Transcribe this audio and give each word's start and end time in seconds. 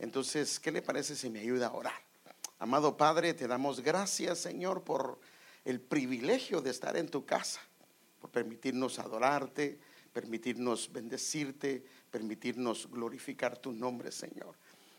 Entonces, 0.00 0.58
¿qué 0.58 0.72
le 0.72 0.80
parece 0.80 1.14
si 1.14 1.28
me 1.28 1.40
ayuda 1.40 1.66
a 1.68 1.74
orar? 1.74 2.02
Amado 2.58 2.96
Padre, 2.96 3.34
te 3.34 3.46
damos 3.46 3.80
gracias, 3.80 4.38
Señor, 4.38 4.82
por 4.82 5.20
el 5.66 5.78
privilegio 5.78 6.62
de 6.62 6.70
estar 6.70 6.96
en 6.96 7.08
tu 7.08 7.26
casa, 7.26 7.60
por 8.18 8.30
permitirnos 8.30 8.98
adorarte, 8.98 9.78
permitirnos 10.14 10.90
bendecirte, 10.90 11.84
permitirnos 12.10 12.90
glorificar 12.90 13.58
tu 13.58 13.72
nombre, 13.72 14.10
Señor. 14.10 14.56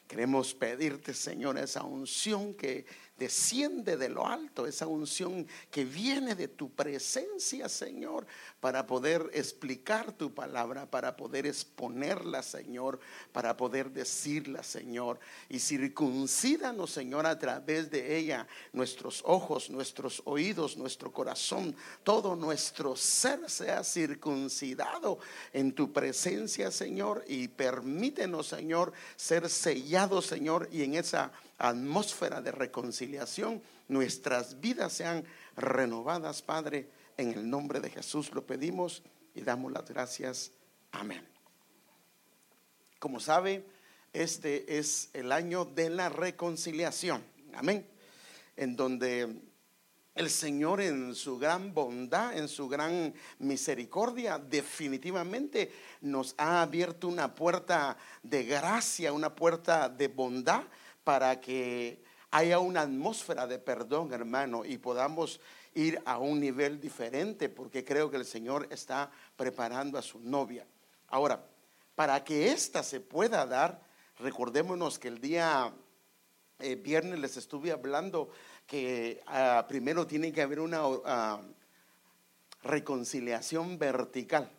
Queremos 0.07 0.53
pedirte, 0.53 1.15
Señor, 1.15 1.57
esa 1.57 1.83
unción 1.83 2.54
que 2.54 2.86
desciende 3.21 3.97
de 3.97 4.09
lo 4.09 4.25
alto, 4.25 4.65
esa 4.65 4.88
unción 4.88 5.45
que 5.70 5.85
viene 5.85 6.33
de 6.33 6.47
tu 6.47 6.71
presencia, 6.71 7.70
Señor, 7.70 8.25
para 8.59 8.88
poder 8.88 9.29
explicar 9.33 10.11
tu 10.11 10.33
palabra, 10.33 10.89
para 10.89 11.15
poder 11.15 11.45
exponerla, 11.45 12.41
Señor, 12.41 12.99
para 13.31 13.55
poder 13.55 13.91
decirla, 13.91 14.63
Señor. 14.63 15.20
Y 15.49 15.59
circuncídanos, 15.59 16.89
Señor, 16.89 17.27
a 17.27 17.38
través 17.38 17.91
de 17.91 18.17
ella, 18.17 18.48
nuestros 18.73 19.21
ojos, 19.23 19.70
nuestros 19.70 20.23
oídos, 20.26 20.76
nuestro 20.76 21.13
corazón, 21.13 21.76
todo 22.03 22.35
nuestro 22.35 22.95
ser 22.95 23.48
sea 23.51 23.84
circuncidado 23.84 25.20
en 25.53 25.73
tu 25.73 25.93
presencia, 25.93 26.71
Señor, 26.71 27.23
y 27.27 27.49
permítenos, 27.49 28.48
Señor, 28.48 28.93
ser 29.15 29.48
sellados, 29.48 30.26
Señor, 30.26 30.67
y 30.71 30.81
en 30.81 30.95
esa 30.95 31.31
atmósfera 31.61 32.41
de 32.41 32.51
reconciliación, 32.51 33.61
nuestras 33.88 34.59
vidas 34.59 34.93
sean 34.93 35.23
renovadas, 35.55 36.41
Padre. 36.41 36.89
En 37.17 37.31
el 37.31 37.47
nombre 37.47 37.79
de 37.79 37.91
Jesús 37.91 38.31
lo 38.34 38.45
pedimos 38.45 39.03
y 39.35 39.41
damos 39.41 39.71
las 39.71 39.87
gracias. 39.87 40.51
Amén. 40.91 41.23
Como 42.97 43.20
sabe, 43.20 43.63
este 44.11 44.79
es 44.79 45.09
el 45.13 45.31
año 45.31 45.65
de 45.65 45.91
la 45.91 46.09
reconciliación. 46.09 47.23
Amén. 47.53 47.85
En 48.57 48.75
donde 48.75 49.41
el 50.15 50.29
Señor 50.29 50.81
en 50.81 51.13
su 51.13 51.37
gran 51.37 51.73
bondad, 51.73 52.35
en 52.35 52.48
su 52.48 52.68
gran 52.68 53.13
misericordia, 53.40 54.40
definitivamente 54.40 55.71
nos 56.01 56.34
ha 56.37 56.63
abierto 56.63 57.07
una 57.07 57.35
puerta 57.35 57.98
de 58.23 58.46
gracia, 58.46 59.13
una 59.13 59.35
puerta 59.35 59.90
de 59.90 60.07
bondad 60.07 60.63
para 61.04 61.40
que 61.40 62.04
haya 62.32 62.60
una 62.60 62.82
atmósfera 62.82 63.46
de 63.46 63.60
perdón, 63.60 64.13
hermano, 64.13 64.63
y 64.66 64.78
podamos 64.78 65.40
ir 65.74 66.02
a 66.06 66.18
un 66.18 66.40
nivel 66.40 66.80
diferente, 66.80 67.50
porque 67.50 67.84
creo 67.84 68.09
que 68.09 68.18
el 68.18 68.25
Señor 68.25 68.68
está 68.72 69.12
preparando 69.35 69.97
a 69.97 70.02
su 70.02 70.19
novia. 70.19 70.66
Ahora, 71.08 71.46
para 71.96 72.24
que 72.24 72.52
ésta 72.52 72.84
se 72.84 73.00
pueda 73.00 73.46
dar, 73.46 73.81
recordémonos 74.19 74.97
que 74.97 75.09
el 75.09 75.19
día 75.19 75.74
eh, 76.59 76.75
viernes 76.75 77.19
les 77.19 77.38
estuve 77.38 77.72
hablando 77.72 78.30
que 78.66 79.22
ah, 79.28 79.66
primero 79.68 80.08
tiene 80.08 80.31
que 80.31 80.41
haber 80.41 80.59
una 80.59 80.81
ah, 81.06 81.41
reconciliación 82.63 83.78
vertical 83.78 84.50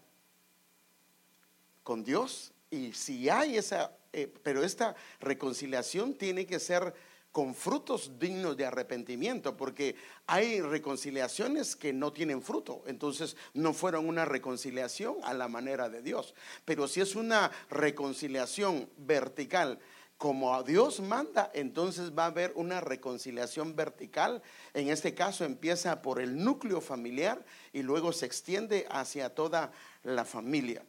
con 1.82 2.04
Dios, 2.04 2.52
y 2.70 2.92
si 2.92 3.28
hay 3.28 3.56
esa 3.56 3.92
eh, 4.12 4.32
pero 4.42 4.62
esta 4.62 4.94
reconciliación 5.20 6.14
tiene 6.14 6.46
que 6.46 6.58
ser 6.58 6.94
con 7.32 7.54
frutos 7.54 8.18
dignos 8.18 8.58
de 8.58 8.66
arrepentimiento, 8.66 9.56
porque 9.56 9.96
hay 10.26 10.60
reconciliaciones 10.60 11.74
que 11.74 11.92
no 11.94 12.12
tienen 12.12 12.42
fruto, 12.42 12.84
entonces 12.86 13.36
no 13.54 13.72
fueron 13.72 14.06
una 14.06 14.26
reconciliación 14.26 15.16
a 15.24 15.32
la 15.32 15.48
manera 15.48 15.88
de 15.88 16.02
Dios, 16.02 16.34
pero 16.66 16.86
si 16.86 17.00
es 17.00 17.16
una 17.16 17.50
reconciliación 17.70 18.90
vertical, 18.98 19.78
como 20.22 20.54
a 20.54 20.62
Dios 20.62 21.00
manda, 21.00 21.50
entonces 21.52 22.16
va 22.16 22.24
a 22.24 22.26
haber 22.26 22.52
una 22.54 22.80
reconciliación 22.80 23.74
vertical. 23.74 24.40
En 24.72 24.88
este 24.88 25.14
caso 25.14 25.44
empieza 25.44 26.00
por 26.00 26.20
el 26.20 26.44
núcleo 26.44 26.80
familiar 26.80 27.44
y 27.72 27.82
luego 27.82 28.12
se 28.12 28.26
extiende 28.26 28.86
hacia 28.88 29.34
toda 29.34 29.72
la 30.04 30.24
familia. 30.24 30.84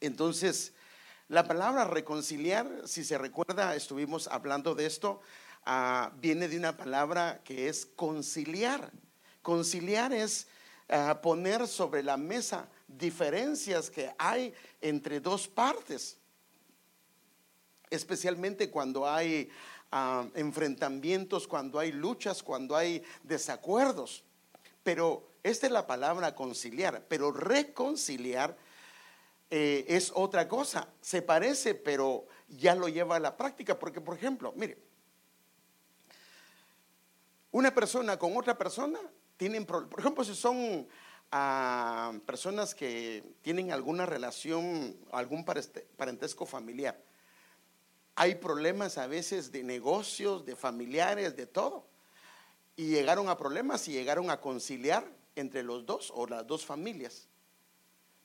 Entonces, 0.00 0.72
la 1.28 1.48
palabra 1.48 1.84
reconciliar, 1.84 2.82
si 2.84 3.02
se 3.02 3.16
recuerda, 3.16 3.74
estuvimos 3.74 4.28
hablando 4.28 4.74
de 4.74 4.84
esto, 4.84 5.22
ah, 5.64 6.12
viene 6.20 6.48
de 6.48 6.58
una 6.58 6.76
palabra 6.76 7.40
que 7.44 7.68
es 7.68 7.86
conciliar. 7.86 8.92
Conciliar 9.40 10.12
es 10.12 10.48
ah, 10.90 11.20
poner 11.22 11.66
sobre 11.66 12.02
la 12.02 12.18
mesa 12.18 12.68
diferencias 12.86 13.88
que 13.88 14.12
hay 14.18 14.52
entre 14.82 15.20
dos 15.20 15.48
partes, 15.48 16.18
especialmente 17.88 18.70
cuando 18.70 19.08
hay 19.08 19.48
ah, 19.92 20.26
enfrentamientos, 20.34 21.48
cuando 21.48 21.78
hay 21.78 21.92
luchas, 21.92 22.42
cuando 22.42 22.76
hay 22.76 23.02
desacuerdos. 23.22 24.24
Pero 24.82 25.26
esta 25.42 25.66
es 25.66 25.72
la 25.72 25.86
palabra 25.86 26.34
conciliar, 26.34 27.06
pero 27.08 27.32
reconciliar 27.32 28.58
eh, 29.50 29.84
es 29.88 30.12
otra 30.14 30.48
cosa. 30.48 30.88
Se 31.00 31.22
parece, 31.22 31.74
pero 31.74 32.26
ya 32.48 32.74
lo 32.74 32.88
lleva 32.88 33.16
a 33.16 33.20
la 33.20 33.36
práctica. 33.36 33.78
Porque, 33.78 34.00
por 34.00 34.16
ejemplo, 34.16 34.52
mire, 34.56 34.78
una 37.50 37.74
persona 37.74 38.18
con 38.18 38.36
otra 38.36 38.56
persona 38.56 38.98
tienen 39.36 39.64
problemas. 39.64 39.90
Por 39.90 40.00
ejemplo, 40.00 40.24
si 40.24 40.34
son 40.34 40.88
ah, 41.30 42.12
personas 42.26 42.74
que 42.74 43.22
tienen 43.42 43.72
alguna 43.72 44.06
relación, 44.06 44.96
algún 45.12 45.44
parentesco 45.44 46.46
familiar, 46.46 47.00
hay 48.16 48.36
problemas 48.36 48.98
a 48.98 49.06
veces 49.06 49.50
de 49.50 49.62
negocios, 49.62 50.44
de 50.44 50.56
familiares, 50.56 51.36
de 51.36 51.46
todo. 51.46 51.86
Y 52.76 52.88
llegaron 52.88 53.28
a 53.28 53.36
problemas 53.36 53.86
y 53.88 53.92
llegaron 53.92 54.30
a 54.30 54.40
conciliar 54.40 55.04
entre 55.36 55.62
los 55.62 55.86
dos 55.86 56.12
o 56.14 56.26
las 56.26 56.46
dos 56.46 56.64
familias. 56.64 57.28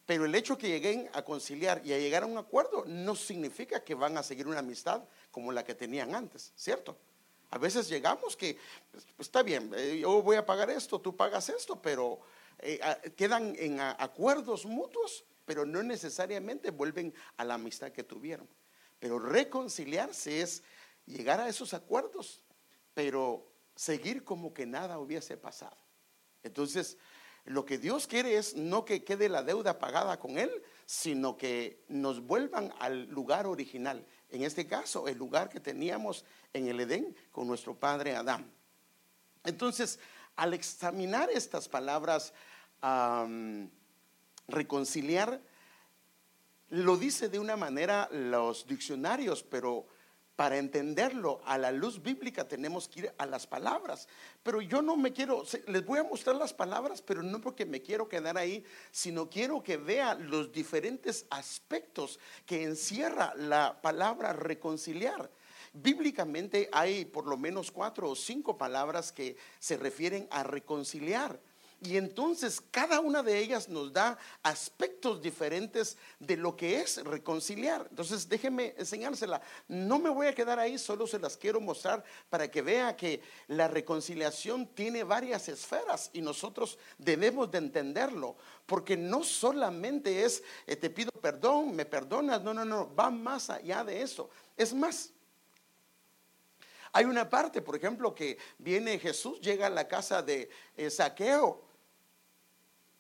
Pero 0.10 0.26
el 0.26 0.34
hecho 0.34 0.58
que 0.58 0.68
lleguen 0.68 1.08
a 1.14 1.22
conciliar 1.22 1.86
y 1.86 1.94
a 1.94 2.00
llegar 2.00 2.24
a 2.24 2.26
un 2.26 2.40
acuerdo 2.40 2.84
no 2.88 3.16
significa 3.16 3.84
que 3.84 3.94
van 3.94 4.18
a 4.18 4.24
seguir 4.24 4.48
una 4.48 4.58
amistad 4.58 5.04
como 5.30 5.52
la 5.52 5.64
que 5.64 5.76
tenían 5.76 6.16
antes, 6.16 6.52
¿cierto? 6.56 6.98
A 7.52 7.60
veces 7.60 7.88
llegamos 7.88 8.36
que, 8.36 8.58
pues, 8.92 9.06
está 9.20 9.44
bien, 9.44 9.72
eh, 9.78 10.00
yo 10.02 10.24
voy 10.24 10.38
a 10.38 10.44
pagar 10.48 10.72
esto, 10.72 11.00
tú 11.00 11.16
pagas 11.16 11.50
esto, 11.50 11.80
pero 11.80 12.22
eh, 12.58 12.80
quedan 13.16 13.54
en 13.60 13.80
acuerdos 13.80 14.66
mutuos, 14.66 15.26
pero 15.46 15.64
no 15.64 15.84
necesariamente 15.84 16.72
vuelven 16.72 17.14
a 17.38 17.46
la 17.46 17.54
amistad 17.54 17.92
que 17.92 18.04
tuvieron. 18.04 18.50
Pero 18.98 19.20
reconciliarse 19.20 20.42
es 20.42 20.64
llegar 21.06 21.40
a 21.40 21.48
esos 21.48 21.76
acuerdos, 21.76 22.42
pero 22.96 23.46
seguir 23.76 24.24
como 24.24 24.56
que 24.56 24.66
nada 24.66 24.98
hubiese 24.98 25.38
pasado. 25.38 25.78
Entonces, 26.42 26.98
lo 27.46 27.66
que 27.66 27.78
Dios 27.78 28.08
quiere 28.08 28.38
es 28.38 28.56
no 28.56 28.86
que 28.86 29.04
quede 29.04 29.30
la 29.30 29.44
deuda 29.44 29.80
pagada 29.80 30.20
con 30.20 30.38
Él, 30.38 30.52
sino 30.86 31.38
que 31.38 31.84
nos 31.88 32.22
vuelvan 32.22 32.74
al 32.80 33.10
lugar 33.10 33.48
original. 33.48 34.06
En 34.30 34.44
este 34.44 34.68
caso, 34.68 35.08
el 35.08 35.18
lugar 35.18 35.50
que 35.50 35.60
teníamos 35.60 36.26
en 36.54 36.68
el 36.68 36.80
Edén 36.80 37.16
con 37.32 37.48
nuestro 37.48 37.76
padre 37.76 38.16
Adán. 38.16 38.52
Entonces, 39.44 40.00
al 40.36 40.54
examinar 40.54 41.30
estas 41.30 41.68
palabras, 41.68 42.34
reconciliar, 44.48 45.42
lo 46.70 46.98
dice 46.98 47.30
de 47.30 47.40
una 47.40 47.58
manera 47.58 48.08
los 48.12 48.68
diccionarios, 48.68 49.44
pero 49.44 49.88
para 50.40 50.58
entenderlo 50.58 51.42
a 51.44 51.58
la 51.58 51.70
luz 51.70 52.02
bíblica 52.02 52.48
tenemos 52.48 52.88
que 52.88 53.02
ir 53.02 53.14
a 53.18 53.26
las 53.26 53.46
palabras. 53.46 54.08
Pero 54.42 54.62
yo 54.62 54.82
no 54.82 54.96
me 54.96 55.12
quiero, 55.12 55.44
les 55.68 55.86
voy 55.86 56.00
a 56.00 56.06
mostrar 56.06 56.38
las 56.38 56.54
palabras, 56.54 57.02
pero 57.02 57.22
no 57.22 57.42
porque 57.42 57.66
me 57.66 57.82
quiero 57.82 58.08
quedar 58.08 58.38
ahí, 58.38 58.64
sino 58.90 59.30
quiero 59.30 59.62
que 59.62 59.76
vea 59.76 60.16
los 60.16 60.54
diferentes 60.54 61.26
aspectos 61.30 62.22
que 62.46 62.64
encierra 62.64 63.34
la 63.36 63.82
palabra 63.82 64.32
reconciliar. 64.32 65.30
Bíblicamente 65.74 66.70
hay 66.72 67.04
por 67.04 67.28
lo 67.28 67.36
menos 67.36 67.70
cuatro 67.70 68.10
o 68.10 68.16
cinco 68.16 68.58
palabras 68.58 69.12
que 69.12 69.36
se 69.60 69.76
refieren 69.76 70.26
a 70.32 70.44
reconciliar. 70.44 71.38
Y 71.82 71.96
entonces 71.96 72.62
cada 72.72 73.00
una 73.00 73.24
de 73.24 73.40
ellas 73.40 73.70
nos 73.70 73.94
da 73.94 74.18
aspectos 74.44 75.22
diferentes 75.22 75.98
de 76.20 76.36
lo 76.36 76.58
que 76.58 76.82
es 76.82 77.02
reconciliar. 77.06 77.88
Entonces 77.90 78.28
déjeme 78.28 78.76
enseñársela. 78.78 79.42
No 79.70 79.98
me 79.98 80.10
voy 80.10 80.28
a 80.28 80.36
quedar 80.36 80.60
ahí, 80.60 80.78
solo 80.78 81.08
se 81.08 81.20
las 81.20 81.38
quiero 81.38 81.62
mostrar 81.62 82.04
para 82.30 82.52
que 82.52 82.62
vea 82.62 82.98
que 82.98 83.22
la 83.48 83.70
reconciliación 83.70 84.68
tiene 84.68 85.04
varias 85.04 85.48
esferas 85.48 86.10
y 86.12 86.22
nosotros 86.22 86.78
debemos 86.98 87.50
de 87.50 87.60
entenderlo. 87.60 88.36
Porque 88.66 88.98
no 88.98 89.24
solamente 89.24 90.26
es, 90.26 90.44
eh, 90.68 90.76
te 90.76 90.90
pido 90.90 91.12
perdón, 91.14 91.76
me 91.76 91.86
perdonas, 91.86 92.42
no, 92.42 92.54
no, 92.54 92.66
no, 92.66 92.94
va 92.94 93.10
más 93.10 93.50
allá 93.50 93.86
de 93.86 94.02
eso. 94.02 94.30
Es 94.58 94.74
más, 94.74 95.12
hay 96.92 97.06
una 97.06 97.30
parte, 97.30 97.62
por 97.62 97.78
ejemplo, 97.78 98.14
que 98.14 98.38
viene 98.58 99.00
Jesús, 99.00 99.40
llega 99.40 99.68
a 99.68 99.70
la 99.70 99.88
casa 99.88 100.22
de 100.22 100.50
eh, 100.76 100.90
Saqueo 100.90 101.69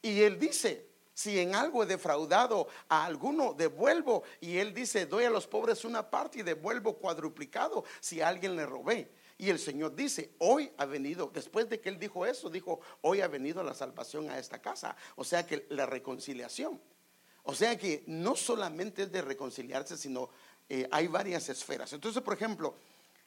y 0.02 0.22
él 0.22 0.40
dice, 0.40 0.88
Si 1.14 1.40
en 1.40 1.56
algo 1.56 1.84
he 1.84 1.86
defraudado 1.86 2.68
a 2.88 3.06
alguno, 3.06 3.54
devuelvo. 3.54 4.24
Y 4.40 4.58
él 4.58 4.74
dice, 4.74 5.06
doy 5.06 5.26
a 5.26 5.30
los 5.30 5.48
pobres 5.48 5.84
una 5.84 6.10
parte 6.10 6.40
y 6.40 6.44
devuelvo 6.44 6.98
cuadruplicado 6.98 7.84
si 8.00 8.22
a 8.22 8.30
alguien 8.30 8.56
le 8.56 8.66
robé. 8.66 9.12
Y 9.38 9.50
el 9.50 9.60
Señor 9.60 9.96
dice, 9.96 10.32
hoy 10.40 10.72
ha 10.78 10.86
venido, 10.86 11.32
después 11.34 11.70
de 11.70 11.80
que 11.80 11.88
él 11.88 11.98
dijo 11.98 12.26
eso, 12.26 12.50
dijo, 12.50 12.82
hoy 13.02 13.22
ha 13.22 13.28
venido 13.28 13.64
la 13.64 13.74
salvación 13.74 14.30
a 14.30 14.38
esta 14.38 14.62
casa. 14.62 14.96
O 15.16 15.24
sea 15.24 15.46
que 15.46 15.66
la 15.70 15.86
reconciliación. 15.86 16.80
O 17.44 17.56
sea 17.56 17.78
que 17.78 18.04
no 18.06 18.36
solamente 18.36 19.04
es 19.04 19.12
de 19.12 19.22
reconciliarse, 19.22 19.98
sino 19.98 20.30
eh, 20.68 20.88
hay 20.92 21.08
varias 21.08 21.50
esferas. 21.50 21.92
Entonces, 21.94 22.22
por 22.22 22.34
ejemplo, 22.34 22.76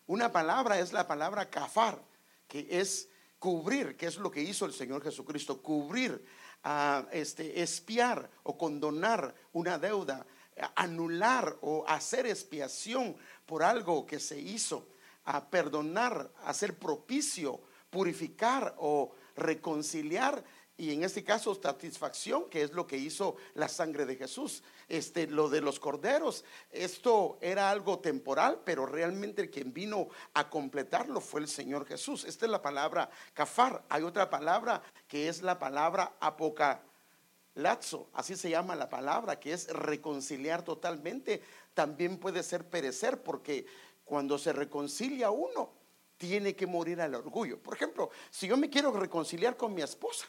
una 0.07 0.31
palabra 0.31 0.79
es 0.79 0.93
la 0.93 1.07
palabra 1.07 1.49
kafar, 1.49 2.03
que 2.47 2.67
es 2.71 3.09
cubrir, 3.39 3.97
que 3.97 4.07
es 4.07 4.19
lo 4.19 4.31
que 4.31 4.43
hizo 4.43 4.67
el 4.67 4.73
Señor 4.73 5.03
Jesucristo, 5.03 5.61
cubrir 5.63 6.25
a 6.65 7.07
este, 7.13 7.63
espiar 7.63 8.31
o 8.43 8.57
condonar 8.57 9.35
una 9.53 9.79
deuda, 9.79 10.27
anular 10.75 11.57
o 11.61 11.85
hacer 11.89 12.27
expiación 12.27 13.17
por 13.47 13.63
algo 13.63 14.07
que 14.07 14.21
se 14.21 14.39
hizo, 14.39 14.87
a 15.25 15.49
perdonar, 15.49 16.31
hacer 16.45 16.79
propicio, 16.79 17.61
purificar 17.91 18.75
o 18.79 19.15
reconciliar 19.37 20.45
y 20.83 20.93
en 20.93 21.05
este 21.05 21.23
caso 21.23 21.55
satisfacción, 21.55 22.51
que 22.51 22.63
es 22.63 22.73
lo 22.73 22.89
que 22.89 22.97
hizo 22.97 23.37
la 23.55 23.69
sangre 23.69 24.05
de 24.05 24.17
Jesús. 24.17 24.65
Este, 24.89 25.29
lo 25.29 25.49
de 25.49 25.61
los 25.61 25.79
corderos, 25.79 26.45
esto 26.73 27.39
era 27.41 27.71
algo 27.71 28.01
temporal, 28.01 28.63
pero 28.65 28.85
realmente 28.85 29.49
quien 29.49 29.73
vino 29.73 30.09
a 30.35 30.51
completarlo 30.51 31.21
fue 31.21 31.43
el 31.43 31.47
Señor 31.47 31.87
Jesús. 31.87 32.25
Esta 32.25 32.47
es 32.47 32.51
la 32.51 32.61
palabra 32.61 33.09
kafar. 33.33 33.85
Hay 33.89 34.03
otra 34.03 34.29
palabra 34.29 34.83
que 35.07 35.29
es 35.29 35.43
la 35.43 35.57
palabra 35.57 36.17
apocalazo, 36.19 38.09
así 38.13 38.35
se 38.35 38.51
llama 38.51 38.75
la 38.75 38.89
palabra, 38.89 39.39
que 39.39 39.53
es 39.53 39.69
reconciliar 39.69 40.65
totalmente. 40.65 41.45
También 41.75 42.19
puede 42.19 42.43
ser 42.43 42.69
perecer, 42.69 43.23
porque 43.23 43.67
cuando 44.05 44.37
se 44.37 44.53
reconcilia 44.53 45.31
uno, 45.31 45.71
tiene 46.17 46.57
que 46.57 46.67
morir 46.67 47.01
al 47.01 47.15
orgullo. 47.15 47.63
Por 47.63 47.75
ejemplo, 47.75 48.11
si 48.33 48.49
yo 48.49 48.57
me 48.57 48.69
quiero 48.69 48.91
reconciliar 48.91 49.57
con 49.57 49.73
mi 49.75 49.83
esposa, 49.83 50.27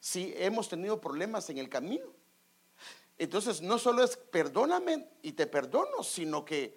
si 0.00 0.34
hemos 0.36 0.68
tenido 0.68 1.00
problemas 1.00 1.48
en 1.50 1.58
el 1.58 1.68
camino. 1.68 2.06
Entonces, 3.18 3.60
no 3.60 3.78
solo 3.78 4.02
es 4.02 4.16
perdóname 4.16 5.06
y 5.22 5.32
te 5.32 5.46
perdono, 5.46 6.02
sino 6.02 6.44
que 6.44 6.76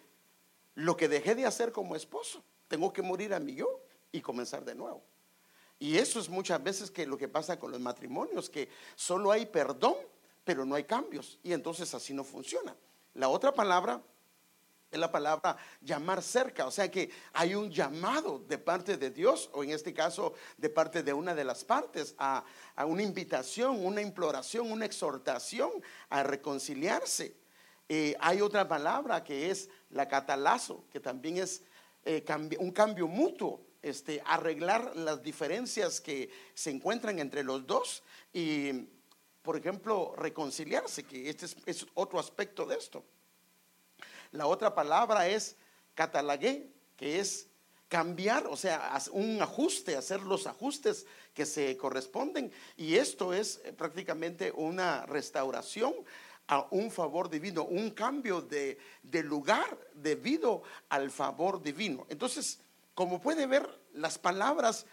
lo 0.75 0.97
que 0.97 1.07
dejé 1.07 1.35
de 1.35 1.45
hacer 1.45 1.71
como 1.71 1.95
esposo, 1.95 2.43
tengo 2.67 2.91
que 2.91 3.01
morir 3.01 3.33
a 3.33 3.39
mí 3.39 3.55
yo 3.55 3.79
y 4.11 4.21
comenzar 4.21 4.65
de 4.65 4.75
nuevo. 4.75 5.01
Y 5.79 5.97
eso 5.97 6.19
es 6.19 6.29
muchas 6.29 6.61
veces 6.61 6.91
que 6.91 7.05
lo 7.05 7.17
que 7.17 7.27
pasa 7.27 7.59
con 7.59 7.71
los 7.71 7.79
matrimonios, 7.79 8.49
que 8.49 8.69
solo 8.95 9.31
hay 9.31 9.45
perdón, 9.45 9.95
pero 10.43 10.65
no 10.65 10.75
hay 10.75 10.83
cambios. 10.83 11.39
Y 11.43 11.53
entonces 11.53 11.93
así 11.93 12.13
no 12.13 12.23
funciona. 12.23 12.75
La 13.13 13.29
otra 13.29 13.53
palabra 13.53 14.01
es 14.93 14.99
la 14.99 15.11
palabra 15.11 15.57
llamar 15.81 16.21
cerca, 16.21 16.67
o 16.67 16.71
sea 16.71 16.89
que 16.89 17.09
hay 17.33 17.55
un 17.55 17.71
llamado 17.71 18.39
de 18.47 18.57
parte 18.57 18.95
de 18.95 19.09
Dios, 19.09 19.49
o 19.53 19.63
en 19.63 19.71
este 19.71 19.93
caso 19.93 20.33
de 20.57 20.69
parte 20.69 21.01
de 21.01 21.11
una 21.11 21.33
de 21.33 21.43
las 21.43 21.65
partes, 21.65 22.15
a, 22.17 22.45
una 22.85 23.01
invitación, 23.01 23.83
una 23.83 24.01
imploración, 24.01 24.71
una 24.71 24.85
exhortación 24.85 25.71
a 26.09 26.23
reconciliarse. 26.23 27.35
Eh, 27.89 28.15
hay 28.19 28.41
otra 28.41 28.67
palabra 28.67 29.23
que 29.23 29.49
es 29.49 29.69
la 29.89 30.07
catalazo, 30.07 30.85
que 30.91 30.99
también 30.99 31.37
es 31.37 31.63
eh, 32.05 32.23
un 32.59 32.71
cambio 32.71 33.07
mutuo, 33.07 33.65
este, 33.81 34.21
arreglar 34.25 34.95
las 34.95 35.21
diferencias 35.21 35.99
que 35.99 36.29
se 36.53 36.69
encuentran 36.69 37.19
entre 37.19 37.43
los 37.43 37.65
dos 37.65 38.03
y, 38.31 38.71
por 39.41 39.57
ejemplo, 39.57 40.13
reconciliarse, 40.15 41.03
que 41.03 41.29
este 41.29 41.47
es 41.65 41.85
otro 41.95 42.19
aspecto 42.19 42.65
de 42.65 42.77
esto. 42.77 43.03
La 44.33 44.47
otra 44.47 44.75
palabra 44.75 45.27
es 45.27 45.55
catalagué, 45.93 46.69
que 46.97 47.19
es 47.19 47.47
cambiar, 47.87 48.47
o 48.47 48.57
sea, 48.57 48.99
un 49.11 49.39
ajuste, 49.39 49.95
hacer 49.95 50.21
los 50.21 50.47
ajustes 50.47 51.05
que 51.35 51.45
se 51.45 51.77
corresponden. 51.77 52.51
Y 52.75 52.95
esto 52.95 53.31
es 53.31 53.61
eh, 53.63 53.73
prácticamente 53.73 54.51
una 54.51 55.05
restauración 55.05 55.93
a 56.47 56.65
un 56.71 56.89
favor 56.89 57.29
divino, 57.29 57.63
un 57.63 57.91
cambio 57.91 58.41
de, 58.41 58.79
lugar 59.23 59.77
debido 59.93 60.63
al 60.89 61.11
favor 61.11 61.61
divino. 61.61 62.07
Entonces, 62.09 62.59
como 62.95 63.21
puede 63.21 63.45
ver, 63.45 63.69
las 63.93 64.17
palabras, 64.17 64.87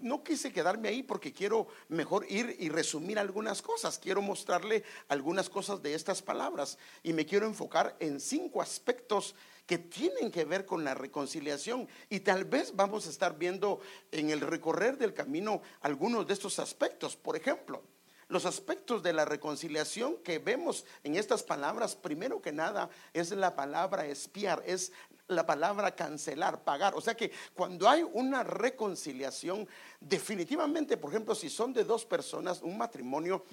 no 0.00 0.24
quise 0.24 0.52
quedarme 0.52 0.88
ahí 0.88 1.02
porque 1.02 1.32
quiero 1.32 1.68
mejor 1.88 2.24
ir 2.30 2.56
y 2.58 2.68
resumir 2.68 3.18
algunas 3.18 3.60
cosas. 3.60 3.98
Quiero 3.98 4.22
mostrarle 4.22 4.82
algunas 5.08 5.50
cosas 5.50 5.82
de 5.82 5.94
estas 5.94 6.22
palabras 6.22 6.78
y 7.02 7.12
me 7.12 7.26
quiero 7.26 7.46
enfocar 7.46 7.96
en 8.00 8.18
cinco 8.18 8.62
aspectos 8.62 9.34
que 9.66 9.78
tienen 9.78 10.30
que 10.30 10.44
ver 10.44 10.66
con 10.66 10.84
la 10.84 10.94
reconciliación 10.94 11.88
y 12.08 12.20
tal 12.20 12.44
vez 12.44 12.74
vamos 12.74 13.06
a 13.06 13.10
estar 13.10 13.38
viendo 13.38 13.80
en 14.10 14.30
el 14.30 14.40
recorrer 14.40 14.98
del 14.98 15.14
camino 15.14 15.62
algunos 15.80 16.26
de 16.26 16.34
estos 16.34 16.58
aspectos. 16.58 17.16
Por 17.16 17.36
ejemplo, 17.36 17.82
los 18.28 18.46
aspectos 18.46 19.02
de 19.02 19.12
la 19.12 19.26
reconciliación 19.26 20.16
que 20.24 20.38
vemos 20.38 20.86
en 21.04 21.16
estas 21.16 21.42
palabras, 21.42 21.94
primero 21.94 22.40
que 22.40 22.50
nada, 22.50 22.88
es 23.12 23.30
la 23.30 23.54
palabra 23.54 24.06
espiar, 24.06 24.62
es 24.66 24.92
la 25.28 25.46
palabra 25.46 25.94
cancelar, 25.94 26.62
pagar. 26.62 26.94
O 26.94 27.00
sea 27.00 27.14
que 27.14 27.30
cuando 27.54 27.88
hay 27.88 28.02
una 28.12 28.42
reconciliación, 28.42 29.68
definitivamente, 30.00 30.96
por 30.96 31.10
ejemplo, 31.10 31.34
si 31.34 31.48
son 31.48 31.72
de 31.72 31.84
dos 31.84 32.04
personas, 32.04 32.62
un 32.62 32.76
matrimonio, 32.76 33.44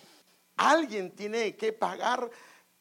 alguien 0.58 1.12
tiene 1.12 1.56
que 1.56 1.74
pagar 1.74 2.30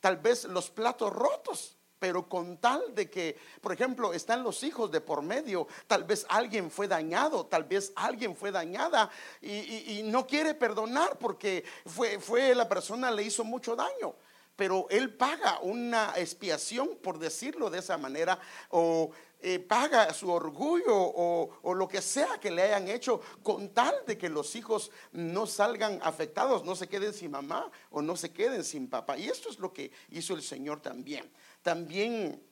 tal 0.00 0.16
vez 0.18 0.44
los 0.44 0.70
platos 0.70 1.12
rotos. 1.12 1.74
Pero 1.98 2.28
con 2.28 2.58
tal 2.58 2.94
de 2.94 3.10
que, 3.10 3.36
por 3.60 3.72
ejemplo, 3.72 4.12
están 4.12 4.44
los 4.44 4.62
hijos 4.62 4.88
de 4.92 5.00
por 5.00 5.20
medio, 5.20 5.66
tal 5.88 6.04
vez 6.04 6.24
alguien 6.28 6.70
fue 6.70 6.86
dañado, 6.86 7.46
tal 7.46 7.64
vez 7.64 7.92
alguien 7.96 8.36
fue 8.36 8.52
dañada 8.52 9.10
y, 9.42 10.02
no 10.04 10.24
quiere 10.24 10.54
perdonar 10.54 11.18
porque 11.18 11.64
fue, 11.84 12.20
fue 12.20 12.54
la 12.54 12.68
persona 12.68 13.10
le 13.10 13.24
hizo 13.24 13.42
mucho 13.42 13.74
daño 13.74 14.14
pero 14.58 14.88
él 14.90 15.14
paga 15.14 15.60
una 15.60 16.14
expiación, 16.16 16.98
por 17.00 17.20
decirlo 17.20 17.70
de 17.70 17.78
esa 17.78 17.96
manera, 17.96 18.40
o 18.70 19.12
eh, 19.40 19.60
paga 19.60 20.12
su 20.12 20.28
orgullo 20.32 20.96
o, 20.96 21.60
o, 21.62 21.74
lo 21.74 21.86
que 21.86 22.02
sea 22.02 22.40
que 22.40 22.50
le 22.50 22.62
hayan 22.62 22.88
hecho 22.88 23.20
con 23.44 23.72
tal 23.72 23.94
de 24.04 24.18
que 24.18 24.28
los 24.28 24.56
hijos 24.56 24.90
no 25.12 25.46
salgan 25.46 26.00
afectados, 26.02 26.64
no 26.64 26.74
se 26.74 26.88
queden 26.88 27.14
sin 27.14 27.30
mamá 27.30 27.70
o 27.90 28.02
no 28.02 28.16
se 28.16 28.32
queden 28.32 28.64
sin 28.64 28.90
papá. 28.90 29.16
Y 29.16 29.28
esto 29.28 29.48
es 29.48 29.60
lo 29.60 29.72
que 29.72 29.92
hizo 30.10 30.34
el 30.34 30.42
Señor 30.42 30.80
también. 30.80 31.30
También 31.62 32.42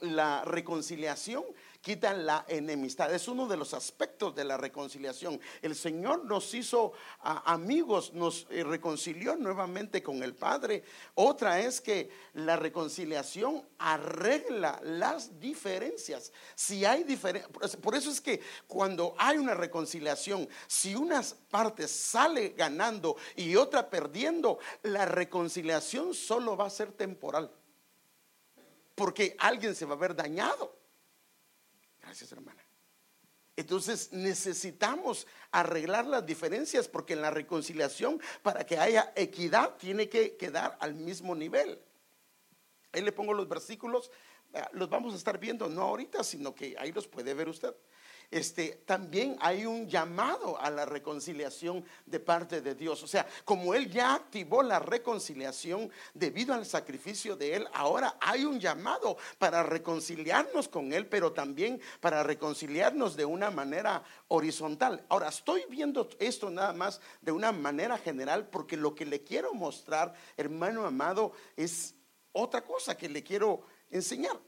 la 0.00 0.44
reconciliación 0.44 1.44
quita 1.82 2.14
la 2.14 2.44
enemistad. 2.48 3.12
Es 3.12 3.28
uno 3.28 3.46
de 3.46 3.56
los 3.56 3.74
aspectos 3.74 4.34
de 4.34 4.44
la 4.44 4.56
reconciliación. 4.56 5.40
El 5.60 5.74
Señor 5.74 6.24
nos 6.24 6.54
hizo 6.54 6.92
amigos, 7.20 8.14
nos 8.14 8.46
eh, 8.50 8.62
reconcilió 8.62 9.36
nuevamente 9.36 10.02
con 10.02 10.22
el 10.22 10.34
Padre. 10.34 10.84
Otra 11.14 11.60
es 11.60 11.80
que 11.80 12.08
la 12.34 12.56
reconciliación 12.56 13.66
arregla 13.78 14.80
las 14.84 15.40
diferencias. 15.40 16.32
Si 16.54 16.84
hay 16.84 17.02
diferencias, 17.02 17.76
por 17.76 17.96
eso 17.96 18.10
es 18.10 18.20
que 18.20 18.40
cuando 18.68 19.14
hay 19.18 19.38
una 19.38 19.54
reconciliación, 19.54 20.48
si 20.68 20.94
una 20.94 21.20
parte 21.50 21.88
sale 21.88 22.50
ganando 22.50 23.16
y 23.34 23.56
otra 23.56 23.90
perdiendo, 23.90 24.60
la 24.84 25.04
reconciliación 25.04 26.14
solo 26.14 26.56
va 26.56 26.66
a 26.66 26.70
ser 26.70 26.92
temporal 26.92 27.50
porque 28.94 29.34
alguien 29.38 29.74
se 29.74 29.84
va 29.84 29.94
a 29.94 29.98
ver 29.98 30.14
dañado. 30.14 30.81
Gracias, 32.12 32.32
hermana. 32.32 32.62
Entonces 33.56 34.12
necesitamos 34.12 35.26
arreglar 35.50 36.04
las 36.04 36.26
diferencias 36.26 36.86
porque 36.86 37.14
en 37.14 37.22
la 37.22 37.30
reconciliación, 37.30 38.20
para 38.42 38.66
que 38.66 38.76
haya 38.76 39.14
equidad, 39.16 39.76
tiene 39.78 40.10
que 40.10 40.36
quedar 40.36 40.76
al 40.80 40.92
mismo 40.92 41.34
nivel. 41.34 41.80
Ahí 42.92 43.00
le 43.00 43.12
pongo 43.12 43.32
los 43.32 43.48
versículos, 43.48 44.10
eh, 44.52 44.62
los 44.72 44.90
vamos 44.90 45.14
a 45.14 45.16
estar 45.16 45.38
viendo, 45.38 45.70
no 45.70 45.80
ahorita, 45.80 46.22
sino 46.22 46.54
que 46.54 46.76
ahí 46.78 46.92
los 46.92 47.08
puede 47.08 47.32
ver 47.32 47.48
usted 47.48 47.74
este, 48.32 48.80
también 48.86 49.36
hay 49.40 49.66
un 49.66 49.86
llamado 49.86 50.58
a 50.58 50.70
la 50.70 50.86
reconciliación 50.86 51.84
de 52.06 52.18
parte 52.18 52.62
de 52.62 52.74
Dios. 52.74 53.02
O 53.02 53.06
sea, 53.06 53.26
como 53.44 53.74
Él 53.74 53.90
ya 53.90 54.14
activó 54.14 54.62
la 54.62 54.78
reconciliación 54.78 55.90
debido 56.14 56.54
al 56.54 56.64
sacrificio 56.64 57.36
de 57.36 57.56
Él, 57.56 57.68
ahora 57.74 58.16
hay 58.20 58.46
un 58.46 58.58
llamado 58.58 59.18
para 59.38 59.62
reconciliarnos 59.62 60.66
con 60.66 60.94
Él, 60.94 61.06
pero 61.06 61.32
también 61.32 61.78
para 62.00 62.22
reconciliarnos 62.22 63.16
de 63.16 63.26
una 63.26 63.50
manera 63.50 64.02
horizontal. 64.28 65.04
Ahora, 65.10 65.28
estoy 65.28 65.64
viendo 65.68 66.08
esto 66.18 66.48
nada 66.48 66.72
más 66.72 67.02
de 67.20 67.32
una 67.32 67.52
manera 67.52 67.98
general 67.98 68.48
porque 68.48 68.78
lo 68.78 68.94
que 68.94 69.04
le 69.04 69.22
quiero 69.22 69.52
mostrar, 69.52 70.14
hermano 70.38 70.86
amado, 70.86 71.32
es 71.54 71.94
otra 72.32 72.62
cosa 72.62 72.96
que 72.96 73.10
le 73.10 73.22
quiero 73.22 73.66
enseñar. 73.90 74.40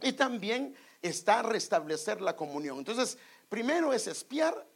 Y 0.00 0.12
también 0.12 0.74
está 1.04 1.42
restablecer 1.42 2.22
la 2.22 2.34
comunión. 2.34 2.78
Entonces, 2.78 3.18
primero 3.50 3.92
es 3.92 4.06
espiar, 4.06 4.66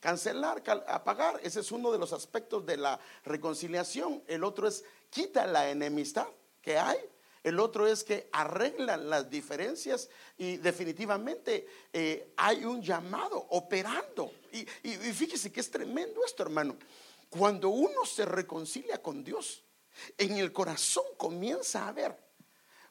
cancelar, 0.00 0.62
apagar. 0.88 1.38
Ese 1.42 1.60
es 1.60 1.70
uno 1.70 1.92
de 1.92 1.98
los 1.98 2.14
aspectos 2.14 2.64
de 2.64 2.78
la 2.78 2.98
reconciliación. 3.24 4.22
El 4.26 4.44
otro 4.44 4.66
es 4.66 4.82
quita 5.10 5.46
la 5.46 5.70
enemistad 5.70 6.26
que 6.62 6.78
hay. 6.78 6.98
El 7.42 7.60
otro 7.60 7.86
es 7.86 8.02
que 8.02 8.30
arreglan 8.32 9.10
las 9.10 9.28
diferencias 9.28 10.08
y 10.38 10.56
definitivamente 10.56 11.66
eh, 11.92 12.32
hay 12.38 12.64
un 12.64 12.80
llamado 12.80 13.36
operando. 13.50 14.32
Y, 14.52 14.66
y 14.82 15.12
fíjese 15.12 15.52
que 15.52 15.60
es 15.60 15.70
tremendo 15.70 16.24
esto, 16.24 16.42
hermano. 16.42 16.78
Cuando 17.28 17.68
uno 17.68 18.06
se 18.06 18.24
reconcilia 18.24 19.02
con 19.02 19.22
Dios, 19.22 19.62
en 20.16 20.38
el 20.38 20.50
corazón 20.50 21.04
comienza 21.18 21.84
a 21.84 21.88
haber 21.88 22.23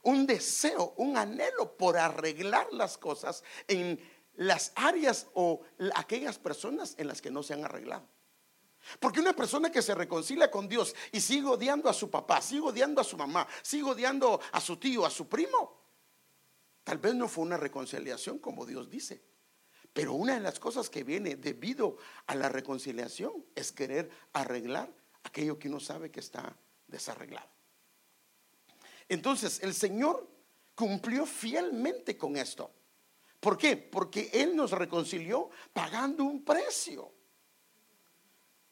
un 0.04 0.28
deseo, 0.28 0.94
un 0.98 1.18
anhelo 1.18 1.76
por 1.76 1.98
arreglar 1.98 2.72
las 2.72 2.98
cosas 2.98 3.44
en 3.68 4.00
las 4.36 4.72
áreas 4.76 5.28
o 5.34 5.62
aquellas 5.96 6.38
personas 6.38 6.96
en 6.98 7.08
las 7.08 7.22
que 7.22 7.32
no 7.32 7.44
se 7.44 7.54
han 7.54 7.66
arreglado. 7.66 8.08
Porque 9.00 9.22
una 9.22 9.34
persona 9.34 9.72
que 9.72 9.82
se 9.82 9.96
reconcilia 9.96 10.52
con 10.52 10.68
Dios 10.68 10.94
y 11.12 11.22
sigue 11.22 11.48
odiando 11.48 11.90
a 11.90 11.94
su 11.94 12.10
papá, 12.10 12.42
sigue 12.42 12.62
odiando 12.62 13.00
a 13.00 13.04
su 13.04 13.16
mamá, 13.16 13.48
sigue 13.62 13.84
odiando 13.84 14.40
a 14.52 14.60
su 14.60 14.78
tío, 14.78 15.06
a 15.06 15.10
su 15.10 15.28
primo, 15.28 15.82
tal 16.84 16.98
vez 16.98 17.16
no 17.16 17.30
fue 17.30 17.46
una 17.46 17.58
reconciliación 17.58 18.40
como 18.40 18.66
Dios 18.66 18.90
dice. 18.90 19.24
Pero 19.94 20.14
una 20.14 20.34
de 20.34 20.40
las 20.42 20.60
cosas 20.60 20.90
que 20.90 21.04
viene 21.04 21.36
debido 21.36 21.98
a 22.26 22.36
la 22.36 22.50
reconciliación 22.50 23.46
es 23.56 23.72
querer 23.72 24.10
arreglar 24.34 24.92
aquello 25.24 25.60
que 25.60 25.70
uno 25.70 25.80
sabe 25.80 26.12
que 26.12 26.20
está 26.20 26.58
desarreglado. 26.88 27.48
Entonces, 29.10 29.62
el 29.62 29.74
Señor 29.74 30.28
cumplió 30.76 31.26
fielmente 31.26 32.18
con 32.18 32.36
esto. 32.36 32.72
¿Por 33.40 33.58
qué? 33.58 33.76
Porque 33.76 34.30
Él 34.34 34.56
nos 34.56 34.72
reconcilió 34.72 35.50
pagando 35.74 36.24
un 36.24 36.44
precio. 36.44 37.12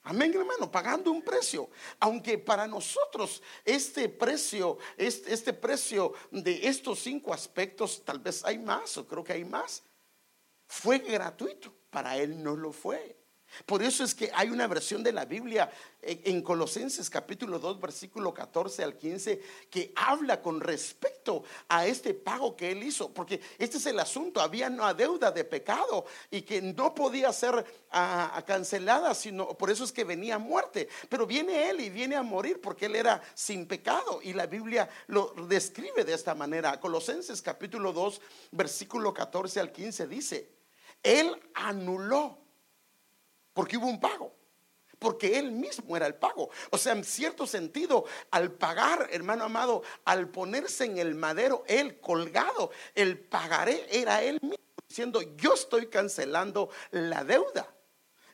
Amén, 0.04 0.34
hermano, 0.34 0.72
pagando 0.72 1.12
un 1.12 1.22
precio. 1.22 1.70
Aunque 2.00 2.38
para 2.38 2.66
nosotros 2.68 3.44
este 3.64 4.10
precio, 4.10 4.78
este, 4.98 5.34
este, 5.34 5.54
precio 5.54 6.14
de 6.32 6.68
estos 6.68 7.00
cinco 7.00 7.34
aspectos, 7.34 8.04
tal 8.04 8.20
vez 8.20 8.44
hay 8.44 8.58
más, 8.58 8.98
o 8.98 9.08
creo 9.08 9.24
que 9.24 9.34
hay 9.34 9.46
más, 9.46 9.84
fue 10.66 11.00
gratuito. 11.00 11.74
Para 11.92 12.18
Él 12.18 12.42
no 12.42 12.56
lo 12.56 12.72
fue. 12.72 13.21
Por 13.66 13.84
eso 13.84 14.04
es 14.04 14.16
que 14.16 14.32
hay 14.34 14.50
una 14.50 14.68
versión 14.68 15.04
de 15.04 15.12
la 15.12 15.26
Biblia 15.26 15.70
en 16.02 16.42
Colosenses 16.42 17.10
capítulo 17.10 17.60
2 17.60 17.80
versículo 17.80 18.34
14 18.34 18.84
al 18.84 18.98
15 18.98 19.42
que 19.70 19.94
habla 19.96 20.42
con 20.42 20.60
respecto 20.60 21.44
a 21.68 21.86
este 21.86 22.14
pago 22.14 22.56
que 22.56 22.72
él 22.72 22.84
hizo, 22.84 23.14
porque 23.14 23.40
este 23.58 23.78
es 23.78 23.86
el 23.86 24.00
asunto, 24.00 24.42
había 24.42 24.68
una 24.68 24.94
deuda 24.94 25.32
de 25.32 25.44
pecado 25.44 26.06
y 26.30 26.42
que 26.42 26.62
no 26.62 26.96
podía 26.96 27.32
ser 27.34 27.66
ah, 27.92 28.44
cancelada, 28.48 29.14
sino 29.14 29.50
por 29.50 29.70
eso 29.70 29.84
es 29.84 29.92
que 29.92 30.04
venía 30.04 30.40
muerte, 30.40 30.88
pero 31.10 31.28
viene 31.28 31.70
él 31.70 31.82
y 31.82 31.90
viene 31.90 32.16
a 32.16 32.24
morir 32.24 32.60
porque 32.62 32.88
él 32.88 32.96
era 32.96 33.22
sin 33.36 33.68
pecado 33.68 34.22
y 34.24 34.34
la 34.34 34.48
Biblia 34.48 34.90
lo 35.08 35.34
describe 35.48 36.04
de 36.04 36.14
esta 36.14 36.34
manera. 36.34 36.80
Colosenses 36.80 37.42
capítulo 37.42 37.94
2 37.94 38.22
versículo 38.52 39.14
14 39.14 39.60
al 39.60 39.72
15 39.72 40.08
dice, 40.08 40.50
él 41.04 41.36
anuló 41.54 42.38
porque 43.54 43.78
hubo 43.78 43.88
un 43.88 44.00
pago. 44.00 44.36
Porque 45.00 45.40
él 45.40 45.52
mismo 45.52 45.98
era 45.98 46.06
el 46.06 46.14
pago. 46.14 46.52
O 46.70 46.78
sea, 46.78 46.94
en 46.94 47.04
cierto 47.04 47.48
sentido, 47.48 48.06
al 48.30 48.52
pagar, 48.52 49.08
hermano 49.12 49.46
amado, 49.46 49.82
al 50.06 50.30
ponerse 50.30 50.86
en 50.86 51.00
el 51.00 51.16
madero, 51.16 51.64
él 51.68 52.00
colgado, 52.00 52.70
el 52.94 53.18
pagaré 53.18 53.88
era 53.90 54.22
él 54.22 54.38
mismo, 54.42 54.58
diciendo, 54.88 55.22
yo 55.38 55.56
estoy 55.56 55.88
cancelando 55.88 56.70
la 56.92 57.24
deuda. 57.24 57.68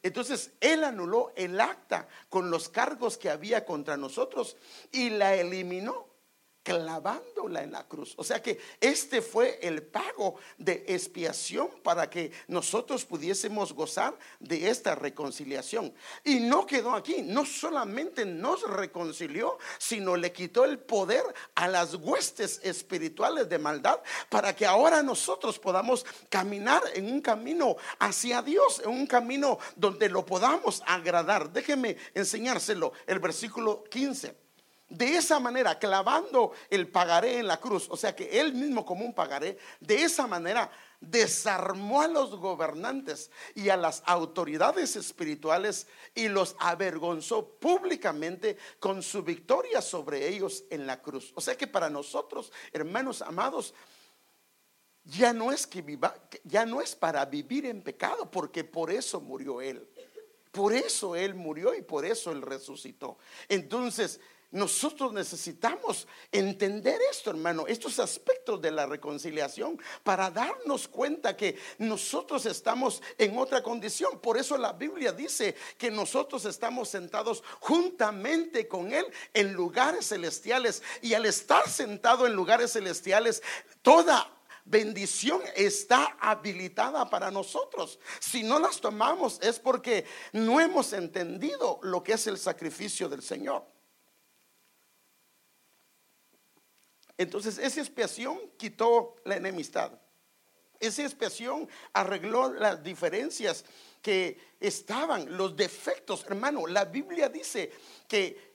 Entonces, 0.04 0.52
él 0.60 0.84
anuló 0.84 1.32
el 1.36 1.60
acta 1.60 2.08
con 2.30 2.50
los 2.52 2.70
cargos 2.70 3.18
que 3.18 3.30
había 3.30 3.66
contra 3.66 3.96
nosotros 3.96 4.58
y 4.92 5.10
la 5.10 5.36
eliminó 5.36 6.07
clavándola 6.68 7.64
en 7.64 7.72
la 7.72 7.88
cruz. 7.88 8.14
O 8.18 8.26
sea 8.26 8.42
que 8.42 8.60
este 8.82 9.22
fue 9.22 9.58
el 9.62 9.84
pago 9.84 10.36
de 10.58 10.84
expiación 10.90 11.70
para 11.82 12.10
que 12.10 12.34
nosotros 12.50 13.06
pudiésemos 13.06 13.72
gozar 13.72 14.20
de 14.42 14.70
esta 14.70 14.94
reconciliación. 14.94 15.94
Y 16.26 16.42
no 16.42 16.66
quedó 16.66 16.94
aquí, 16.94 17.22
no 17.22 17.46
solamente 17.46 18.26
nos 18.26 18.70
reconcilió, 18.70 19.58
sino 19.78 20.18
le 20.18 20.34
quitó 20.34 20.66
el 20.66 20.78
poder 20.78 21.24
a 21.56 21.70
las 21.70 21.96
huestes 21.96 22.60
espirituales 22.62 23.48
de 23.48 23.60
maldad 23.60 24.02
para 24.28 24.54
que 24.54 24.66
ahora 24.66 25.02
nosotros 25.02 25.60
podamos 25.60 26.06
caminar 26.28 26.84
en 26.96 27.10
un 27.10 27.22
camino 27.22 27.78
hacia 27.98 28.42
Dios, 28.42 28.82
en 28.84 28.90
un 28.90 29.08
camino 29.08 29.58
donde 29.78 30.10
lo 30.10 30.26
podamos 30.26 30.84
agradar. 30.86 31.50
Déjeme 31.50 31.96
enseñárselo, 32.14 32.92
el 33.06 33.20
versículo 33.20 33.86
15. 33.86 34.47
De 34.89 35.17
esa 35.17 35.39
manera, 35.39 35.77
clavando 35.77 36.53
el 36.70 36.88
pagaré 36.88 37.39
en 37.39 37.48
la 37.48 37.60
cruz, 37.60 37.88
o 37.89 37.98
sea 37.98 38.15
que 38.15 38.39
él 38.39 38.53
mismo 38.53 38.86
como 38.86 39.03
un 39.03 39.13
pagaré, 39.13 39.58
de 39.82 40.03
esa 40.03 40.27
manera 40.27 40.72
desarmó 41.01 42.01
a 42.01 42.08
los 42.08 42.36
gobernantes 42.38 43.29
y 43.53 43.67
a 43.67 43.75
las 43.75 44.01
autoridades 44.06 44.96
espirituales 44.96 45.88
y 46.15 46.29
los 46.29 46.56
avergonzó 46.60 47.46
públicamente 47.46 48.58
con 48.79 49.03
su 49.03 49.24
victoria 49.24 49.82
sobre 49.82 50.27
ellos 50.27 50.63
en 50.70 50.88
la 50.88 51.01
cruz. 51.01 51.34
O 51.36 51.41
sea 51.41 51.58
que 51.58 51.67
para 51.67 51.89
nosotros, 51.89 52.53
hermanos 52.72 53.22
amados, 53.22 53.74
ya 55.03 55.34
no 55.34 55.51
es 55.51 55.67
que 55.67 55.82
viva, 55.82 56.15
ya 56.46 56.65
no 56.65 56.82
es 56.82 56.96
para 56.96 57.25
vivir 57.25 57.65
en 57.65 57.82
pecado, 57.82 58.32
porque 58.32 58.63
por 58.63 58.89
eso 58.89 59.20
murió 59.20 59.62
él. 59.62 59.88
Por 60.51 60.74
eso 60.74 61.15
él 61.15 61.36
murió 61.36 61.75
y 61.75 61.82
por 61.82 62.06
eso 62.06 62.32
él 62.32 62.41
resucitó. 62.41 63.17
Entonces, 63.48 64.20
nosotros 64.51 65.12
necesitamos 65.12 66.08
entender 66.32 67.01
esto, 67.12 67.32
hermano, 67.32 67.68
estos 67.68 68.00
aspectos 68.00 68.62
de 68.62 68.72
la 68.72 68.86
reconciliación 68.86 69.77
para 70.04 70.32
darnos 70.32 70.88
cuenta 70.88 71.36
que 71.36 71.58
nosotros 71.80 72.46
estamos 72.46 73.01
en 73.18 73.38
otra 73.38 73.62
condición. 73.62 74.22
Por 74.22 74.38
eso 74.38 74.58
la 74.58 74.72
Biblia 74.72 75.12
dice 75.12 75.54
que 75.77 75.92
nosotros 75.92 76.46
estamos 76.46 76.88
sentados 76.88 77.44
juntamente 77.60 78.70
con 78.70 78.94
Él 78.94 79.06
en 79.34 79.51
lugares 79.51 80.08
celestiales. 80.08 80.82
Y 81.01 81.13
al 81.13 81.25
estar 81.25 81.68
sentado 81.70 82.25
en 82.25 82.34
lugares 82.34 82.72
celestiales, 82.72 83.44
toda 83.82 84.32
bendición 84.63 85.42
está 85.58 86.18
habilitada 86.22 87.10
para 87.10 87.32
nosotros. 87.32 88.00
Si 88.22 88.44
no 88.44 88.60
las 88.60 88.80
tomamos 88.80 89.39
es 89.42 89.60
porque 89.60 90.06
no 90.32 90.62
hemos 90.62 90.94
entendido 90.94 91.80
lo 91.84 92.01
que 92.01 92.13
es 92.13 92.27
el 92.27 92.38
sacrificio 92.38 93.10
del 93.10 93.22
Señor. 93.22 93.77
Entonces, 97.18 97.58
esa 97.58 97.82
expiación 97.82 98.40
quitó 98.58 99.16
la 99.26 99.38
enemistad. 99.38 99.92
Esa 100.80 101.04
expiación 101.04 101.68
arregló 101.94 102.54
las 102.54 102.84
diferencias 102.84 103.66
que 104.02 104.38
estaban, 104.60 105.36
los 105.36 105.56
defectos. 105.56 106.24
Hermano, 106.28 106.68
la 106.68 106.86
Biblia 106.86 107.30
dice 107.30 107.72
que 108.08 108.47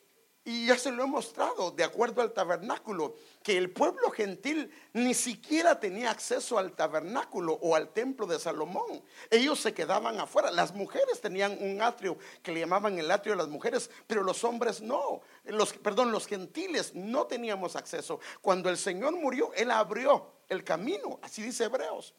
y 0.45 0.67
ya 0.67 0.77
se 0.77 0.91
lo 0.91 1.05
he 1.05 1.07
mostrado, 1.07 1.71
de 1.71 1.85
acuerdo 1.85 2.21
al 2.21 2.33
tabernáculo, 2.33 3.15
que 3.45 3.57
el 3.57 3.71
pueblo 3.71 4.11
gentil 4.11 4.73
ni 4.93 5.15
siquiera 5.15 5.79
tenía 5.79 6.11
acceso 6.11 6.59
al 6.59 6.73
tabernáculo 6.73 7.55
o 7.63 7.77
al 7.77 7.93
templo 7.93 8.27
de 8.27 8.41
Salomón. 8.41 9.05
Ellos 9.31 9.61
se 9.61 9.73
quedaban 9.73 10.19
afuera. 10.19 10.51
Las 10.51 10.75
mujeres 10.75 11.21
tenían 11.21 11.57
un 11.61 11.81
atrio 11.81 12.19
que 12.43 12.51
le 12.51 12.61
llamaban 12.61 12.99
el 12.99 13.11
atrio 13.11 13.35
de 13.35 13.39
las 13.39 13.49
mujeres, 13.49 13.89
pero 14.09 14.25
los 14.25 14.43
hombres 14.43 14.81
no. 14.81 15.21
Los, 15.45 15.75
perdón, 15.75 16.11
los 16.11 16.27
gentiles 16.27 16.93
no 16.95 17.27
teníamos 17.27 17.77
acceso. 17.77 18.19
Cuando 18.41 18.69
el 18.69 18.77
Señor 18.77 19.13
murió, 19.13 19.53
Él 19.55 19.71
abrió 19.71 20.33
el 20.49 20.65
camino, 20.65 21.21
así 21.23 21.43
dice 21.43 21.65
Hebreos. 21.65 22.15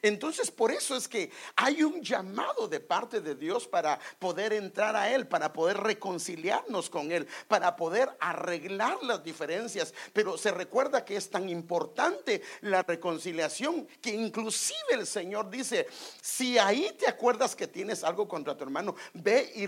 Entonces, 0.00 0.50
por 0.50 0.70
eso 0.70 0.96
es 0.96 1.08
que 1.08 1.30
hay 1.56 1.82
un 1.82 2.02
llamado 2.02 2.68
de 2.68 2.80
parte 2.80 3.20
de 3.20 3.34
Dios 3.34 3.66
para 3.66 3.98
poder 4.18 4.52
entrar 4.52 4.96
a 4.96 5.10
Él, 5.10 5.26
para 5.26 5.52
poder 5.52 5.78
reconciliarnos 5.78 6.90
con 6.90 7.12
Él, 7.12 7.26
para 7.48 7.76
poder 7.76 8.10
arreglar 8.20 9.02
las 9.02 9.22
diferencias. 9.22 9.94
Pero 10.12 10.36
se 10.36 10.50
recuerda 10.50 11.04
que 11.04 11.16
es 11.16 11.30
tan 11.30 11.48
importante 11.48 12.42
la 12.62 12.82
reconciliación 12.82 13.86
que 14.00 14.10
inclusive 14.10 14.78
el 14.92 15.06
Señor 15.06 15.50
dice, 15.50 15.86
si 16.20 16.58
ahí 16.58 16.94
te 16.98 17.08
acuerdas 17.08 17.54
que 17.54 17.66
tienes 17.66 18.04
algo 18.04 18.28
contra 18.28 18.56
tu 18.56 18.64
hermano, 18.64 18.94
ve 19.14 19.52
y 19.54 19.66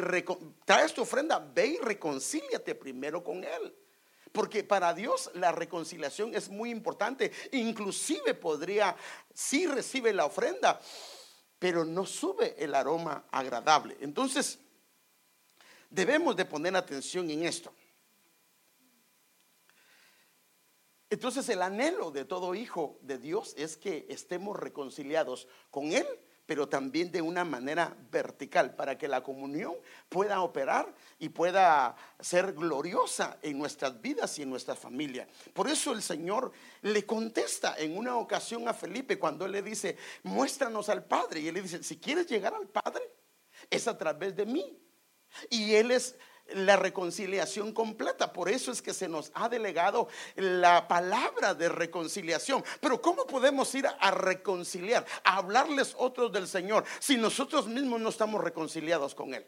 traes 0.64 0.94
tu 0.94 1.02
ofrenda, 1.02 1.38
ve 1.38 1.66
y 1.66 1.78
reconcíliate 1.78 2.74
primero 2.74 3.22
con 3.22 3.44
Él. 3.44 3.74
Porque 4.34 4.64
para 4.64 4.92
Dios 4.92 5.30
la 5.34 5.52
reconciliación 5.52 6.34
es 6.34 6.48
muy 6.48 6.68
importante. 6.70 7.30
Inclusive 7.52 8.34
podría, 8.34 8.96
si 9.32 9.64
recibe 9.68 10.12
la 10.12 10.24
ofrenda, 10.24 10.80
pero 11.56 11.84
no 11.84 12.04
sube 12.04 12.56
el 12.58 12.74
aroma 12.74 13.26
agradable. 13.30 13.96
Entonces, 14.00 14.58
debemos 15.88 16.34
de 16.34 16.46
poner 16.46 16.74
atención 16.74 17.30
en 17.30 17.44
esto. 17.44 17.72
Entonces 21.10 21.48
el 21.48 21.62
anhelo 21.62 22.10
de 22.10 22.24
todo 22.24 22.56
hijo 22.56 22.98
de 23.02 23.18
Dios 23.18 23.54
es 23.56 23.76
que 23.76 24.04
estemos 24.08 24.58
reconciliados 24.58 25.46
con 25.70 25.92
Él 25.92 26.08
pero 26.46 26.68
también 26.68 27.10
de 27.10 27.22
una 27.22 27.44
manera 27.44 27.96
vertical, 28.10 28.74
para 28.74 28.98
que 28.98 29.08
la 29.08 29.22
comunión 29.22 29.74
pueda 30.08 30.40
operar 30.42 30.94
y 31.18 31.30
pueda 31.30 31.96
ser 32.20 32.52
gloriosa 32.52 33.38
en 33.42 33.58
nuestras 33.58 34.00
vidas 34.00 34.38
y 34.38 34.42
en 34.42 34.50
nuestra 34.50 34.74
familia. 34.74 35.26
Por 35.52 35.68
eso 35.68 35.92
el 35.92 36.02
Señor 36.02 36.52
le 36.82 37.06
contesta 37.06 37.76
en 37.78 37.96
una 37.96 38.16
ocasión 38.16 38.68
a 38.68 38.74
Felipe 38.74 39.18
cuando 39.18 39.46
él 39.46 39.52
le 39.52 39.62
dice, 39.62 39.96
muéstranos 40.22 40.88
al 40.88 41.04
Padre. 41.04 41.40
Y 41.40 41.48
él 41.48 41.54
le 41.54 41.62
dice, 41.62 41.82
si 41.82 41.98
quieres 41.98 42.26
llegar 42.26 42.54
al 42.54 42.68
Padre, 42.68 43.02
es 43.70 43.88
a 43.88 43.96
través 43.96 44.36
de 44.36 44.46
mí. 44.46 44.78
Y 45.50 45.74
él 45.74 45.90
es 45.90 46.16
la 46.52 46.76
reconciliación 46.76 47.72
completa. 47.72 48.32
Por 48.32 48.48
eso 48.48 48.70
es 48.70 48.82
que 48.82 48.92
se 48.92 49.08
nos 49.08 49.30
ha 49.34 49.48
delegado 49.48 50.08
la 50.36 50.86
palabra 50.86 51.54
de 51.54 51.68
reconciliación. 51.68 52.62
Pero 52.80 53.00
¿cómo 53.00 53.26
podemos 53.26 53.74
ir 53.74 53.86
a 53.86 54.10
reconciliar, 54.10 55.04
a 55.24 55.38
hablarles 55.38 55.94
otros 55.98 56.32
del 56.32 56.46
Señor 56.46 56.84
si 57.00 57.16
nosotros 57.16 57.66
mismos 57.66 58.00
no 58.00 58.08
estamos 58.08 58.42
reconciliados 58.42 59.14
con 59.14 59.34
Él? 59.34 59.46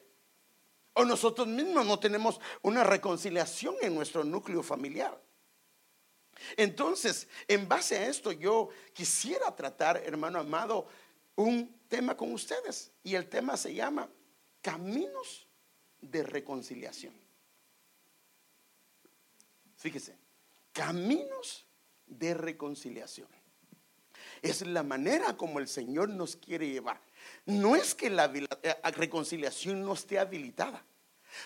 O 0.94 1.04
nosotros 1.04 1.46
mismos 1.46 1.84
no 1.84 1.98
tenemos 1.98 2.40
una 2.62 2.82
reconciliación 2.82 3.74
en 3.82 3.94
nuestro 3.94 4.24
núcleo 4.24 4.62
familiar. 4.62 5.20
Entonces, 6.56 7.28
en 7.48 7.68
base 7.68 7.96
a 7.96 8.06
esto, 8.08 8.32
yo 8.32 8.68
quisiera 8.92 9.54
tratar, 9.54 9.98
hermano 10.04 10.38
amado, 10.38 10.86
un 11.34 11.78
tema 11.88 12.16
con 12.16 12.32
ustedes. 12.32 12.92
Y 13.02 13.14
el 13.14 13.28
tema 13.28 13.56
se 13.56 13.74
llama 13.74 14.08
Caminos 14.62 15.45
de 16.00 16.22
reconciliación. 16.22 17.14
Fíjese, 19.76 20.16
caminos 20.72 21.66
de 22.06 22.34
reconciliación. 22.34 23.28
Es 24.42 24.66
la 24.66 24.82
manera 24.82 25.36
como 25.36 25.58
el 25.58 25.68
Señor 25.68 26.08
nos 26.08 26.36
quiere 26.36 26.68
llevar. 26.68 27.00
No 27.44 27.76
es 27.76 27.94
que 27.94 28.10
la 28.10 28.32
eh, 28.62 28.74
reconciliación 28.92 29.82
no 29.82 29.94
esté 29.94 30.18
habilitada 30.18 30.84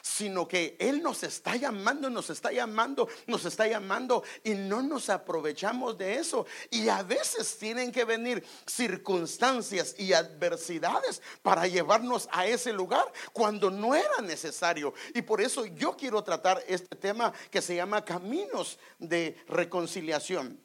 sino 0.03 0.47
que 0.47 0.77
Él 0.79 1.03
nos 1.03 1.23
está 1.23 1.57
llamando, 1.57 2.11
nos 2.11 2.31
está 2.31 2.53
llamando, 2.53 3.09
nos 3.27 3.45
está 3.45 3.67
llamando 3.67 4.23
y 4.45 4.55
no 4.55 4.83
nos 4.83 5.09
aprovechamos 5.11 5.97
de 5.99 6.17
eso. 6.17 6.47
Y 6.71 6.89
a 6.89 7.03
veces 7.03 7.59
tienen 7.59 7.93
que 7.93 8.05
venir 8.05 8.45
circunstancias 8.67 9.95
y 9.99 10.13
adversidades 10.13 11.23
para 11.43 11.67
llevarnos 11.67 12.29
a 12.33 12.47
ese 12.47 12.73
lugar 12.73 13.05
cuando 13.33 13.71
no 13.71 13.95
era 13.95 14.21
necesario. 14.23 14.95
Y 15.15 15.23
por 15.23 15.41
eso 15.41 15.67
yo 15.67 15.97
quiero 15.97 16.23
tratar 16.23 16.63
este 16.67 16.97
tema 16.97 17.33
que 17.51 17.63
se 17.63 17.77
llama 17.77 18.05
caminos 18.05 18.79
de 18.99 19.37
reconciliación. 19.49 20.61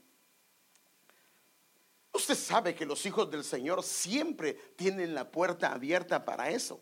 Usted 2.16 2.36
sabe 2.36 2.74
que 2.74 2.86
los 2.86 3.06
hijos 3.06 3.30
del 3.30 3.44
Señor 3.44 3.84
siempre 3.84 4.54
tienen 4.78 5.14
la 5.14 5.30
puerta 5.30 5.74
abierta 5.74 6.24
para 6.24 6.50
eso. 6.50 6.82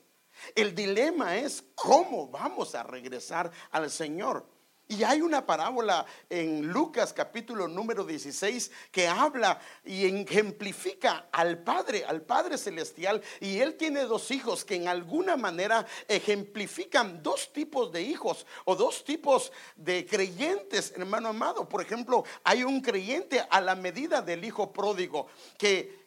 El 0.55 0.75
dilema 0.75 1.37
es 1.37 1.63
cómo 1.75 2.27
vamos 2.27 2.75
a 2.75 2.83
regresar 2.83 3.51
al 3.71 3.89
Señor. 3.89 4.45
Y 4.89 5.03
hay 5.03 5.21
una 5.21 5.45
parábola 5.45 6.05
en 6.29 6.67
Lucas 6.67 7.13
capítulo 7.13 7.67
número 7.69 8.03
16 8.03 8.69
que 8.91 9.07
habla 9.07 9.59
y 9.85 10.05
ejemplifica 10.05 11.29
al 11.31 11.63
Padre, 11.63 12.03
al 12.05 12.21
Padre 12.21 12.57
Celestial. 12.57 13.21
Y 13.39 13.59
él 13.59 13.75
tiene 13.75 14.01
dos 14.01 14.29
hijos 14.29 14.65
que 14.65 14.75
en 14.75 14.89
alguna 14.89 15.37
manera 15.37 15.87
ejemplifican 16.07 17.23
dos 17.23 17.53
tipos 17.53 17.91
de 17.93 18.01
hijos 18.01 18.45
o 18.65 18.75
dos 18.75 19.05
tipos 19.05 19.53
de 19.77 20.05
creyentes, 20.05 20.93
hermano 20.95 21.29
amado. 21.29 21.67
Por 21.67 21.81
ejemplo, 21.81 22.25
hay 22.43 22.63
un 22.63 22.81
creyente 22.81 23.43
a 23.49 23.61
la 23.61 23.75
medida 23.75 24.21
del 24.21 24.43
hijo 24.43 24.73
pródigo 24.73 25.27
que 25.57 26.02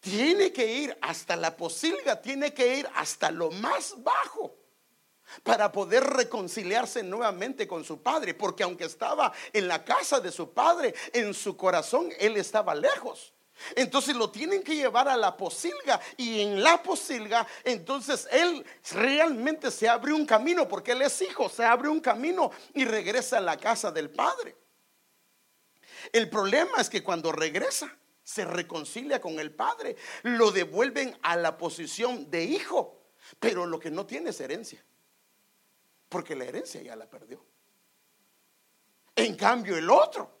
tiene 0.00 0.52
que 0.52 0.66
ir 0.66 0.98
hasta 1.00 1.36
la 1.36 1.56
posilga, 1.56 2.20
tiene 2.20 2.54
que 2.54 2.76
ir 2.76 2.88
hasta 2.94 3.30
lo 3.30 3.50
más 3.50 3.94
bajo 3.98 4.54
para 5.42 5.70
poder 5.70 6.04
reconciliarse 6.04 7.02
nuevamente 7.02 7.66
con 7.66 7.84
su 7.84 8.02
padre, 8.02 8.34
porque 8.34 8.62
aunque 8.62 8.84
estaba 8.84 9.32
en 9.52 9.68
la 9.68 9.84
casa 9.84 10.20
de 10.20 10.32
su 10.32 10.52
padre, 10.52 10.94
en 11.12 11.34
su 11.34 11.56
corazón 11.56 12.10
él 12.18 12.36
estaba 12.36 12.74
lejos. 12.74 13.34
Entonces 13.74 14.14
lo 14.14 14.30
tienen 14.30 14.62
que 14.62 14.76
llevar 14.76 15.08
a 15.08 15.16
la 15.16 15.36
posilga 15.36 16.00
y 16.16 16.42
en 16.42 16.62
la 16.62 16.80
posilga 16.80 17.44
entonces 17.64 18.28
él 18.30 18.64
realmente 18.92 19.72
se 19.72 19.88
abre 19.88 20.12
un 20.12 20.24
camino 20.24 20.68
porque 20.68 20.92
él 20.92 21.02
es 21.02 21.20
hijo, 21.22 21.48
se 21.48 21.64
abre 21.64 21.88
un 21.88 22.00
camino 22.00 22.52
y 22.72 22.84
regresa 22.84 23.38
a 23.38 23.40
la 23.40 23.56
casa 23.56 23.90
del 23.90 24.10
padre. 24.10 24.56
El 26.12 26.30
problema 26.30 26.80
es 26.80 26.88
que 26.88 27.02
cuando 27.02 27.32
regresa 27.32 27.92
se 28.28 28.44
reconcilia 28.44 29.22
con 29.22 29.40
el 29.40 29.52
padre, 29.52 29.96
lo 30.22 30.50
devuelven 30.50 31.16
a 31.22 31.34
la 31.34 31.56
posición 31.56 32.30
de 32.30 32.44
hijo, 32.44 33.00
pero 33.40 33.64
lo 33.64 33.78
que 33.78 33.90
no 33.90 34.04
tiene 34.04 34.30
es 34.30 34.40
herencia, 34.42 34.84
porque 36.10 36.36
la 36.36 36.44
herencia 36.44 36.82
ya 36.82 36.94
la 36.94 37.08
perdió. 37.08 37.42
En 39.16 39.34
cambio, 39.34 39.78
el 39.78 39.88
otro 39.88 40.37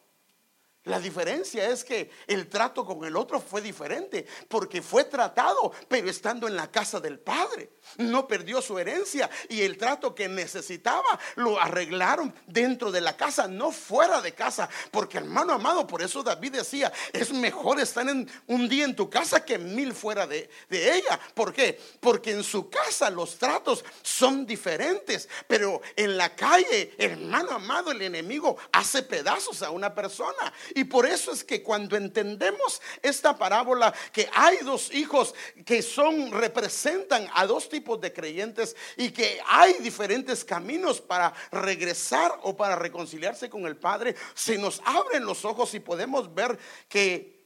la 0.88 0.98
diferencia 0.98 1.68
es 1.68 1.84
que 1.84 2.10
el 2.26 2.48
trato 2.48 2.84
con 2.84 3.04
el 3.04 3.16
otro 3.16 3.40
fue 3.40 3.60
diferente, 3.60 4.26
porque 4.48 4.80
fue 4.80 5.04
tratado, 5.04 5.72
pero 5.86 6.08
estando 6.08 6.48
en 6.48 6.56
la 6.56 6.70
casa 6.70 6.98
del 6.98 7.18
Padre. 7.18 7.70
No 7.98 8.26
perdió 8.26 8.62
su 8.62 8.78
herencia 8.78 9.28
y 9.48 9.62
el 9.62 9.76
trato 9.76 10.14
que 10.14 10.28
necesitaba 10.28 11.18
lo 11.36 11.60
arreglaron 11.60 12.34
dentro 12.46 12.90
de 12.90 13.00
la 13.00 13.16
casa, 13.16 13.46
no 13.48 13.70
fuera 13.70 14.20
de 14.22 14.32
casa. 14.32 14.68
Porque 14.90 15.18
hermano 15.18 15.52
amado, 15.52 15.86
por 15.86 16.02
eso 16.02 16.22
David 16.22 16.52
decía, 16.52 16.92
es 17.12 17.32
mejor 17.32 17.80
estar 17.80 18.08
en 18.08 18.30
un 18.46 18.68
día 18.68 18.84
en 18.84 18.96
tu 18.96 19.10
casa 19.10 19.44
que 19.44 19.58
mil 19.58 19.92
fuera 19.92 20.26
de, 20.26 20.48
de 20.70 20.96
ella. 20.96 21.20
¿Por 21.34 21.52
qué? 21.52 21.78
Porque 22.00 22.30
en 22.30 22.42
su 22.42 22.70
casa 22.70 23.10
los 23.10 23.38
tratos 23.38 23.84
son 24.02 24.46
diferentes, 24.46 25.28
pero 25.46 25.82
en 25.96 26.16
la 26.16 26.34
calle, 26.34 26.94
hermano 26.96 27.52
amado, 27.52 27.90
el 27.90 28.00
enemigo 28.00 28.56
hace 28.72 29.02
pedazos 29.02 29.62
a 29.62 29.70
una 29.70 29.94
persona. 29.94 30.52
Y 30.78 30.84
por 30.84 31.06
eso 31.06 31.32
es 31.32 31.42
que 31.42 31.60
cuando 31.60 31.96
entendemos 31.96 32.80
esta 33.02 33.36
parábola, 33.36 33.92
que 34.12 34.30
hay 34.32 34.58
dos 34.58 34.94
hijos 34.94 35.34
que 35.66 35.82
son, 35.82 36.30
representan 36.30 37.28
a 37.34 37.46
dos 37.46 37.68
tipos 37.68 38.00
de 38.00 38.12
creyentes 38.12 38.76
y 38.96 39.10
que 39.10 39.40
hay 39.44 39.72
diferentes 39.80 40.44
caminos 40.44 41.00
para 41.00 41.34
regresar 41.50 42.32
o 42.44 42.56
para 42.56 42.76
reconciliarse 42.76 43.50
con 43.50 43.66
el 43.66 43.76
Padre, 43.76 44.14
se 44.34 44.56
nos 44.56 44.80
abren 44.84 45.24
los 45.24 45.44
ojos 45.44 45.74
y 45.74 45.80
podemos 45.80 46.32
ver 46.32 46.56
que 46.88 47.44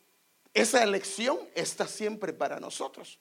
esa 0.52 0.82
elección 0.82 1.38
está 1.54 1.88
siempre 1.88 2.34
para 2.34 2.60
nosotros. 2.60 3.18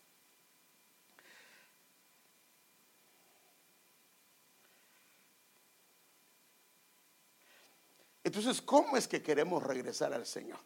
Entonces, 8.32 8.62
¿cómo 8.62 8.96
es 8.96 9.10
que 9.10 9.22
queremos 9.22 9.62
regresar 9.62 10.14
al 10.14 10.26
Señor? 10.26 10.58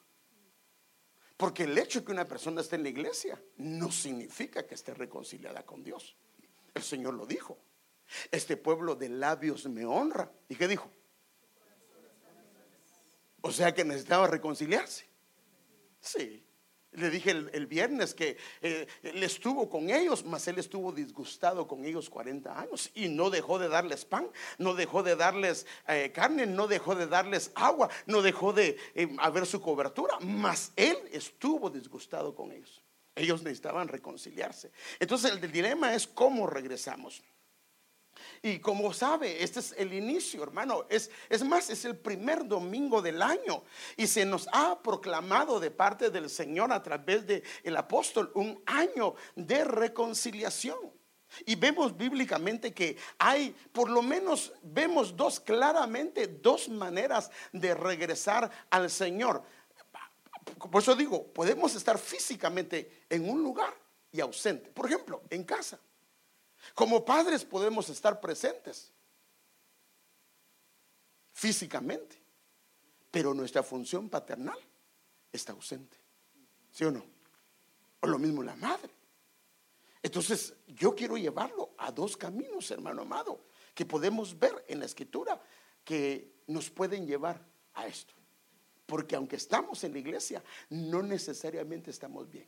Porque 1.35 1.63
el 1.63 1.75
hecho 1.75 1.99
de 2.01 2.05
que 2.05 2.11
una 2.11 2.27
persona 2.27 2.61
esté 2.61 2.75
en 2.75 2.83
la 2.83 2.89
iglesia 2.89 3.41
no 3.57 3.91
significa 3.91 4.67
que 4.67 4.75
esté 4.75 4.93
reconciliada 4.93 5.65
con 5.65 5.83
Dios. 5.83 6.15
El 6.75 6.83
Señor 6.83 7.15
lo 7.15 7.25
dijo. 7.25 7.57
Este 8.29 8.55
pueblo 8.55 8.93
de 8.93 9.09
labios 9.09 9.65
me 9.65 9.83
honra. 9.83 10.31
¿Y 10.47 10.55
qué 10.55 10.67
dijo? 10.67 10.91
O 13.41 13.51
sea 13.51 13.73
que 13.73 13.83
necesitaba 13.83 14.27
reconciliarse. 14.27 15.09
Sí. 15.99 16.45
Le 16.95 17.09
dije 17.09 17.31
el, 17.31 17.67
viernes 17.67 18.13
que 18.13 18.37
eh, 18.61 18.87
él 19.03 19.23
estuvo 19.23 19.69
con 19.69 19.89
ellos, 19.89 20.23
mas 20.25 20.47
él 20.47 20.59
estuvo 20.59 20.91
disgustado 20.91 21.67
con 21.67 21.85
ellos 21.85 22.09
40 22.09 22.59
años 22.59 22.91
y 22.93 23.09
no 23.09 23.29
dejó 23.29 23.59
de 23.59 23.67
darles 23.67 24.05
pan, 24.05 24.29
no 24.57 24.73
dejó 24.73 25.03
de 25.03 25.15
darles 25.15 25.65
eh, 25.87 26.11
carne, 26.13 26.45
no 26.45 26.67
dejó 26.67 26.95
de 26.95 27.07
darles 27.07 27.51
agua, 27.55 27.89
no 28.05 28.21
dejó 28.21 28.53
de 28.53 28.77
eh, 28.93 29.15
haber 29.19 29.45
su 29.45 29.61
cobertura, 29.61 30.17
mas 30.21 30.71
él 30.75 30.97
estuvo 31.11 31.69
disgustado 31.69 32.35
con 32.35 32.51
ellos. 32.51 32.81
Ellos 33.15 33.43
necesitaban 33.43 33.87
reconciliarse. 33.87 34.71
Entonces 34.99 35.31
el 35.31 35.51
dilema 35.51 35.95
es 35.95 36.05
cómo 36.05 36.47
regresamos. 36.47 37.23
Y 38.41 38.59
como 38.59 38.93
sabe, 38.93 39.43
este 39.43 39.59
es 39.59 39.73
el 39.77 39.93
inicio, 39.93 40.43
hermano. 40.43 40.85
Es, 40.89 41.09
es 41.29 41.43
más, 41.43 41.69
es 41.69 41.85
el 41.85 41.97
primer 41.97 42.47
domingo 42.47 43.01
del 43.01 43.21
año. 43.21 43.63
Y 43.97 44.07
se 44.07 44.25
nos 44.25 44.47
ha 44.51 44.81
proclamado 44.81 45.59
de 45.59 45.71
parte 45.71 46.09
del 46.09 46.29
Señor 46.29 46.71
a 46.71 46.83
través 46.83 47.25
del 47.25 47.43
el 47.63 47.77
apóstol 47.77 48.31
un 48.35 48.61
año 48.65 49.15
de 49.35 49.63
reconciliación. 49.63 50.77
Y 51.45 51.55
vemos 51.55 51.95
bíblicamente 51.97 52.73
que 52.73 52.97
hay, 53.17 53.55
por 53.71 53.89
lo 53.89 54.01
menos 54.01 54.53
vemos 54.61 55.15
dos 55.15 55.39
claramente, 55.39 56.27
dos 56.27 56.69
maneras 56.69 57.29
de 57.51 57.73
regresar 57.73 58.49
al 58.69 58.89
Señor. 58.89 59.43
Por 60.71 60.81
eso 60.81 60.95
digo, 60.95 61.27
podemos 61.27 61.75
estar 61.75 61.97
físicamente 61.97 63.05
en 63.09 63.29
un 63.29 63.41
lugar 63.41 63.73
y 64.11 64.21
ausente. 64.21 64.69
Por 64.71 64.85
ejemplo, 64.85 65.23
en 65.29 65.43
casa. 65.43 65.79
Como 66.73 67.05
padres 67.05 67.45
podemos 67.45 67.89
estar 67.89 68.19
presentes 68.19 68.91
físicamente, 71.33 72.21
pero 73.11 73.33
nuestra 73.33 73.63
función 73.63 74.09
paternal 74.09 74.57
está 75.31 75.53
ausente. 75.53 75.97
¿Sí 76.71 76.83
o 76.83 76.91
no? 76.91 77.05
O 78.01 78.07
lo 78.07 78.17
mismo 78.17 78.43
la 78.43 78.55
madre. 78.55 78.91
Entonces, 80.03 80.53
yo 80.67 80.93
quiero 80.93 81.17
llevarlo 81.17 81.71
a 81.77 81.91
dos 81.91 82.15
caminos, 82.15 82.69
hermano 82.69 83.01
amado, 83.01 83.45
que 83.73 83.85
podemos 83.85 84.37
ver 84.37 84.63
en 84.67 84.79
la 84.79 84.85
escritura 84.85 85.41
que 85.83 86.43
nos 86.47 86.69
pueden 86.69 87.07
llevar 87.07 87.43
a 87.73 87.87
esto. 87.87 88.13
Porque 88.85 89.15
aunque 89.15 89.37
estamos 89.37 89.83
en 89.83 89.93
la 89.93 89.99
iglesia, 89.99 90.43
no 90.69 91.01
necesariamente 91.01 91.89
estamos 91.89 92.29
bien. 92.29 92.47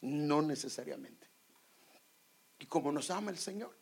No 0.00 0.42
necesariamente. 0.42 1.27
Y 2.58 2.66
como 2.66 2.92
nos 2.92 3.10
ama 3.10 3.30
el 3.30 3.38
Señor, 3.38 3.76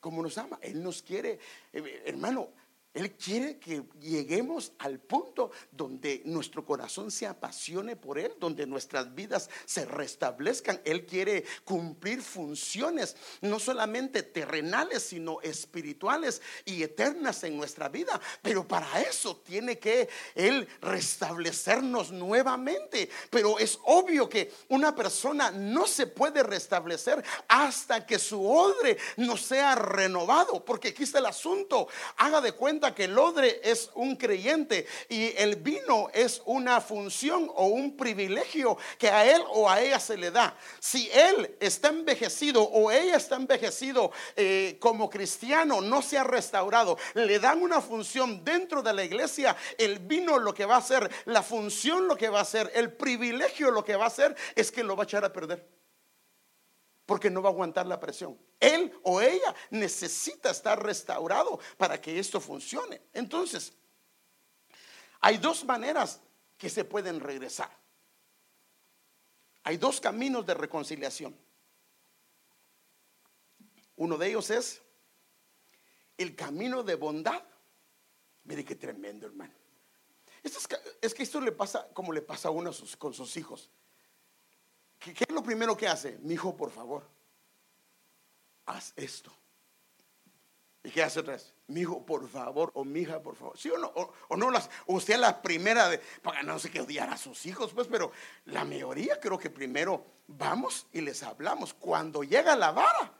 como 0.00 0.22
nos 0.22 0.38
ama, 0.38 0.58
Él 0.62 0.82
nos 0.82 1.02
quiere, 1.02 1.38
eh, 1.72 2.02
hermano, 2.06 2.50
él 2.94 3.10
quiere 3.16 3.58
que 3.58 3.82
lleguemos 4.00 4.72
al 4.78 5.00
punto 5.00 5.50
donde 5.72 6.22
nuestro 6.26 6.64
corazón 6.64 7.10
se 7.10 7.26
apasione 7.26 7.96
por 7.96 8.20
Él, 8.20 8.32
donde 8.38 8.68
nuestras 8.68 9.12
vidas 9.16 9.50
se 9.64 9.84
restablezcan. 9.84 10.80
Él 10.84 11.04
quiere 11.04 11.44
cumplir 11.64 12.22
funciones 12.22 13.16
no 13.40 13.58
solamente 13.58 14.22
terrenales, 14.22 15.02
sino 15.02 15.40
espirituales 15.40 16.40
y 16.64 16.84
eternas 16.84 17.42
en 17.42 17.56
nuestra 17.56 17.88
vida. 17.88 18.20
Pero 18.42 18.66
para 18.66 19.00
eso 19.02 19.38
tiene 19.38 19.80
que 19.80 20.08
Él 20.36 20.68
restablecernos 20.80 22.12
nuevamente. 22.12 23.10
Pero 23.28 23.58
es 23.58 23.76
obvio 23.86 24.28
que 24.28 24.52
una 24.68 24.94
persona 24.94 25.50
no 25.50 25.88
se 25.88 26.06
puede 26.06 26.44
restablecer 26.44 27.24
hasta 27.48 28.06
que 28.06 28.20
su 28.20 28.48
odre 28.48 28.98
no 29.16 29.36
sea 29.36 29.74
renovado. 29.74 30.64
Porque 30.64 30.88
aquí 30.88 31.02
está 31.02 31.18
el 31.18 31.26
asunto. 31.26 31.88
Haga 32.18 32.40
de 32.40 32.52
cuenta 32.52 32.83
que 32.92 33.04
el 33.04 33.16
odre 33.16 33.60
es 33.62 33.90
un 33.94 34.16
creyente 34.16 34.86
y 35.08 35.32
el 35.36 35.54
vino 35.54 36.08
es 36.12 36.42
una 36.44 36.80
función 36.80 37.48
o 37.54 37.66
un 37.66 37.96
privilegio 37.96 38.76
que 38.98 39.08
a 39.08 39.24
él 39.24 39.40
o 39.50 39.70
a 39.70 39.80
ella 39.80 40.00
se 40.00 40.16
le 40.16 40.32
da. 40.32 40.56
Si 40.80 41.08
él 41.12 41.56
está 41.60 41.88
envejecido 41.90 42.64
o 42.64 42.90
ella 42.90 43.16
está 43.16 43.36
envejecido 43.36 44.10
eh, 44.34 44.76
como 44.80 45.08
cristiano, 45.08 45.80
no 45.80 46.02
se 46.02 46.18
ha 46.18 46.24
restaurado, 46.24 46.98
le 47.14 47.38
dan 47.38 47.62
una 47.62 47.80
función 47.80 48.44
dentro 48.44 48.82
de 48.82 48.92
la 48.92 49.04
iglesia, 49.04 49.56
el 49.78 50.00
vino 50.00 50.38
lo 50.38 50.52
que 50.52 50.66
va 50.66 50.74
a 50.74 50.78
hacer, 50.78 51.08
la 51.26 51.42
función 51.42 52.08
lo 52.08 52.16
que 52.16 52.28
va 52.28 52.40
a 52.40 52.42
hacer, 52.42 52.72
el 52.74 52.92
privilegio 52.92 53.70
lo 53.70 53.84
que 53.84 53.94
va 53.96 54.04
a 54.04 54.08
hacer 54.08 54.34
es 54.56 54.72
que 54.72 54.82
lo 54.82 54.96
va 54.96 55.04
a 55.04 55.06
echar 55.06 55.24
a 55.24 55.32
perder 55.32 55.83
porque 57.06 57.30
no 57.30 57.42
va 57.42 57.50
a 57.50 57.52
aguantar 57.52 57.86
la 57.86 58.00
presión. 58.00 58.38
Él 58.58 58.92
o 59.02 59.20
ella 59.20 59.54
necesita 59.70 60.50
estar 60.50 60.82
restaurado 60.82 61.58
para 61.76 62.00
que 62.00 62.18
esto 62.18 62.40
funcione. 62.40 63.02
Entonces, 63.12 63.72
hay 65.20 65.38
dos 65.38 65.64
maneras 65.64 66.20
que 66.56 66.70
se 66.70 66.84
pueden 66.84 67.20
regresar. 67.20 67.70
Hay 69.64 69.76
dos 69.76 70.00
caminos 70.00 70.44
de 70.46 70.54
reconciliación. 70.54 71.36
Uno 73.96 74.18
de 74.18 74.28
ellos 74.28 74.50
es 74.50 74.82
el 76.18 76.34
camino 76.34 76.82
de 76.82 76.94
bondad. 76.94 77.42
Mire 78.44 78.64
qué 78.64 78.76
tremendo, 78.76 79.26
hermano. 79.26 79.54
es, 80.42 81.14
que 81.14 81.22
esto 81.22 81.40
le 81.40 81.52
pasa 81.52 81.88
como 81.94 82.12
le 82.12 82.20
pasa 82.20 82.48
a 82.48 82.50
uno 82.50 82.70
con 82.98 83.14
sus 83.14 83.36
hijos. 83.36 83.70
¿Qué, 85.12 85.24
es 85.28 85.34
lo 85.34 85.42
primero 85.42 85.76
que 85.76 85.86
hace? 85.86 86.18
Mi 86.22 86.34
hijo, 86.34 86.56
por 86.56 86.70
favor, 86.70 87.06
haz 88.66 88.92
esto. 88.96 89.30
¿Y 90.82 90.90
qué 90.90 91.02
hace 91.02 91.20
otra 91.20 91.34
vez? 91.34 91.52
Mi 91.66 91.80
hijo, 91.80 92.04
por 92.04 92.28
favor, 92.28 92.70
o 92.74 92.84
mi 92.84 93.00
hija, 93.00 93.20
por 93.20 93.36
favor. 93.36 93.58
¿Sí 93.58 93.70
o 93.70 93.78
no? 93.78 93.92
O, 94.28 94.36
no, 94.36 94.50
las, 94.50 94.68
usted 94.86 95.14
es 95.14 95.20
la 95.20 95.40
primera 95.40 95.88
de, 95.88 95.98
para 96.22 96.42
no 96.42 96.58
sé 96.58 96.70
qué 96.70 96.80
odiar 96.80 97.08
a 97.08 97.16
sus 97.16 97.46
hijos, 97.46 97.72
pues, 97.72 97.86
pero 97.88 98.12
la 98.46 98.64
mayoría 98.64 99.18
creo 99.18 99.38
que 99.38 99.50
primero 99.50 100.04
vamos 100.26 100.86
y 100.92 101.00
les 101.00 101.22
hablamos. 101.22 101.72
Cuando 101.74 102.22
llega 102.22 102.54
la 102.56 102.70
vara, 102.70 103.12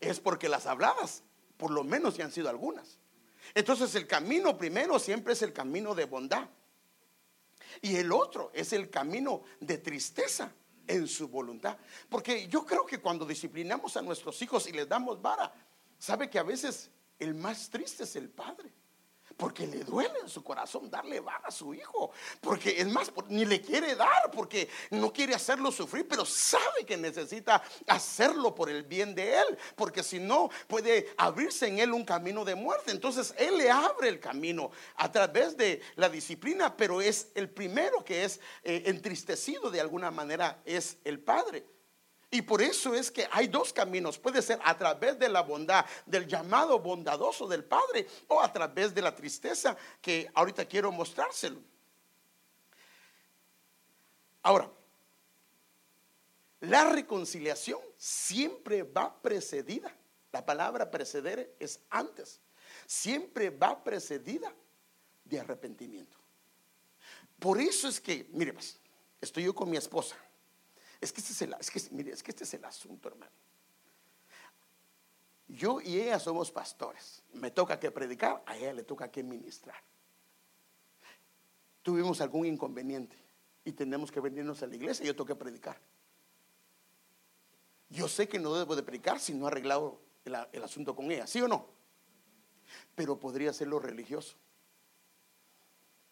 es 0.00 0.20
porque 0.20 0.48
las 0.48 0.66
habladas, 0.66 1.24
por 1.56 1.70
lo 1.72 1.82
menos 1.82 2.16
ya 2.16 2.24
han 2.24 2.32
sido 2.32 2.48
algunas. 2.48 2.98
Entonces 3.54 3.94
el 3.94 4.06
camino 4.06 4.56
primero 4.56 4.98
siempre 4.98 5.32
es 5.32 5.42
el 5.42 5.52
camino 5.52 5.94
de 5.94 6.04
bondad. 6.04 6.48
Y 7.82 7.96
el 7.96 8.12
otro 8.12 8.50
es 8.54 8.72
el 8.72 8.88
camino 8.88 9.42
de 9.60 9.78
tristeza 9.78 10.52
en 10.88 11.06
su 11.06 11.28
voluntad. 11.28 11.78
Porque 12.08 12.48
yo 12.48 12.64
creo 12.66 12.84
que 12.84 13.00
cuando 13.00 13.24
disciplinamos 13.24 13.96
a 13.96 14.02
nuestros 14.02 14.40
hijos 14.42 14.66
y 14.68 14.72
les 14.72 14.88
damos 14.88 15.22
vara, 15.22 15.52
sabe 15.98 16.28
que 16.28 16.38
a 16.38 16.42
veces 16.42 16.90
el 17.18 17.34
más 17.34 17.70
triste 17.70 18.04
es 18.04 18.16
el 18.16 18.28
padre 18.28 18.72
porque 19.38 19.68
le 19.68 19.84
duele 19.84 20.18
en 20.20 20.28
su 20.28 20.42
corazón 20.42 20.90
darle 20.90 21.20
vara 21.20 21.44
a 21.46 21.50
su 21.52 21.72
hijo, 21.72 22.10
porque 22.40 22.80
es 22.80 22.88
más, 22.88 23.12
ni 23.28 23.44
le 23.44 23.60
quiere 23.60 23.94
dar, 23.94 24.32
porque 24.32 24.68
no 24.90 25.12
quiere 25.12 25.32
hacerlo 25.32 25.70
sufrir, 25.70 26.06
pero 26.08 26.24
sabe 26.26 26.84
que 26.84 26.96
necesita 26.96 27.62
hacerlo 27.86 28.52
por 28.52 28.68
el 28.68 28.82
bien 28.82 29.14
de 29.14 29.38
él, 29.38 29.58
porque 29.76 30.02
si 30.02 30.18
no 30.18 30.50
puede 30.66 31.14
abrirse 31.16 31.68
en 31.68 31.78
él 31.78 31.92
un 31.92 32.04
camino 32.04 32.44
de 32.44 32.56
muerte. 32.56 32.90
Entonces 32.90 33.32
él 33.38 33.56
le 33.56 33.70
abre 33.70 34.08
el 34.08 34.18
camino 34.18 34.72
a 34.96 35.10
través 35.12 35.56
de 35.56 35.80
la 35.94 36.08
disciplina, 36.08 36.76
pero 36.76 37.00
es 37.00 37.28
el 37.36 37.48
primero 37.48 38.04
que 38.04 38.24
es 38.24 38.40
eh, 38.64 38.82
entristecido 38.86 39.70
de 39.70 39.80
alguna 39.80 40.10
manera, 40.10 40.60
es 40.64 40.98
el 41.04 41.20
padre. 41.20 41.64
Y 42.30 42.42
por 42.42 42.60
eso 42.60 42.94
es 42.94 43.10
que 43.10 43.26
hay 43.30 43.46
dos 43.48 43.72
caminos. 43.72 44.18
Puede 44.18 44.42
ser 44.42 44.58
a 44.62 44.76
través 44.76 45.18
de 45.18 45.28
la 45.28 45.42
bondad, 45.42 45.86
del 46.04 46.26
llamado 46.26 46.78
bondadoso 46.78 47.46
del 47.48 47.64
Padre, 47.64 48.06
o 48.26 48.42
a 48.42 48.52
través 48.52 48.94
de 48.94 49.00
la 49.00 49.14
tristeza 49.14 49.76
que 50.02 50.30
ahorita 50.34 50.66
quiero 50.66 50.92
mostrárselo. 50.92 51.60
Ahora, 54.42 54.70
la 56.60 56.84
reconciliación 56.90 57.80
siempre 57.96 58.82
va 58.82 59.20
precedida. 59.22 59.94
La 60.30 60.44
palabra 60.44 60.90
preceder 60.90 61.56
es 61.58 61.80
antes. 61.88 62.40
Siempre 62.86 63.48
va 63.48 63.82
precedida 63.82 64.52
de 65.24 65.40
arrepentimiento. 65.40 66.16
Por 67.38 67.60
eso 67.60 67.88
es 67.88 68.00
que, 68.00 68.26
mire, 68.32 68.52
pues, 68.52 68.78
estoy 69.20 69.44
yo 69.44 69.54
con 69.54 69.70
mi 69.70 69.76
esposa. 69.76 70.16
Es 71.00 71.12
que, 71.12 71.20
este 71.20 71.32
es 71.32 71.42
el, 71.42 71.54
es 71.60 71.70
que, 71.70 71.78
es 71.78 72.22
que 72.22 72.30
este 72.30 72.44
es 72.44 72.54
el 72.54 72.64
asunto, 72.64 73.08
hermano. 73.08 73.32
Yo 75.48 75.80
y 75.80 76.00
ella 76.00 76.18
somos 76.18 76.50
pastores. 76.50 77.22
Me 77.32 77.50
toca 77.50 77.78
que 77.78 77.90
predicar, 77.90 78.42
a 78.46 78.56
ella 78.56 78.72
le 78.72 78.82
toca 78.82 79.10
que 79.10 79.22
ministrar. 79.22 79.80
Tuvimos 81.82 82.20
algún 82.20 82.44
inconveniente 82.44 83.16
y 83.64 83.72
tenemos 83.72 84.12
que 84.12 84.20
venirnos 84.20 84.62
a 84.62 84.66
la 84.66 84.76
iglesia 84.76 85.04
y 85.04 85.06
yo 85.06 85.14
tengo 85.14 85.26
que 85.26 85.36
predicar. 85.36 85.80
Yo 87.88 88.08
sé 88.08 88.28
que 88.28 88.38
no 88.38 88.54
debo 88.54 88.76
de 88.76 88.82
predicar 88.82 89.18
si 89.18 89.32
no 89.32 89.46
he 89.46 89.48
arreglado 89.48 90.02
el, 90.24 90.36
el 90.52 90.64
asunto 90.64 90.94
con 90.94 91.10
ella, 91.10 91.26
¿sí 91.26 91.40
o 91.40 91.48
no? 91.48 91.66
Pero 92.94 93.18
podría 93.18 93.50
hacerlo 93.50 93.78
religioso. 93.78 94.36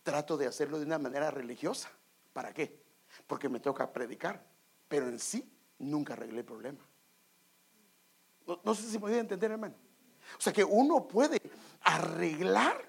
Trato 0.02 0.38
de 0.38 0.46
hacerlo 0.46 0.78
de 0.78 0.86
una 0.86 0.98
manera 0.98 1.30
religiosa. 1.30 1.90
¿Para 2.32 2.54
qué? 2.54 2.80
Porque 3.26 3.50
me 3.50 3.60
toca 3.60 3.92
predicar 3.92 4.55
pero 4.88 5.08
en 5.08 5.18
sí 5.18 5.48
nunca 5.78 6.14
arreglé 6.14 6.40
el 6.40 6.44
problema. 6.44 6.86
No, 8.64 8.74
sé 8.74 8.88
si 8.88 8.98
me 8.98 9.18
entender, 9.18 9.50
hermano. 9.50 9.74
O 10.38 10.40
sea 10.40 10.52
que 10.52 10.64
uno 10.64 11.06
puede 11.06 11.40
arreglar 11.82 12.88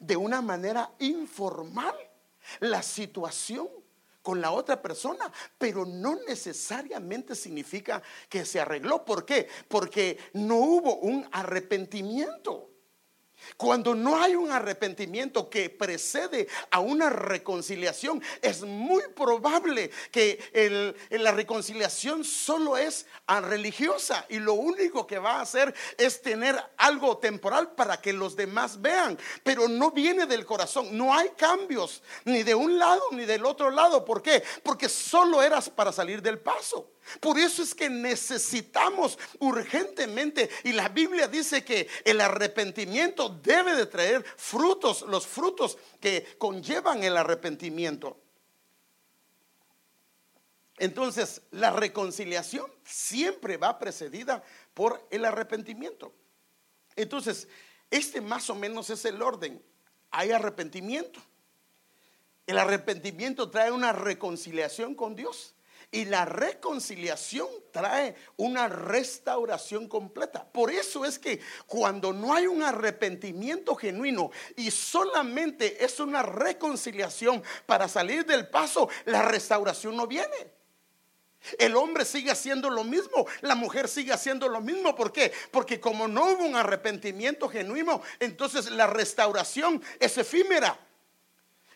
de 0.00 0.16
una 0.16 0.42
manera 0.42 0.92
informal 0.98 1.94
la 2.60 2.82
situación 2.82 3.68
con 4.22 4.40
la 4.40 4.50
otra 4.50 4.82
persona, 4.82 5.32
pero 5.56 5.86
no 5.86 6.18
necesariamente 6.26 7.34
significa 7.34 8.02
que 8.28 8.44
se 8.44 8.60
arregló. 8.60 9.04
¿Por 9.04 9.24
qué? 9.24 9.48
Porque 9.68 10.18
no 10.32 10.56
hubo 10.56 10.96
un 10.96 11.26
arrepentimiento. 11.30 12.75
Cuando 13.56 13.94
no 13.94 14.20
hay 14.20 14.34
un 14.34 14.50
arrepentimiento 14.50 15.48
que 15.48 15.70
precede 15.70 16.48
a 16.70 16.80
una 16.80 17.10
reconciliación, 17.10 18.22
es 18.42 18.62
muy 18.62 19.02
probable 19.14 19.90
que 20.10 20.96
la 21.10 21.32
reconciliación 21.32 22.24
solo 22.24 22.76
es 22.76 23.06
religiosa 23.26 24.26
y 24.28 24.38
lo 24.38 24.54
único 24.54 25.06
que 25.06 25.18
va 25.18 25.36
a 25.36 25.42
hacer 25.42 25.74
es 25.96 26.20
tener 26.22 26.60
algo 26.76 27.18
temporal 27.18 27.72
para 27.72 28.00
que 28.00 28.12
los 28.12 28.36
demás 28.36 28.80
vean, 28.80 29.18
pero 29.42 29.68
no 29.68 29.90
viene 29.90 30.26
del 30.26 30.44
corazón, 30.44 30.96
no 30.96 31.14
hay 31.14 31.30
cambios 31.36 32.02
ni 32.24 32.42
de 32.42 32.54
un 32.54 32.78
lado 32.78 33.02
ni 33.12 33.24
del 33.24 33.44
otro 33.46 33.70
lado. 33.70 34.04
¿Por 34.04 34.22
qué? 34.22 34.42
Porque 34.62 34.88
solo 34.88 35.42
eras 35.42 35.70
para 35.70 35.92
salir 35.92 36.20
del 36.20 36.38
paso. 36.38 36.90
Por 37.20 37.38
eso 37.38 37.62
es 37.62 37.74
que 37.74 37.88
necesitamos 37.88 39.18
urgentemente, 39.38 40.50
y 40.64 40.72
la 40.72 40.88
Biblia 40.88 41.28
dice 41.28 41.64
que 41.64 41.88
el 42.04 42.20
arrepentimiento 42.20 43.28
debe 43.28 43.74
de 43.76 43.86
traer 43.86 44.24
frutos, 44.36 45.02
los 45.02 45.26
frutos 45.26 45.78
que 46.00 46.36
conllevan 46.38 47.02
el 47.04 47.16
arrepentimiento. 47.16 48.20
Entonces, 50.78 51.42
la 51.52 51.70
reconciliación 51.70 52.70
siempre 52.84 53.56
va 53.56 53.78
precedida 53.78 54.42
por 54.74 55.06
el 55.10 55.24
arrepentimiento. 55.24 56.12
Entonces, 56.96 57.48
este 57.90 58.20
más 58.20 58.50
o 58.50 58.54
menos 58.54 58.90
es 58.90 59.04
el 59.04 59.22
orden. 59.22 59.62
Hay 60.10 60.32
arrepentimiento. 60.32 61.20
El 62.46 62.58
arrepentimiento 62.58 63.50
trae 63.50 63.72
una 63.72 63.92
reconciliación 63.92 64.94
con 64.94 65.16
Dios. 65.16 65.55
Y 65.96 66.04
la 66.04 66.26
reconciliación 66.26 67.48
trae 67.72 68.14
una 68.36 68.68
restauración 68.68 69.88
completa. 69.88 70.44
Por 70.44 70.70
eso 70.70 71.06
es 71.06 71.18
que 71.18 71.40
cuando 71.66 72.12
no 72.12 72.34
hay 72.34 72.46
un 72.46 72.62
arrepentimiento 72.62 73.74
genuino 73.74 74.30
y 74.56 74.70
solamente 74.70 75.82
es 75.82 75.98
una 75.98 76.22
reconciliación 76.22 77.42
para 77.64 77.88
salir 77.88 78.26
del 78.26 78.46
paso, 78.46 78.90
la 79.06 79.22
restauración 79.22 79.96
no 79.96 80.06
viene. 80.06 80.52
El 81.58 81.74
hombre 81.76 82.04
sigue 82.04 82.30
haciendo 82.30 82.68
lo 82.68 82.84
mismo, 82.84 83.26
la 83.40 83.54
mujer 83.54 83.88
sigue 83.88 84.12
haciendo 84.12 84.48
lo 84.48 84.60
mismo. 84.60 84.94
¿Por 84.94 85.12
qué? 85.12 85.32
Porque 85.50 85.80
como 85.80 86.08
no 86.08 86.26
hubo 86.26 86.44
un 86.44 86.56
arrepentimiento 86.56 87.48
genuino, 87.48 88.02
entonces 88.20 88.70
la 88.70 88.86
restauración 88.86 89.82
es 89.98 90.18
efímera. 90.18 90.78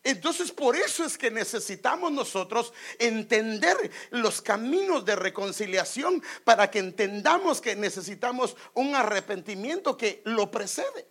Entonces 0.02 0.50
por 0.50 0.76
eso 0.76 1.04
es 1.04 1.18
que 1.18 1.30
necesitamos 1.30 2.10
nosotros 2.10 2.72
entender 2.98 3.90
los 4.10 4.40
caminos 4.40 5.04
de 5.04 5.14
reconciliación 5.14 6.22
para 6.42 6.70
que 6.70 6.78
entendamos 6.78 7.60
que 7.60 7.76
necesitamos 7.76 8.56
un 8.72 8.94
arrepentimiento 8.94 9.96
que 9.98 10.22
lo 10.24 10.50
precede. 10.50 11.06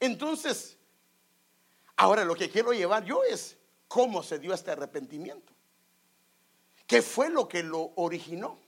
Entonces, 0.00 0.78
ahora 1.94 2.24
lo 2.24 2.34
que 2.34 2.50
quiero 2.50 2.72
llevar 2.72 3.04
yo 3.04 3.22
es 3.22 3.56
cómo 3.86 4.22
se 4.22 4.40
dio 4.40 4.52
este 4.52 4.72
arrepentimiento. 4.72 5.52
¿Qué 6.88 7.02
fue 7.02 7.30
lo 7.30 7.46
que 7.46 7.62
lo 7.62 7.92
originó? 7.94 8.58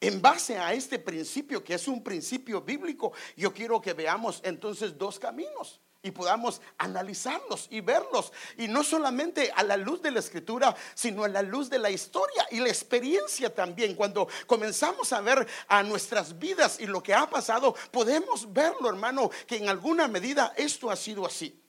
En 0.00 0.20
base 0.20 0.58
a 0.58 0.72
este 0.72 0.98
principio, 0.98 1.62
que 1.62 1.74
es 1.74 1.86
un 1.86 2.02
principio 2.02 2.62
bíblico, 2.62 3.12
yo 3.36 3.52
quiero 3.52 3.80
que 3.80 3.92
veamos 3.92 4.40
entonces 4.42 4.98
dos 4.98 5.20
caminos 5.20 5.80
y 6.06 6.12
podamos 6.12 6.60
analizarlos 6.78 7.66
y 7.68 7.80
verlos. 7.80 8.32
Y 8.56 8.68
no 8.68 8.84
solamente 8.84 9.50
a 9.54 9.64
la 9.64 9.76
luz 9.76 10.00
de 10.00 10.12
la 10.12 10.20
escritura, 10.20 10.74
sino 10.94 11.24
a 11.24 11.28
la 11.28 11.42
luz 11.42 11.68
de 11.68 11.80
la 11.80 11.90
historia 11.90 12.46
y 12.52 12.60
la 12.60 12.68
experiencia 12.68 13.52
también. 13.52 13.96
Cuando 13.96 14.28
comenzamos 14.46 15.12
a 15.12 15.20
ver 15.20 15.46
a 15.66 15.82
nuestras 15.82 16.38
vidas 16.38 16.78
y 16.78 16.86
lo 16.86 17.02
que 17.02 17.12
ha 17.12 17.28
pasado, 17.28 17.74
podemos 17.90 18.52
verlo, 18.52 18.88
hermano, 18.88 19.30
que 19.48 19.56
en 19.56 19.68
alguna 19.68 20.06
medida 20.06 20.54
esto 20.56 20.92
ha 20.92 20.96
sido 20.96 21.26
así. 21.26 21.60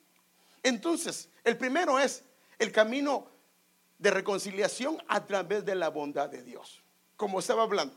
Entonces, 0.61 1.29
el 1.43 1.57
primero 1.57 1.97
es 1.97 2.23
el 2.59 2.71
camino 2.71 3.27
de 3.97 4.11
reconciliación 4.11 5.01
a 5.07 5.25
través 5.25 5.65
de 5.65 5.73
la 5.73 5.89
bondad 5.89 6.29
de 6.29 6.43
Dios. 6.43 6.83
Como 7.15 7.39
estaba 7.39 7.63
hablando. 7.63 7.95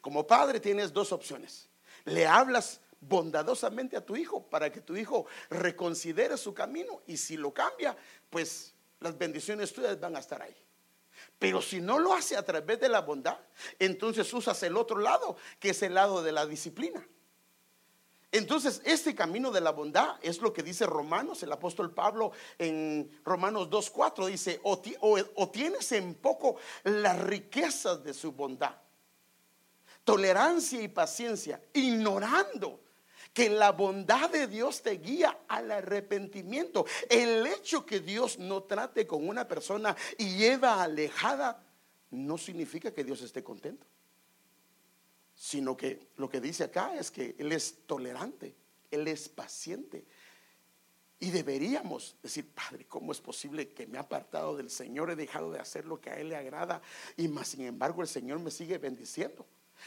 Como 0.00 0.26
padre 0.26 0.58
tienes 0.58 0.92
dos 0.92 1.12
opciones. 1.12 1.68
Le 2.04 2.26
hablas 2.26 2.80
bondadosamente 3.00 3.96
a 3.96 4.04
tu 4.04 4.16
hijo 4.16 4.42
para 4.42 4.70
que 4.70 4.80
tu 4.80 4.96
hijo 4.96 5.26
reconsidere 5.50 6.36
su 6.36 6.54
camino 6.54 7.02
y 7.06 7.16
si 7.16 7.36
lo 7.36 7.52
cambia, 7.52 7.96
pues 8.30 8.74
las 9.00 9.16
bendiciones 9.16 9.72
tuyas 9.72 9.98
van 10.00 10.16
a 10.16 10.20
estar 10.20 10.42
ahí. 10.42 10.56
Pero 11.38 11.60
si 11.60 11.80
no 11.80 11.98
lo 11.98 12.14
hace 12.14 12.36
a 12.36 12.44
través 12.44 12.80
de 12.80 12.88
la 12.88 13.00
bondad, 13.00 13.38
entonces 13.78 14.32
usas 14.32 14.62
el 14.62 14.76
otro 14.76 14.98
lado, 14.98 15.36
que 15.58 15.70
es 15.70 15.82
el 15.82 15.94
lado 15.94 16.22
de 16.22 16.32
la 16.32 16.46
disciplina. 16.46 17.06
Entonces, 18.32 18.82
este 18.84 19.14
camino 19.14 19.50
de 19.50 19.60
la 19.60 19.70
bondad 19.70 20.16
es 20.20 20.42
lo 20.42 20.52
que 20.52 20.62
dice 20.62 20.84
Romanos, 20.84 21.42
el 21.42 21.52
apóstol 21.52 21.94
Pablo 21.94 22.32
en 22.58 23.10
Romanos 23.24 23.70
2.4 23.70 24.26
dice, 24.26 24.60
o, 24.64 24.82
o 25.36 25.48
tienes 25.48 25.92
en 25.92 26.14
poco 26.14 26.56
las 26.84 27.18
riquezas 27.22 28.02
de 28.02 28.12
su 28.12 28.32
bondad, 28.32 28.74
tolerancia 30.04 30.82
y 30.82 30.88
paciencia, 30.88 31.62
ignorando 31.72 32.80
que 33.36 33.50
la 33.50 33.72
bondad 33.72 34.30
de 34.30 34.46
Dios 34.46 34.80
te 34.80 34.92
guía 34.92 35.40
al 35.46 35.70
arrepentimiento. 35.70 36.86
El 37.06 37.46
hecho 37.46 37.84
que 37.84 38.00
Dios 38.00 38.38
no 38.38 38.62
trate 38.62 39.06
con 39.06 39.28
una 39.28 39.46
persona 39.46 39.94
y 40.16 40.38
lleva 40.38 40.82
alejada 40.82 41.62
no 42.12 42.38
significa 42.38 42.94
que 42.94 43.04
Dios 43.04 43.20
esté 43.20 43.44
contento, 43.44 43.86
sino 45.34 45.76
que 45.76 46.08
lo 46.16 46.30
que 46.30 46.40
dice 46.40 46.64
acá 46.64 46.94
es 46.96 47.10
que 47.10 47.36
Él 47.38 47.52
es 47.52 47.80
tolerante, 47.84 48.56
Él 48.90 49.06
es 49.06 49.28
paciente. 49.28 50.06
Y 51.20 51.28
deberíamos 51.28 52.16
decir, 52.22 52.48
Padre, 52.54 52.86
¿cómo 52.86 53.12
es 53.12 53.20
posible 53.20 53.68
que 53.68 53.86
me 53.86 53.98
ha 53.98 54.02
apartado 54.02 54.56
del 54.56 54.70
Señor? 54.70 55.10
He 55.10 55.16
dejado 55.16 55.52
de 55.52 55.58
hacer 55.58 55.84
lo 55.84 56.00
que 56.00 56.08
a 56.08 56.18
Él 56.18 56.30
le 56.30 56.36
agrada 56.36 56.80
y 57.18 57.28
más 57.28 57.48
sin 57.48 57.66
embargo 57.66 58.00
el 58.00 58.08
Señor 58.08 58.38
me 58.38 58.50
sigue 58.50 58.78
bendiciendo. 58.78 59.44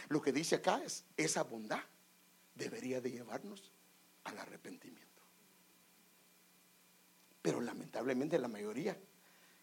Lo 0.07 0.21
que 0.21 0.31
dice 0.31 0.57
acá 0.57 0.83
es 0.85 1.03
esa 1.17 1.41
bondad 1.41 1.81
debería 2.59 3.01
de 3.01 3.09
llevarnos 3.09 3.71
al 4.25 4.37
arrepentimiento. 4.37 5.23
Pero 7.41 7.61
lamentablemente 7.61 8.37
la 8.37 8.49
mayoría, 8.49 8.99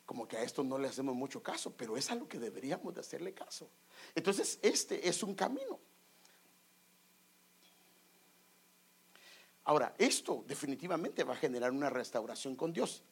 como 0.04 0.26
que 0.26 0.38
a 0.38 0.42
esto 0.42 0.64
no 0.64 0.78
le 0.78 0.88
hacemos 0.88 1.14
mucho 1.14 1.42
caso, 1.42 1.76
pero 1.76 1.96
es 1.96 2.10
a 2.10 2.14
lo 2.14 2.26
que 2.26 2.40
deberíamos 2.40 2.94
de 2.94 3.00
hacerle 3.00 3.34
caso. 3.34 3.70
Entonces, 4.14 4.58
este 4.62 5.08
es 5.08 5.22
un 5.22 5.34
camino. 5.34 5.78
Ahora, 9.64 9.94
esto 9.98 10.44
definitivamente 10.46 11.24
va 11.24 11.34
a 11.34 11.36
generar 11.36 11.72
una 11.72 11.90
restauración 11.90 12.56
con 12.56 12.72
Dios. 12.72 13.02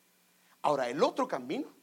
Ahora, 0.62 0.88
el 0.88 1.03
otro 1.03 1.29
camino 1.29 1.75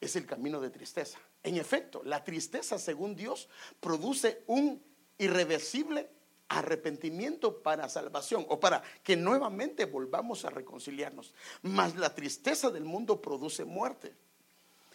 es 0.00 0.16
el 0.16 0.26
camino 0.26 0.60
de 0.60 0.70
tristeza. 0.70 1.18
En 1.42 1.56
efecto, 1.56 2.02
la 2.04 2.24
tristeza, 2.24 2.78
según 2.78 3.14
Dios, 3.14 3.48
produce 3.80 4.44
un 4.46 4.82
irreversible 5.18 6.08
arrepentimiento 6.48 7.62
para 7.62 7.88
salvación 7.88 8.46
o 8.48 8.58
para 8.58 8.82
que 9.02 9.16
nuevamente 9.16 9.84
volvamos 9.84 10.44
a 10.44 10.50
reconciliarnos. 10.50 11.34
Mas 11.62 11.96
la 11.96 12.14
tristeza 12.14 12.70
del 12.70 12.84
mundo 12.84 13.20
produce 13.20 13.64
muerte. 13.64 14.14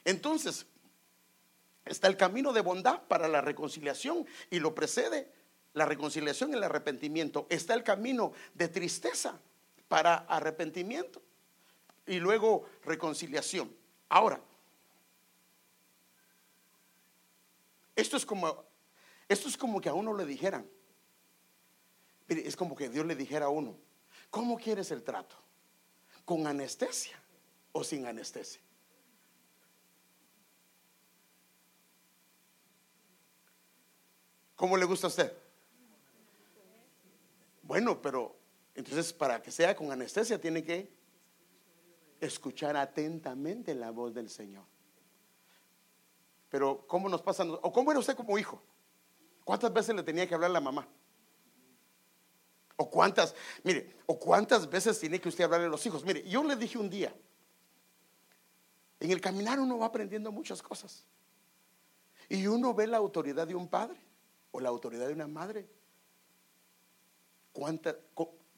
Entonces, 0.04 0.66
está 1.86 2.08
el 2.08 2.18
camino 2.18 2.54
de 2.54 2.62
bondad 2.62 3.04
para 3.04 3.28
la 3.28 3.42
reconciliación 3.42 4.26
y 4.50 4.60
lo 4.60 4.74
precede 4.74 5.32
la 5.74 5.86
reconciliación 5.86 6.52
y 6.52 6.54
el 6.54 6.64
arrepentimiento. 6.64 7.46
Está 7.50 7.74
el 7.74 7.84
camino 7.84 8.34
de 8.54 8.68
tristeza 8.68 9.40
para 9.88 10.16
arrepentimiento 10.16 11.22
y 12.08 12.20
luego 12.20 12.68
reconciliación. 12.84 13.74
Ahora, 14.10 14.42
esto 17.96 18.18
es 18.18 18.26
como 18.26 18.66
esto 19.28 19.48
es 19.48 19.58
como 19.58 19.80
que 19.82 19.90
a 19.90 19.94
uno 19.94 20.14
le 20.14 20.26
dijeran, 20.26 20.70
es 22.28 22.56
como 22.56 22.76
que 22.76 22.90
Dios 22.90 23.06
le 23.06 23.16
dijera 23.16 23.46
a 23.46 23.50
uno, 23.50 23.78
¿cómo 24.30 24.58
quieres 24.58 24.92
el 24.92 25.04
trato? 25.04 25.36
¿Con 26.26 26.48
anestesia 26.48 27.20
o 27.72 27.84
sin 27.84 28.06
anestesia? 28.06 28.62
¿Cómo 34.56 34.78
le 34.78 34.86
gusta 34.86 35.08
a 35.08 35.10
usted? 35.10 35.34
Bueno, 37.64 38.02
pero 38.02 38.36
entonces 38.76 39.12
para 39.12 39.42
que 39.42 39.52
sea 39.52 39.76
con 39.76 39.92
anestesia 39.92 40.40
tiene 40.40 40.64
que 40.64 40.90
escuchar 42.22 42.78
atentamente 42.78 43.76
la 43.76 43.92
voz 43.92 44.14
del 44.14 44.30
Señor. 44.30 44.64
Pero 46.50 46.86
¿cómo 46.88 47.10
nos 47.10 47.22
pasa? 47.22 47.44
¿O 47.44 47.72
cómo 47.74 47.92
era 47.92 48.00
usted 48.00 48.16
como 48.16 48.38
hijo? 48.38 48.62
¿Cuántas 49.44 49.74
veces 49.74 49.96
le 49.96 50.04
tenía 50.04 50.28
que 50.28 50.36
hablar 50.36 50.52
la 50.52 50.62
mamá? 50.62 50.88
O 52.76 52.90
cuántas, 52.90 53.36
mire, 53.64 53.96
o 54.06 54.18
cuántas 54.18 54.70
veces 54.70 55.00
tiene 55.00 55.20
que 55.20 55.30
usted 55.30 55.44
hablarle 55.44 55.68
a 55.68 55.70
los 55.70 55.86
hijos. 55.86 56.04
Mire, 56.04 56.28
yo 56.28 56.44
le 56.44 56.56
dije 56.56 56.78
un 56.78 56.90
día, 56.90 57.14
en 59.00 59.12
el 59.12 59.22
caminar 59.22 59.60
uno 59.60 59.78
va 59.78 59.88
aprendiendo 59.88 60.32
muchas 60.32 60.62
cosas. 60.62 61.06
Y 62.30 62.48
uno 62.48 62.74
ve 62.74 62.88
la 62.88 62.98
autoridad 62.98 63.46
de 63.46 63.54
un 63.54 63.68
padre 63.68 64.00
o 64.52 64.60
la 64.60 64.70
autoridad 64.70 65.08
de 65.08 65.14
una 65.14 65.28
madre. 65.28 65.68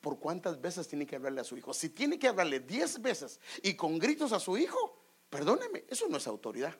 ¿Por 0.01 0.19
cuántas 0.19 0.61
veces 0.61 0.87
tiene 0.87 1.05
que 1.05 1.15
hablarle 1.15 1.41
a 1.41 1.43
su 1.43 1.57
hijo? 1.57 1.73
Si 1.73 1.89
tiene 1.89 2.19
que 2.19 2.27
hablarle 2.27 2.59
diez 2.59 3.01
veces 3.01 3.41
y 3.63 3.73
con 3.73 3.97
gritos 3.97 4.31
a 4.31 4.39
su 4.39 4.57
hijo, 4.57 4.97
perdóneme, 5.29 5.83
eso 5.89 6.07
no 6.07 6.17
es 6.17 6.27
autoridad. 6.27 6.75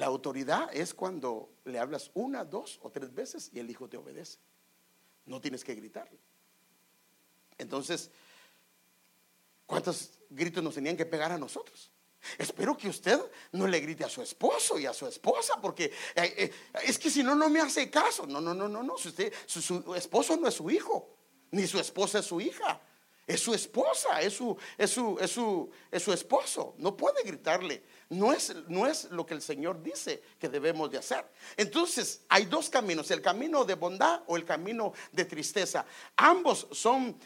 La 0.00 0.06
autoridad 0.06 0.74
es 0.74 0.94
cuando 0.94 1.50
le 1.66 1.78
hablas 1.78 2.10
una, 2.14 2.42
dos 2.42 2.78
o 2.80 2.90
tres 2.90 3.12
veces 3.12 3.50
y 3.52 3.58
el 3.58 3.68
hijo 3.68 3.86
te 3.86 3.98
obedece. 3.98 4.38
No 5.26 5.42
tienes 5.42 5.62
que 5.62 5.74
gritarle. 5.74 6.18
Entonces, 7.58 8.10
¿cuántos 9.66 10.12
gritos 10.30 10.64
nos 10.64 10.74
tenían 10.74 10.96
que 10.96 11.04
pegar 11.04 11.32
a 11.32 11.36
nosotros? 11.36 11.90
Espero 12.38 12.78
que 12.78 12.88
usted 12.88 13.20
no 13.52 13.66
le 13.66 13.78
grite 13.78 14.02
a 14.02 14.08
su 14.08 14.22
esposo 14.22 14.78
y 14.78 14.86
a 14.86 14.94
su 14.94 15.06
esposa, 15.06 15.60
porque 15.60 15.92
eh, 16.14 16.34
eh, 16.34 16.52
es 16.82 16.98
que 16.98 17.10
si 17.10 17.22
no, 17.22 17.34
no 17.34 17.50
me 17.50 17.60
hace 17.60 17.90
caso. 17.90 18.26
No, 18.26 18.40
no, 18.40 18.54
no, 18.54 18.70
no, 18.70 18.82
no. 18.82 18.94
Usted, 18.94 19.30
su 19.44 19.94
esposo 19.94 20.34
no 20.38 20.48
es 20.48 20.54
su 20.54 20.70
hijo, 20.70 21.14
ni 21.50 21.66
su 21.66 21.78
esposa 21.78 22.20
es 22.20 22.24
su 22.24 22.40
hija. 22.40 22.80
Es 23.30 23.40
su 23.40 23.54
esposa, 23.54 24.20
es 24.22 24.34
su, 24.34 24.56
es 24.76 24.90
su, 24.90 25.16
es 25.20 25.30
su, 25.30 25.70
es 25.88 26.02
su 26.02 26.12
esposo. 26.12 26.74
No 26.78 26.96
puede 26.96 27.22
gritarle. 27.22 27.80
No 28.10 28.32
es, 28.32 28.54
no 28.66 28.88
es 28.88 29.04
lo 29.12 29.24
que 29.24 29.34
el 29.34 29.42
Señor 29.42 29.82
dice 29.82 30.22
que 30.38 30.48
debemos 30.48 30.90
de 30.90 30.98
hacer. 30.98 31.24
Entonces, 31.56 32.22
hay 32.28 32.46
dos 32.46 32.68
caminos, 32.68 33.10
el 33.12 33.22
camino 33.22 33.64
de 33.64 33.74
bondad 33.74 34.22
o 34.26 34.36
el 34.36 34.44
camino 34.44 34.92
de 35.12 35.24
tristeza. 35.24 35.86
Ambos 36.16 36.66
son 36.72 37.16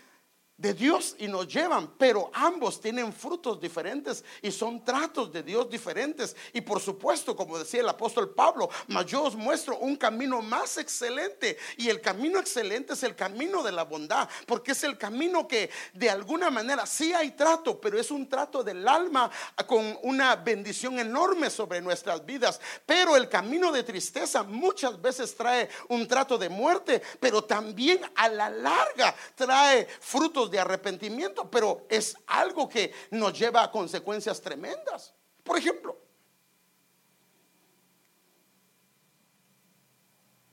de 0.57 0.73
Dios 0.73 1.17
y 1.19 1.27
nos 1.27 1.49
llevan, 1.49 1.95
pero 1.99 2.31
ambos 2.33 2.81
tienen 2.81 3.13
frutos 3.13 3.61
diferentes 3.61 4.25
y 4.41 4.53
son 4.53 4.85
tratos 4.85 5.33
de 5.33 5.43
Dios 5.43 5.69
diferentes. 5.69 6.37
Y 6.53 6.61
por 6.61 6.81
supuesto, 6.81 7.35
como 7.35 7.59
decía 7.59 7.81
el 7.81 7.89
apóstol 7.89 8.35
Pablo, 8.35 8.69
mas 8.89 9.07
yo 9.07 9.25
os 9.25 9.35
muestro 9.35 9.79
un 9.79 9.97
camino 9.97 10.41
más 10.43 10.79
excelente. 10.79 11.59
Y 11.77 11.89
el 11.89 12.01
camino 12.01 12.39
excelente 12.39 12.93
es 12.93 13.03
el 13.03 13.17
camino 13.17 13.63
de 13.63 13.73
la 13.73 13.85
bondad, 13.85 14.29
porque 14.47 14.73
es 14.73 14.85
el 14.85 14.97
camino 14.97 15.49
que 15.49 15.71
de 15.93 16.09
alguna 16.09 16.51
manera 16.51 16.87
sí 16.87 17.13
hay 17.13 17.33
trato, 17.33 17.81
pero 17.81 17.99
es 17.99 18.11
un 18.11 18.29
trato 18.29 18.63
del 18.63 18.87
alma 18.87 19.31
con 19.67 19.99
una 20.03 20.37
bendición 20.37 20.99
enorme 20.99 21.51
sobre 21.51 21.81
nuestras 21.81 22.25
vidas. 22.25 22.61
Pero 22.87 23.17
el 23.17 23.29
camino 23.29 23.73
de 23.73 23.83
tristeza 23.83 24.45
muchas 24.45 25.01
veces 25.03 25.35
trae 25.35 25.69
un 25.89 26.07
trato 26.07 26.39
de 26.39 26.49
muerte, 26.49 27.03
pero 27.19 27.43
también 27.43 28.01
a 28.15 28.29
la 28.29 28.49
larga 28.49 29.15
trae 29.35 29.87
frutos 30.01 30.44
de 30.51 30.59
arrepentimiento, 30.59 31.51
pero 31.51 31.87
es 31.89 32.17
algo 32.27 32.69
que 32.69 32.93
nos 33.11 33.39
lleva 33.39 33.63
a 33.63 33.71
consecuencias 33.71 34.41
tremendas. 34.41 35.15
Por 35.43 35.59
ejemplo, 35.59 35.99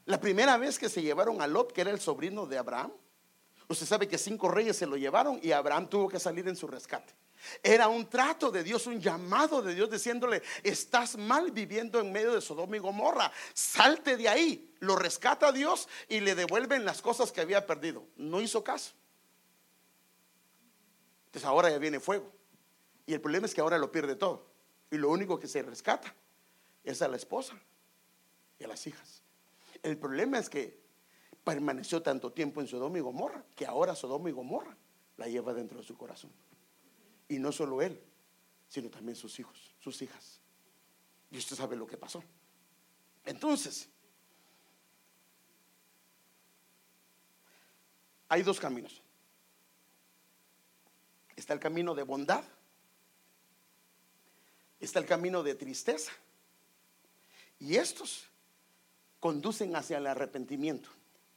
la 0.06 0.20
primera 0.20 0.58
vez 0.58 0.78
que 0.78 0.90
se 0.90 1.02
llevaron 1.02 1.42
a 1.42 1.48
Lot, 1.48 1.72
que 1.72 1.82
era 1.82 1.92
el 1.92 2.00
sobrino 2.00 2.46
de 2.46 2.58
Abraham, 2.58 2.92
usted 3.68 3.86
sabe 3.86 4.08
que 4.08 4.18
cinco 4.18 4.50
reyes 4.50 4.76
se 4.76 4.86
lo 4.86 4.98
llevaron 4.98 5.40
y 5.42 5.52
Abraham 5.52 5.90
tuvo 5.90 6.10
que 6.10 6.20
salir 6.20 6.48
en 6.48 6.56
su 6.56 6.68
rescate. 6.68 7.14
Era 7.64 7.88
un 7.88 8.08
trato 8.08 8.52
de 8.52 8.64
Dios, 8.64 8.86
un 8.88 9.00
llamado 9.00 9.62
de 9.62 9.74
Dios 9.74 9.90
diciéndole, 9.90 10.42
estás 10.64 11.18
mal 11.18 11.52
viviendo 11.52 12.00
en 12.00 12.12
medio 12.12 12.34
de 12.34 12.42
Sodoma 12.42 12.76
y 12.76 12.80
Gomorra, 12.80 13.32
salte 13.54 14.18
de 14.18 14.30
ahí. 14.30 14.74
Lo 14.80 14.96
rescata 14.96 15.52
Dios 15.52 15.88
y 16.08 16.20
le 16.20 16.36
devuelven 16.36 16.86
las 16.86 17.02
cosas 17.02 17.32
que 17.32 17.42
había 17.42 17.66
perdido. 17.66 18.06
No 18.16 18.42
hizo 18.42 18.64
caso. 18.64 18.94
Entonces 21.32 21.48
ahora 21.48 21.70
ya 21.70 21.78
viene 21.78 22.02
fuego. 22.02 22.30
Y 23.06 23.14
el 23.14 23.22
problema 23.22 23.46
es 23.46 23.54
que 23.54 23.62
ahora 23.62 23.78
lo 23.78 23.90
pierde 23.90 24.18
todo. 24.18 24.46
Y 24.92 24.98
lo 24.98 25.10
único 25.10 25.40
que 25.40 25.48
se 25.48 25.62
rescata 25.62 26.14
es 26.84 27.02
a 27.02 27.08
la 27.08 27.16
esposa 27.16 27.58
y 28.60 28.66
a 28.66 28.68
las 28.68 28.86
hijas. 28.86 29.24
El 29.82 29.98
problema 29.98 30.40
es 30.40 30.50
que 30.50 30.78
permaneció 31.46 32.02
tanto 32.02 32.34
tiempo 32.34 32.60
en 32.60 32.68
Sodoma 32.68 32.98
y 32.98 33.02
Gomorra 33.02 33.46
que 33.56 33.66
ahora 33.66 33.96
Sodoma 33.96 34.30
y 34.30 34.34
Gomorra 34.34 34.76
la 35.16 35.28
lleva 35.30 35.54
dentro 35.54 35.80
de 35.80 35.86
su 35.86 35.96
corazón. 35.96 36.32
Y 37.30 37.40
no 37.40 37.54
solo 37.54 37.82
él, 37.82 38.04
sino 38.68 38.90
también 38.90 39.16
sus 39.16 39.40
hijos, 39.40 39.74
sus 39.80 40.02
hijas. 40.02 40.42
Y 41.30 41.38
usted 41.38 41.56
sabe 41.56 41.78
lo 41.78 41.88
que 41.88 41.96
pasó. 41.96 42.22
Entonces, 43.24 43.88
hay 48.28 48.44
dos 48.44 48.60
caminos. 48.60 49.02
Está 51.42 51.56
el 51.56 51.60
camino 51.60 51.96
de 51.96 52.04
bondad. 52.04 52.44
Está 54.80 55.00
el 55.00 55.08
camino 55.08 55.42
de 55.42 55.56
tristeza. 55.56 56.12
Y 57.60 57.78
estos 57.78 58.28
conducen 59.20 59.76
hacia 59.76 59.98
el 59.98 60.06
arrepentimiento. 60.06 60.92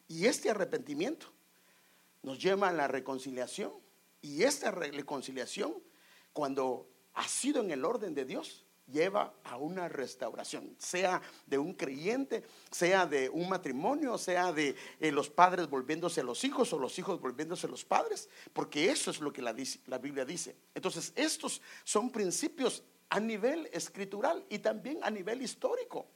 Y 0.07 0.27
este 0.27 0.51
arrepentimiento 0.51 1.29
nos 2.23 2.39
lleva 2.39 2.69
a 2.69 2.73
la 2.75 2.87
reconciliación. 2.87 3.73
Y 4.21 4.43
esta 4.43 4.71
reconciliación, 4.71 5.75
cuando 6.35 6.87
ha 7.15 7.27
sido 7.27 7.63
en 7.63 7.71
el 7.71 7.83
orden 7.83 8.15
de 8.15 8.27
Dios, 8.27 8.64
lleva 8.87 9.35
a 9.45 9.57
una 9.57 9.89
restauración, 9.89 10.75
sea 10.79 11.21
de 11.47 11.59
un 11.59 11.75
creyente, 11.75 12.45
sea 12.71 13.07
de 13.07 13.29
un 13.29 13.49
matrimonio, 13.49 14.19
sea 14.19 14.53
de 14.53 14.75
eh, 15.01 15.11
los 15.11 15.31
padres 15.31 15.69
volviéndose 15.69 16.23
los 16.23 16.45
hijos 16.45 16.73
o 16.73 16.79
los 16.79 16.99
hijos 16.99 17.21
volviéndose 17.21 17.69
los 17.69 17.85
padres, 17.85 18.29
porque 18.53 18.91
eso 18.91 19.11
es 19.11 19.21
lo 19.21 19.33
que 19.33 19.43
la, 19.43 19.55
la 19.87 19.99
Biblia 19.99 20.25
dice. 20.25 20.57
Entonces, 20.75 21.13
estos 21.17 21.63
son 21.83 22.11
principios 22.11 22.83
a 23.11 23.21
nivel 23.21 23.69
escritural 23.73 24.45
y 24.49 24.59
también 24.59 24.99
a 25.03 25.11
nivel 25.11 25.43
histórico. 25.43 26.07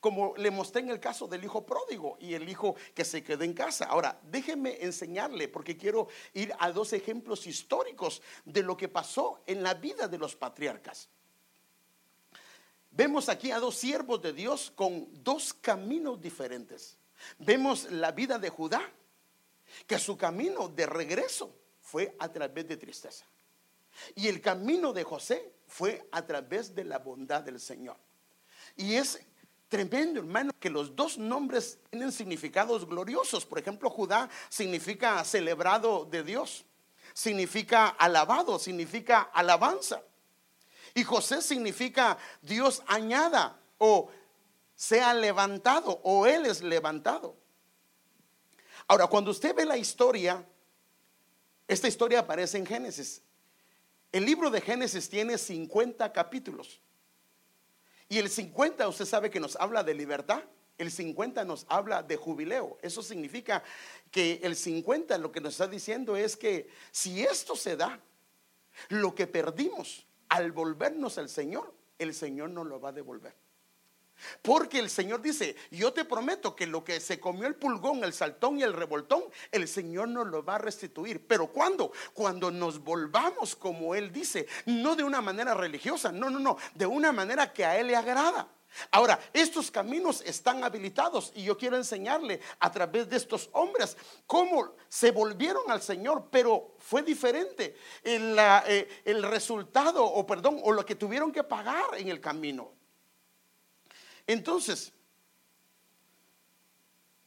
Como 0.00 0.36
le 0.36 0.52
mostré 0.52 0.82
en 0.82 0.90
el 0.90 1.00
caso 1.00 1.26
del 1.26 1.42
hijo 1.42 1.66
pródigo 1.66 2.16
y 2.20 2.34
el 2.34 2.48
hijo 2.48 2.76
que 2.94 3.04
se 3.04 3.24
quedó 3.24 3.42
en 3.42 3.52
casa. 3.52 3.86
Ahora, 3.86 4.20
déjeme 4.30 4.78
enseñarle, 4.80 5.48
porque 5.48 5.76
quiero 5.76 6.06
ir 6.34 6.54
a 6.60 6.70
dos 6.70 6.92
ejemplos 6.92 7.48
históricos 7.48 8.22
de 8.44 8.62
lo 8.62 8.76
que 8.76 8.88
pasó 8.88 9.42
en 9.46 9.64
la 9.64 9.74
vida 9.74 10.06
de 10.06 10.18
los 10.18 10.36
patriarcas. 10.36 11.08
Vemos 12.90 13.28
aquí 13.28 13.50
a 13.50 13.58
dos 13.58 13.76
siervos 13.76 14.20
de 14.22 14.32
Dios 14.32 14.72
con 14.74 15.08
dos 15.22 15.52
caminos 15.54 16.20
diferentes. 16.20 16.96
Vemos 17.38 17.90
la 17.90 18.12
vida 18.12 18.38
de 18.38 18.48
Judá, 18.48 18.80
que 19.86 19.98
su 19.98 20.16
camino 20.16 20.68
de 20.68 20.86
regreso 20.86 21.54
fue 21.80 22.14
a 22.18 22.30
través 22.30 22.66
de 22.68 22.76
tristeza. 22.76 23.24
Y 24.14 24.28
el 24.28 24.40
camino 24.40 24.92
de 24.92 25.04
José 25.04 25.52
fue 25.66 26.08
a 26.12 26.24
través 26.24 26.74
de 26.74 26.84
la 26.84 26.98
bondad 26.98 27.42
del 27.42 27.60
Señor. 27.60 27.96
Y 28.76 28.94
es 28.94 29.20
tremendo, 29.68 30.20
hermano, 30.20 30.52
que 30.58 30.70
los 30.70 30.94
dos 30.94 31.18
nombres 31.18 31.78
tienen 31.90 32.12
significados 32.12 32.86
gloriosos. 32.86 33.44
Por 33.44 33.58
ejemplo, 33.58 33.90
Judá 33.90 34.28
significa 34.48 35.22
celebrado 35.24 36.04
de 36.04 36.22
Dios, 36.22 36.64
significa 37.12 37.88
alabado, 37.88 38.58
significa 38.58 39.20
alabanza. 39.20 40.02
Y 40.94 41.04
José 41.04 41.42
significa 41.42 42.18
Dios 42.42 42.82
añada 42.86 43.58
o 43.78 44.10
sea 44.74 45.12
levantado 45.14 46.00
o 46.02 46.26
Él 46.26 46.46
es 46.46 46.62
levantado. 46.62 47.36
Ahora, 48.86 49.06
cuando 49.06 49.30
usted 49.30 49.54
ve 49.54 49.66
la 49.66 49.76
historia, 49.76 50.44
esta 51.66 51.88
historia 51.88 52.20
aparece 52.20 52.56
en 52.58 52.66
Génesis. 52.66 53.20
El 54.10 54.24
libro 54.24 54.50
de 54.50 54.60
Génesis 54.60 55.10
tiene 55.10 55.36
50 55.36 56.12
capítulos. 56.12 56.80
Y 58.08 58.18
el 58.18 58.30
50, 58.30 58.88
usted 58.88 59.04
sabe 59.04 59.30
que 59.30 59.40
nos 59.40 59.56
habla 59.56 59.84
de 59.84 59.92
libertad. 59.92 60.42
El 60.78 60.90
50 60.90 61.44
nos 61.44 61.66
habla 61.68 62.02
de 62.02 62.16
jubileo. 62.16 62.78
Eso 62.80 63.02
significa 63.02 63.62
que 64.10 64.40
el 64.42 64.56
50 64.56 65.18
lo 65.18 65.30
que 65.30 65.40
nos 65.40 65.54
está 65.54 65.66
diciendo 65.66 66.16
es 66.16 66.36
que 66.36 66.70
si 66.90 67.22
esto 67.22 67.54
se 67.56 67.76
da, 67.76 68.00
lo 68.88 69.14
que 69.14 69.26
perdimos 69.26 70.06
al 70.28 70.52
volvernos 70.52 71.18
al 71.18 71.28
Señor, 71.28 71.74
el 71.98 72.14
Señor 72.14 72.50
nos 72.50 72.66
lo 72.66 72.80
va 72.80 72.90
a 72.90 72.92
devolver. 72.92 73.34
Porque 74.42 74.78
el 74.78 74.90
Señor 74.90 75.22
dice, 75.22 75.56
yo 75.70 75.92
te 75.92 76.04
prometo 76.04 76.56
que 76.56 76.66
lo 76.66 76.84
que 76.84 77.00
se 77.00 77.20
comió 77.20 77.46
el 77.46 77.54
pulgón, 77.54 78.02
el 78.02 78.12
saltón 78.12 78.58
y 78.58 78.62
el 78.62 78.72
revoltón, 78.72 79.24
el 79.52 79.68
Señor 79.68 80.08
nos 80.08 80.26
lo 80.26 80.44
va 80.44 80.56
a 80.56 80.58
restituir. 80.58 81.26
Pero 81.26 81.48
¿cuándo? 81.48 81.92
Cuando 82.14 82.50
nos 82.50 82.82
volvamos 82.82 83.54
como 83.54 83.94
Él 83.94 84.12
dice, 84.12 84.46
no 84.66 84.96
de 84.96 85.04
una 85.04 85.20
manera 85.20 85.54
religiosa, 85.54 86.10
no, 86.10 86.30
no, 86.30 86.40
no, 86.40 86.56
de 86.74 86.86
una 86.86 87.12
manera 87.12 87.52
que 87.52 87.64
a 87.64 87.78
Él 87.78 87.88
le 87.88 87.96
agrada. 87.96 88.48
Ahora, 88.90 89.18
estos 89.32 89.70
caminos 89.70 90.22
están 90.22 90.62
habilitados 90.62 91.32
y 91.34 91.44
yo 91.44 91.56
quiero 91.56 91.76
enseñarle 91.76 92.40
a 92.60 92.70
través 92.70 93.08
de 93.08 93.16
estos 93.16 93.48
hombres 93.52 93.96
cómo 94.26 94.74
se 94.88 95.10
volvieron 95.10 95.70
al 95.70 95.82
Señor, 95.82 96.28
pero 96.30 96.74
fue 96.78 97.02
diferente 97.02 97.76
el, 98.02 98.36
eh, 98.38 99.02
el 99.04 99.22
resultado 99.22 100.04
o 100.04 100.26
perdón, 100.26 100.60
o 100.62 100.72
lo 100.72 100.84
que 100.84 100.94
tuvieron 100.94 101.32
que 101.32 101.44
pagar 101.44 101.96
en 101.96 102.08
el 102.08 102.20
camino. 102.20 102.72
Entonces, 104.26 104.92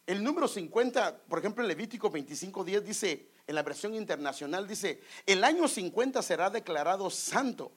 el 0.06 0.23
número 0.23 0.47
50, 0.47 1.23
por 1.27 1.39
ejemplo, 1.39 1.63
en 1.63 1.67
Levítico 1.67 2.12
25:10 2.12 2.82
dice, 2.82 3.30
en 3.47 3.56
la 3.56 3.63
versión 3.63 3.93
internacional 3.95 4.67
dice, 4.67 5.01
el 5.25 5.43
año 5.43 5.67
50 5.67 6.21
será 6.21 6.49
declarado 6.49 7.10
santo 7.10 7.71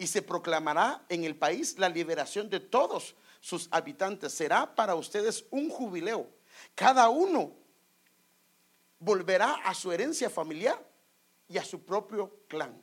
y 0.00 0.06
se 0.06 0.22
proclamará 0.22 1.04
en 1.10 1.24
el 1.24 1.36
país 1.36 1.78
la 1.78 1.90
liberación 1.90 2.48
de 2.48 2.58
todos 2.58 3.14
sus 3.38 3.68
habitantes. 3.70 4.32
Será 4.32 4.74
para 4.74 4.94
ustedes 4.94 5.44
un 5.50 5.68
jubileo. 5.68 6.26
Cada 6.74 7.10
uno 7.10 7.52
volverá 8.98 9.56
a 9.56 9.74
su 9.74 9.92
herencia 9.92 10.30
familiar 10.30 10.82
y 11.48 11.58
a 11.58 11.64
su 11.64 11.84
propio 11.84 12.34
clan. 12.48 12.82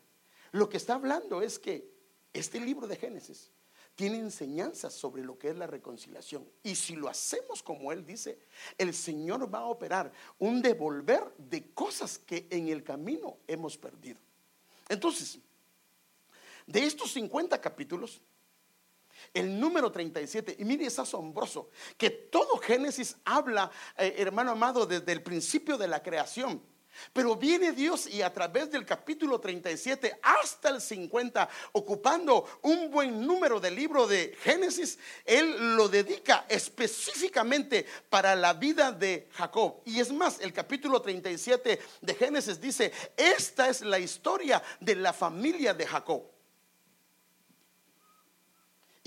Lo 0.52 0.70
que 0.70 0.78
está 0.78 0.94
hablando 0.94 1.42
es 1.42 1.58
que 1.58 1.92
este 2.34 2.60
libro 2.60 2.86
de 2.86 2.98
Génesis 2.98 3.52
tiene 3.96 4.20
enseñanzas 4.20 4.94
sobre 4.94 5.24
lo 5.24 5.40
que 5.40 5.50
es 5.50 5.58
la 5.58 5.66
reconciliación. 5.66 6.48
Y 6.62 6.76
si 6.76 6.96
lo 6.96 7.10
hacemos 7.10 7.64
como 7.64 7.92
Él 7.92 8.06
dice, 8.06 8.38
el 8.78 8.94
Señor 8.94 9.52
va 9.52 9.62
a 9.62 9.66
operar 9.66 10.12
un 10.38 10.62
devolver 10.62 11.34
de 11.40 11.72
cosas 11.72 12.20
que 12.20 12.46
en 12.52 12.68
el 12.68 12.84
camino 12.84 13.40
hemos 13.48 13.76
perdido. 13.76 14.20
Entonces, 14.88 15.40
de 16.68 16.84
estos 16.84 17.14
50 17.14 17.60
capítulos, 17.60 18.22
el 19.34 19.60
número 19.60 19.92
37, 19.92 20.58
y 20.60 20.66
mire, 20.66 20.86
es 20.86 21.00
asombroso, 21.00 21.72
que 21.98 22.10
todo 22.10 22.58
Génesis 22.58 23.16
habla, 23.26 23.72
eh, 23.98 24.16
hermano 24.18 24.52
amado, 24.52 24.86
desde 24.86 25.12
el 25.12 25.24
principio 25.24 25.78
de 25.78 25.88
la 25.88 26.04
creación. 26.04 26.62
Pero 27.14 27.36
viene 27.36 27.74
Dios 27.74 28.08
y 28.08 28.24
a 28.24 28.34
través 28.34 28.72
del 28.72 28.84
capítulo 28.84 29.40
37 29.40 30.20
hasta 30.22 30.70
el 30.70 30.82
50, 30.82 31.48
ocupando 31.74 32.46
un 32.64 32.90
buen 32.90 33.26
número 33.26 33.60
del 33.60 33.76
libro 33.76 34.08
de 34.08 34.36
Génesis, 34.42 34.98
Él 35.24 35.76
lo 35.76 35.88
dedica 35.88 36.46
específicamente 36.50 37.86
para 38.10 38.36
la 38.36 38.54
vida 38.54 38.92
de 38.92 39.30
Jacob. 39.34 39.82
Y 39.86 40.00
es 40.00 40.12
más, 40.12 40.40
el 40.40 40.54
capítulo 40.54 41.00
37 41.02 41.80
de 42.02 42.16
Génesis 42.16 42.60
dice, 42.60 42.92
esta 43.16 43.70
es 43.70 43.82
la 43.82 44.00
historia 44.00 44.64
de 44.80 44.96
la 44.96 45.14
familia 45.14 45.76
de 45.76 45.86
Jacob. 45.86 46.37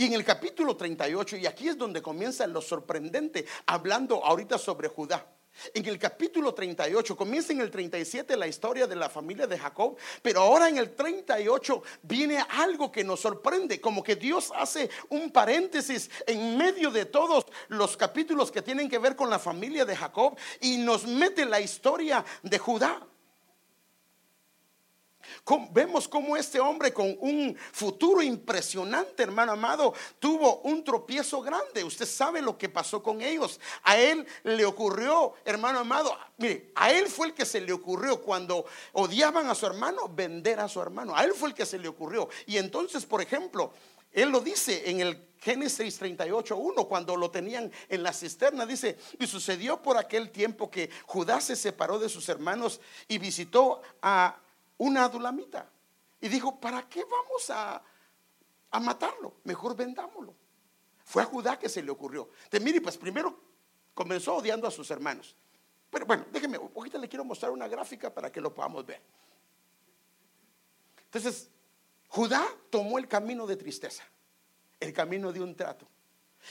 Y 0.00 0.06
en 0.06 0.14
el 0.14 0.24
capítulo 0.24 0.78
38, 0.78 1.36
y 1.36 1.46
aquí 1.46 1.68
es 1.68 1.76
donde 1.76 2.00
comienza 2.00 2.46
lo 2.46 2.62
sorprendente, 2.62 3.44
hablando 3.66 4.24
ahorita 4.24 4.56
sobre 4.56 4.88
Judá. 4.88 5.30
En 5.74 5.84
el 5.84 5.98
capítulo 5.98 6.54
38, 6.54 7.14
comienza 7.14 7.52
en 7.52 7.60
el 7.60 7.70
37 7.70 8.34
la 8.38 8.46
historia 8.46 8.86
de 8.86 8.96
la 8.96 9.10
familia 9.10 9.46
de 9.46 9.58
Jacob, 9.58 9.98
pero 10.22 10.40
ahora 10.40 10.70
en 10.70 10.78
el 10.78 10.94
38 10.94 11.82
viene 12.00 12.42
algo 12.48 12.90
que 12.90 13.04
nos 13.04 13.20
sorprende, 13.20 13.78
como 13.78 14.02
que 14.02 14.16
Dios 14.16 14.50
hace 14.56 14.88
un 15.10 15.30
paréntesis 15.30 16.10
en 16.26 16.56
medio 16.56 16.90
de 16.90 17.04
todos 17.04 17.44
los 17.68 17.94
capítulos 17.98 18.50
que 18.50 18.62
tienen 18.62 18.88
que 18.88 18.96
ver 18.96 19.14
con 19.14 19.28
la 19.28 19.38
familia 19.38 19.84
de 19.84 19.96
Jacob 19.96 20.34
y 20.62 20.78
nos 20.78 21.06
mete 21.06 21.44
la 21.44 21.60
historia 21.60 22.24
de 22.42 22.58
Judá 22.58 23.06
vemos 25.72 26.08
cómo 26.08 26.36
este 26.36 26.60
hombre 26.60 26.92
con 26.92 27.16
un 27.20 27.56
futuro 27.72 28.22
impresionante, 28.22 29.22
hermano 29.22 29.52
amado, 29.52 29.94
tuvo 30.18 30.60
un 30.62 30.84
tropiezo 30.84 31.40
grande. 31.42 31.84
Usted 31.84 32.06
sabe 32.06 32.42
lo 32.42 32.56
que 32.56 32.68
pasó 32.68 33.02
con 33.02 33.20
ellos. 33.20 33.60
A 33.82 33.98
él 33.98 34.26
le 34.44 34.64
ocurrió, 34.64 35.34
hermano 35.44 35.80
amado, 35.80 36.16
mire, 36.38 36.72
a 36.74 36.92
él 36.92 37.06
fue 37.08 37.28
el 37.28 37.34
que 37.34 37.46
se 37.46 37.60
le 37.60 37.72
ocurrió 37.72 38.20
cuando 38.20 38.64
odiaban 38.92 39.48
a 39.48 39.54
su 39.54 39.66
hermano, 39.66 40.08
vender 40.08 40.60
a 40.60 40.68
su 40.68 40.80
hermano. 40.80 41.16
A 41.16 41.24
él 41.24 41.32
fue 41.34 41.50
el 41.50 41.54
que 41.54 41.66
se 41.66 41.78
le 41.78 41.88
ocurrió. 41.88 42.28
Y 42.46 42.56
entonces, 42.56 43.04
por 43.06 43.20
ejemplo, 43.20 43.72
él 44.12 44.30
lo 44.30 44.40
dice 44.40 44.90
en 44.90 45.00
el 45.00 45.30
Génesis 45.40 45.98
38, 45.98 46.56
1, 46.56 46.84
cuando 46.84 47.16
lo 47.16 47.30
tenían 47.30 47.72
en 47.88 48.02
la 48.02 48.12
cisterna, 48.12 48.66
dice, 48.66 48.98
y 49.18 49.26
sucedió 49.26 49.80
por 49.80 49.96
aquel 49.96 50.30
tiempo 50.30 50.70
que 50.70 50.90
Judá 51.06 51.40
se 51.40 51.56
separó 51.56 51.98
de 51.98 52.08
sus 52.08 52.28
hermanos 52.28 52.80
y 53.08 53.18
visitó 53.18 53.80
a 54.02 54.36
una 54.80 55.04
adulamita. 55.04 55.70
Y 56.20 56.28
dijo, 56.28 56.58
¿para 56.58 56.88
qué 56.88 57.04
vamos 57.04 57.50
a, 57.50 57.82
matarlo? 58.80 59.34
Mejor 59.44 59.76
vendámoslo. 59.76 60.34
Fue 61.04 61.22
a 61.22 61.26
Judá 61.26 61.58
que 61.58 61.68
se 61.68 61.82
le 61.82 61.90
ocurrió. 61.90 62.30
De 62.50 62.60
mire, 62.60 62.80
pues 62.80 62.96
primero 62.96 63.38
comenzó 63.94 64.36
odiando 64.36 64.66
a 64.66 64.70
sus 64.70 64.90
hermanos. 64.90 65.36
Pero 65.90 66.06
bueno, 66.06 66.24
déjeme, 66.32 66.56
ahorita 66.56 66.98
le 66.98 67.08
quiero 67.08 67.24
mostrar 67.24 67.50
una 67.50 67.68
gráfica 67.68 68.12
para 68.12 68.30
que 68.30 68.40
lo 68.40 68.54
podamos 68.54 68.86
ver. 68.86 69.02
Entonces, 71.04 71.50
Judá 72.08 72.46
tomó 72.70 72.98
el 72.98 73.08
camino 73.08 73.46
de 73.46 73.56
tristeza, 73.56 74.04
el 74.78 74.92
camino 74.92 75.32
de 75.32 75.40
un 75.40 75.54
trato. 75.56 75.86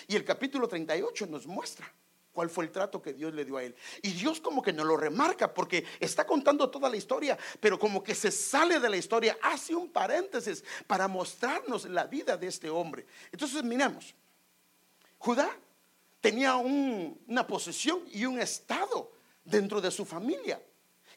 Y 0.07 0.15
el 0.15 0.23
capítulo 0.23 0.67
38 0.67 1.25
nos 1.27 1.47
muestra 1.47 1.91
cuál 2.31 2.49
fue 2.49 2.65
el 2.65 2.71
trato 2.71 3.01
que 3.01 3.13
Dios 3.13 3.33
le 3.33 3.45
dio 3.45 3.57
a 3.57 3.63
él. 3.63 3.75
Y 4.01 4.11
Dios 4.11 4.39
como 4.39 4.61
que 4.61 4.73
no 4.73 4.83
lo 4.83 4.97
remarca 4.97 5.53
porque 5.53 5.85
está 5.99 6.25
contando 6.25 6.69
toda 6.69 6.89
la 6.89 6.97
historia, 6.97 7.37
pero 7.59 7.79
como 7.79 8.03
que 8.03 8.15
se 8.15 8.31
sale 8.31 8.79
de 8.79 8.89
la 8.89 8.97
historia, 8.97 9.37
hace 9.41 9.75
un 9.75 9.89
paréntesis 9.89 10.63
para 10.87 11.07
mostrarnos 11.07 11.85
la 11.85 12.05
vida 12.05 12.37
de 12.37 12.47
este 12.47 12.69
hombre. 12.69 13.05
Entonces 13.31 13.63
miramos, 13.63 14.13
Judá 15.17 15.49
tenía 16.21 16.55
una 16.55 17.47
posesión 17.47 18.03
y 18.11 18.25
un 18.25 18.39
estado 18.39 19.11
dentro 19.43 19.81
de 19.81 19.91
su 19.91 20.05
familia 20.05 20.61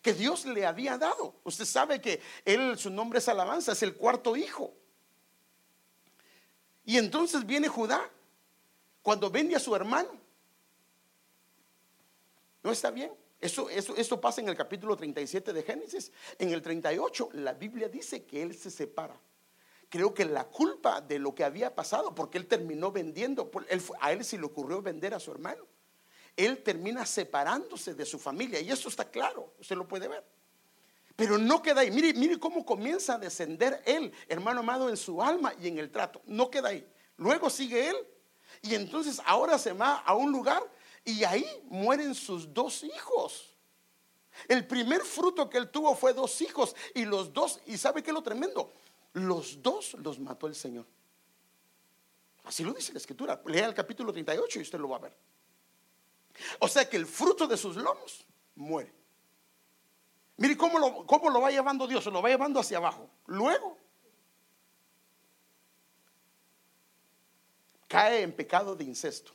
que 0.01 0.13
Dios 0.13 0.45
le 0.47 0.67
había 0.67 0.99
dado. 0.99 1.37
Usted 1.45 1.65
sabe 1.65 2.01
que 2.01 2.21
él, 2.45 2.77
su 2.77 2.91
nombre 2.91 3.21
es 3.21 3.29
alabanza, 3.29 3.73
es 3.73 3.83
el 3.83 3.95
cuarto 3.95 4.37
hijo. 4.37 4.75
Y 6.85 6.99
entonces 6.99 7.47
viene 7.47 7.69
Judá 7.69 8.11
cuando 9.03 9.31
vende 9.31 9.55
a 9.55 9.61
su 9.61 9.75
hermano 9.77 10.22
¿No 12.63 12.71
está 12.71 12.91
bien? 12.91 13.13
Eso, 13.41 13.69
eso, 13.69 13.97
eso 13.97 14.21
pasa 14.21 14.41
en 14.41 14.49
el 14.49 14.57
capítulo 14.57 14.97
37 14.97 15.53
de 15.53 15.63
Génesis. 15.63 16.13
En 16.39 16.51
el 16.53 16.63
38 16.63 17.31
la 17.33 17.55
Biblia 17.55 17.89
dice 17.89 18.25
que 18.25 18.43
él 18.43 18.55
se 18.55 18.71
separa. 18.71 19.19
Creo 19.89 20.15
que 20.15 20.25
la 20.25 20.45
culpa 20.45 21.01
de 21.01 21.19
lo 21.19 21.35
que 21.35 21.45
había 21.45 21.75
pasado, 21.75 22.15
porque 22.15 22.39
él 22.39 22.47
terminó 22.47 22.91
vendiendo, 22.91 23.51
a 24.01 24.13
él 24.13 24.25
se 24.25 24.39
le 24.39 24.47
ocurrió 24.47 24.81
vender 24.81 25.13
a 25.13 25.21
su 25.21 25.31
hermano. 25.31 25.67
Él 26.37 26.63
termina 26.63 27.05
separándose 27.05 27.95
de 27.95 28.07
su 28.07 28.19
familia 28.19 28.61
y 28.61 28.71
eso 28.71 28.89
está 28.89 29.11
claro, 29.11 29.53
usted 29.61 29.77
lo 29.77 29.87
puede 29.87 30.09
ver. 30.09 30.25
Pero 31.15 31.37
no 31.37 31.61
queda 31.61 31.83
ahí. 31.83 31.91
Mire, 31.91 32.15
mire 32.15 32.39
cómo 32.39 32.65
comienza 32.65 33.15
a 33.15 33.19
descender 33.19 33.83
él, 33.85 34.13
hermano 34.29 34.61
amado, 34.61 34.89
en 34.89 34.97
su 34.97 35.23
alma 35.23 35.53
y 35.61 35.69
en 35.69 35.79
el 35.79 35.91
trato. 35.91 36.23
No 36.25 36.51
queda 36.51 36.69
ahí. 36.71 36.87
Luego 37.19 37.51
sigue 37.51 37.91
él 37.91 37.97
y 38.63 38.75
entonces 38.75 39.21
ahora 39.27 39.59
se 39.59 39.73
va 39.73 39.97
a 39.97 40.15
un 40.15 40.33
lugar 40.33 40.63
y 41.05 41.25
ahí 41.25 41.47
mueren 41.65 42.15
sus 42.15 42.53
dos 42.53 42.85
hijos. 42.85 43.57
El 44.49 44.67
primer 44.67 45.03
fruto 45.03 45.49
que 45.49 45.59
él 45.59 45.71
tuvo 45.71 45.95
fue 45.95 46.15
dos 46.15 46.41
hijos 46.41 46.75
y 46.95 47.05
los 47.05 47.33
dos, 47.33 47.61
y 47.67 47.77
sabe 47.77 48.03
qué 48.03 48.11
es 48.11 48.15
lo 48.15 48.23
tremendo, 48.23 48.73
los 49.13 49.63
dos 49.63 49.95
los 49.95 50.19
mató 50.19 50.47
el 50.47 50.55
Señor. 50.55 50.87
Así 52.45 52.65
lo 52.65 52.73
dice 52.73 52.93
la 52.93 52.99
escritura. 52.99 53.41
Lea 53.47 53.67
el 53.67 53.75
capítulo 53.75 54.13
38 54.13 54.59
y 54.59 54.63
usted 54.63 54.79
lo 54.79 54.89
va 54.89 54.97
a 54.97 55.01
ver. 55.01 55.17
O 56.61 56.69
sea 56.69 56.89
que 56.89 56.97
el 56.97 57.07
fruto 57.07 57.47
de 57.47 57.57
sus 57.57 57.77
lomos 57.77 58.25
muere. 58.57 58.93
Mire 60.39 60.57
cómo 60.57 60.79
lo, 60.79 61.07
cómo 61.07 61.31
lo 61.31 61.41
va 61.41 61.51
llevando 61.51 61.87
Dios, 61.87 62.05
lo 62.07 62.23
va 62.23 62.31
llevando 62.31 62.59
hacia 62.59 62.79
abajo. 62.79 63.09
Luego 63.27 63.77
cae 67.87 68.23
en 68.23 68.33
pecado 68.33 68.75
de 68.75 68.85
incesto, 68.85 69.33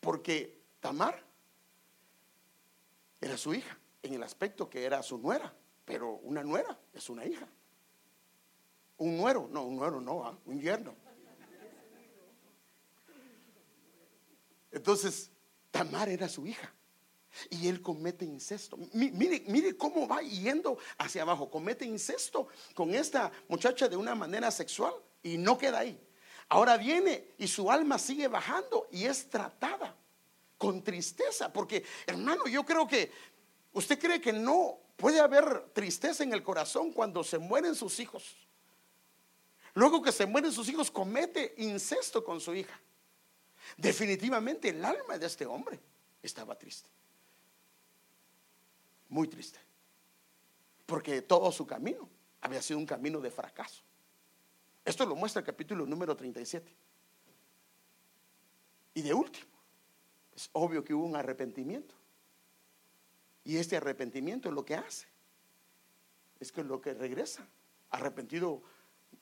porque 0.00 0.59
Tamar 0.80 1.22
era 3.20 3.36
su 3.36 3.54
hija, 3.54 3.78
en 4.02 4.14
el 4.14 4.22
aspecto 4.22 4.68
que 4.68 4.84
era 4.84 5.02
su 5.02 5.18
nuera, 5.18 5.54
pero 5.84 6.14
una 6.22 6.42
nuera 6.42 6.78
es 6.92 7.10
una 7.10 7.24
hija. 7.26 7.46
Un 8.96 9.16
nuero, 9.16 9.48
no, 9.50 9.64
un 9.64 9.76
nuero 9.76 10.00
no, 10.00 10.24
¿ah? 10.24 10.38
un 10.46 10.60
yerno. 10.60 10.94
Entonces, 14.70 15.30
Tamar 15.70 16.08
era 16.08 16.28
su 16.28 16.46
hija. 16.46 16.72
Y 17.48 17.68
él 17.68 17.80
comete 17.80 18.24
incesto. 18.24 18.76
Mire, 18.92 19.44
mire 19.46 19.76
cómo 19.76 20.08
va 20.08 20.20
yendo 20.20 20.78
hacia 20.98 21.22
abajo. 21.22 21.48
Comete 21.48 21.84
incesto 21.84 22.48
con 22.74 22.92
esta 22.92 23.30
muchacha 23.48 23.88
de 23.88 23.96
una 23.96 24.14
manera 24.14 24.50
sexual 24.50 24.94
y 25.22 25.38
no 25.38 25.56
queda 25.56 25.78
ahí. 25.80 25.98
Ahora 26.48 26.76
viene 26.76 27.34
y 27.38 27.46
su 27.46 27.70
alma 27.70 27.98
sigue 27.98 28.26
bajando 28.26 28.88
y 28.90 29.04
es 29.04 29.30
tratada 29.30 29.96
con 30.60 30.84
tristeza, 30.84 31.50
porque 31.50 31.82
hermano, 32.06 32.46
yo 32.46 32.66
creo 32.66 32.86
que 32.86 33.10
usted 33.72 33.98
cree 33.98 34.20
que 34.20 34.30
no 34.30 34.78
puede 34.94 35.18
haber 35.18 35.70
tristeza 35.72 36.22
en 36.22 36.34
el 36.34 36.42
corazón 36.42 36.92
cuando 36.92 37.24
se 37.24 37.38
mueren 37.38 37.74
sus 37.74 37.98
hijos. 37.98 38.36
Luego 39.72 40.02
que 40.02 40.12
se 40.12 40.26
mueren 40.26 40.52
sus 40.52 40.68
hijos, 40.68 40.90
comete 40.90 41.54
incesto 41.56 42.22
con 42.22 42.42
su 42.42 42.54
hija. 42.54 42.78
Definitivamente 43.78 44.68
el 44.68 44.84
alma 44.84 45.16
de 45.16 45.24
este 45.24 45.46
hombre 45.46 45.80
estaba 46.22 46.54
triste. 46.58 46.90
Muy 49.08 49.28
triste. 49.28 49.60
Porque 50.84 51.22
todo 51.22 51.50
su 51.52 51.66
camino 51.66 52.06
había 52.42 52.60
sido 52.60 52.78
un 52.78 52.86
camino 52.86 53.18
de 53.18 53.30
fracaso. 53.30 53.80
Esto 54.84 55.06
lo 55.06 55.16
muestra 55.16 55.40
el 55.40 55.46
capítulo 55.46 55.86
número 55.86 56.14
37. 56.14 56.70
Y 58.92 59.00
de 59.00 59.14
último, 59.14 59.59
es 60.40 60.50
obvio 60.54 60.82
que 60.82 60.94
hubo 60.94 61.04
un 61.04 61.16
arrepentimiento. 61.16 61.94
Y 63.44 63.58
este 63.58 63.76
arrepentimiento 63.76 64.50
lo 64.50 64.64
que 64.64 64.74
hace 64.74 65.06
es 66.38 66.50
que 66.50 66.64
lo 66.64 66.80
que 66.80 66.94
regresa, 66.94 67.46
arrepentido 67.90 68.62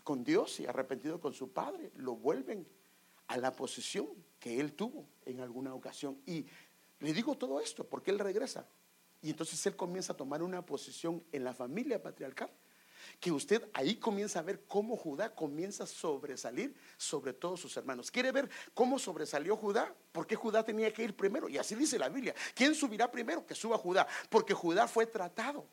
con 0.05 0.23
Dios 0.23 0.61
y 0.61 0.67
arrepentido 0.67 1.21
con 1.21 1.35
su 1.35 1.53
Padre, 1.53 1.91
lo 1.97 2.15
vuelven 2.15 2.67
a 3.27 3.37
la 3.37 3.53
posición 3.53 4.07
que 4.39 4.61
él 4.61 4.75
tuvo 4.75 5.09
en 5.25 5.41
alguna 5.41 5.75
ocasión. 5.75 6.21
Y 6.25 6.47
le 7.01 7.13
digo 7.13 7.37
todo 7.37 7.61
esto 7.61 7.83
porque 7.85 8.13
él 8.13 8.21
regresa. 8.21 8.69
Y 9.21 9.31
entonces 9.31 9.65
él 9.67 9.75
comienza 9.75 10.13
a 10.13 10.17
tomar 10.17 10.43
una 10.43 10.65
posición 10.65 11.25
en 11.33 11.43
la 11.43 11.53
familia 11.53 12.01
patriarcal 12.01 12.51
que 13.21 13.33
usted 13.33 13.69
ahí 13.73 13.97
comienza 13.97 14.39
a 14.39 14.43
ver 14.43 14.65
cómo 14.67 14.97
Judá 14.97 15.35
comienza 15.35 15.85
a 15.85 15.87
sobresalir 15.87 16.75
sobre 16.97 17.33
todos 17.33 17.61
sus 17.61 17.77
hermanos. 17.77 18.11
¿Quiere 18.11 18.31
ver 18.31 18.49
cómo 18.75 18.99
sobresalió 18.99 19.57
Judá? 19.57 19.93
Porque 20.13 20.37
Judá 20.37 20.65
tenía 20.65 20.93
que 20.93 21.03
ir 21.03 21.17
primero. 21.17 21.49
Y 21.49 21.59
así 21.59 21.75
dice 21.75 21.99
la 21.99 22.09
Biblia. 22.09 22.35
¿Quién 22.55 22.75
subirá 22.75 23.11
primero? 23.11 23.45
Que 23.45 23.55
suba 23.55 23.77
Judá. 23.77 24.07
Porque 24.31 24.55
Judá 24.55 24.87
fue 24.87 25.07
tratado. 25.07 25.67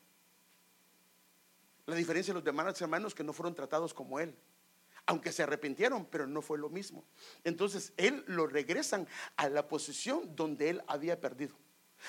La 1.85 1.95
diferencia 1.95 2.33
de 2.33 2.39
los 2.39 2.43
demás 2.43 2.81
hermanos 2.81 3.13
que 3.13 3.23
no 3.23 3.31
fueron 3.31 3.53
tratados 3.53 3.93
como 3.93 4.19
él. 4.19 4.35
Aunque 5.05 5.31
se 5.31 5.43
arrepintieron, 5.43 6.05
pero 6.05 6.25
no 6.25 6.41
fue 6.41 6.57
lo 6.57 6.69
mismo. 6.69 7.05
Entonces, 7.43 7.93
él 7.95 8.23
lo 8.25 8.47
regresan 8.47 9.07
a 9.35 9.49
la 9.49 9.67
posición 9.67 10.35
donde 10.35 10.71
él 10.71 10.83
había 10.87 11.21
perdido. 11.21 11.55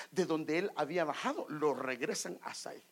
De 0.09 0.25
donde 0.25 0.57
él 0.57 0.71
había 0.75 1.05
bajado, 1.05 1.45
lo 1.47 1.75
regresan 1.75 2.39
hasta 2.41 2.71
ahí. 2.71 2.83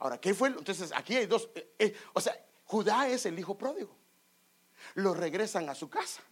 Ahora, 0.00 0.18
¿qué 0.18 0.32
fue? 0.32 0.48
Entonces, 0.48 0.92
aquí 0.96 1.14
hay 1.14 1.26
dos. 1.26 1.50
Eh, 1.54 1.74
eh, 1.78 1.96
o 2.14 2.20
sea, 2.20 2.34
Judá 2.64 3.06
es 3.08 3.26
el 3.26 3.38
hijo 3.38 3.56
pródigo. 3.56 3.94
Lo 4.94 5.12
regresan 5.12 5.68
a 5.68 5.74
su 5.74 5.90
casa. 5.90 6.22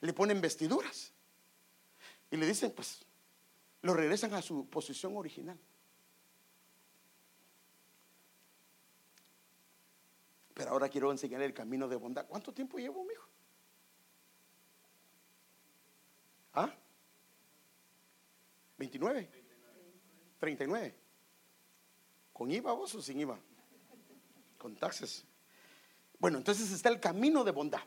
Le 0.00 0.12
ponen 0.12 0.40
vestiduras. 0.42 1.10
Y 2.30 2.36
le 2.36 2.46
dicen, 2.46 2.72
pues, 2.72 3.04
lo 3.80 3.94
regresan 3.94 4.34
a 4.34 4.42
su 4.42 4.68
posición 4.68 5.16
original. 5.16 5.58
Pero 10.52 10.70
ahora 10.70 10.90
quiero 10.90 11.10
enseñar 11.10 11.40
el 11.40 11.54
camino 11.54 11.88
de 11.88 11.96
bondad. 11.96 12.26
¿Cuánto 12.26 12.52
tiempo 12.52 12.76
llevo, 12.78 13.10
hijo? 13.10 13.28
¿Ah? 16.52 16.72
¿29? 18.78 19.28
39. 20.38 21.03
¿Con 22.44 22.52
IVA 22.52 22.74
vos 22.74 22.94
o 22.94 23.00
sin 23.00 23.18
IVA? 23.20 23.40
Con 24.58 24.76
taxes. 24.76 25.24
Bueno, 26.18 26.36
entonces 26.36 26.70
está 26.72 26.90
el 26.90 27.00
camino 27.00 27.42
de 27.42 27.52
bondad. 27.52 27.80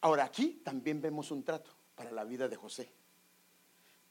Ahora 0.00 0.26
aquí 0.26 0.60
también 0.64 1.00
vemos 1.00 1.32
un 1.32 1.42
trato 1.42 1.72
para 1.96 2.12
la 2.12 2.22
vida 2.22 2.46
de 2.46 2.54
José, 2.54 2.88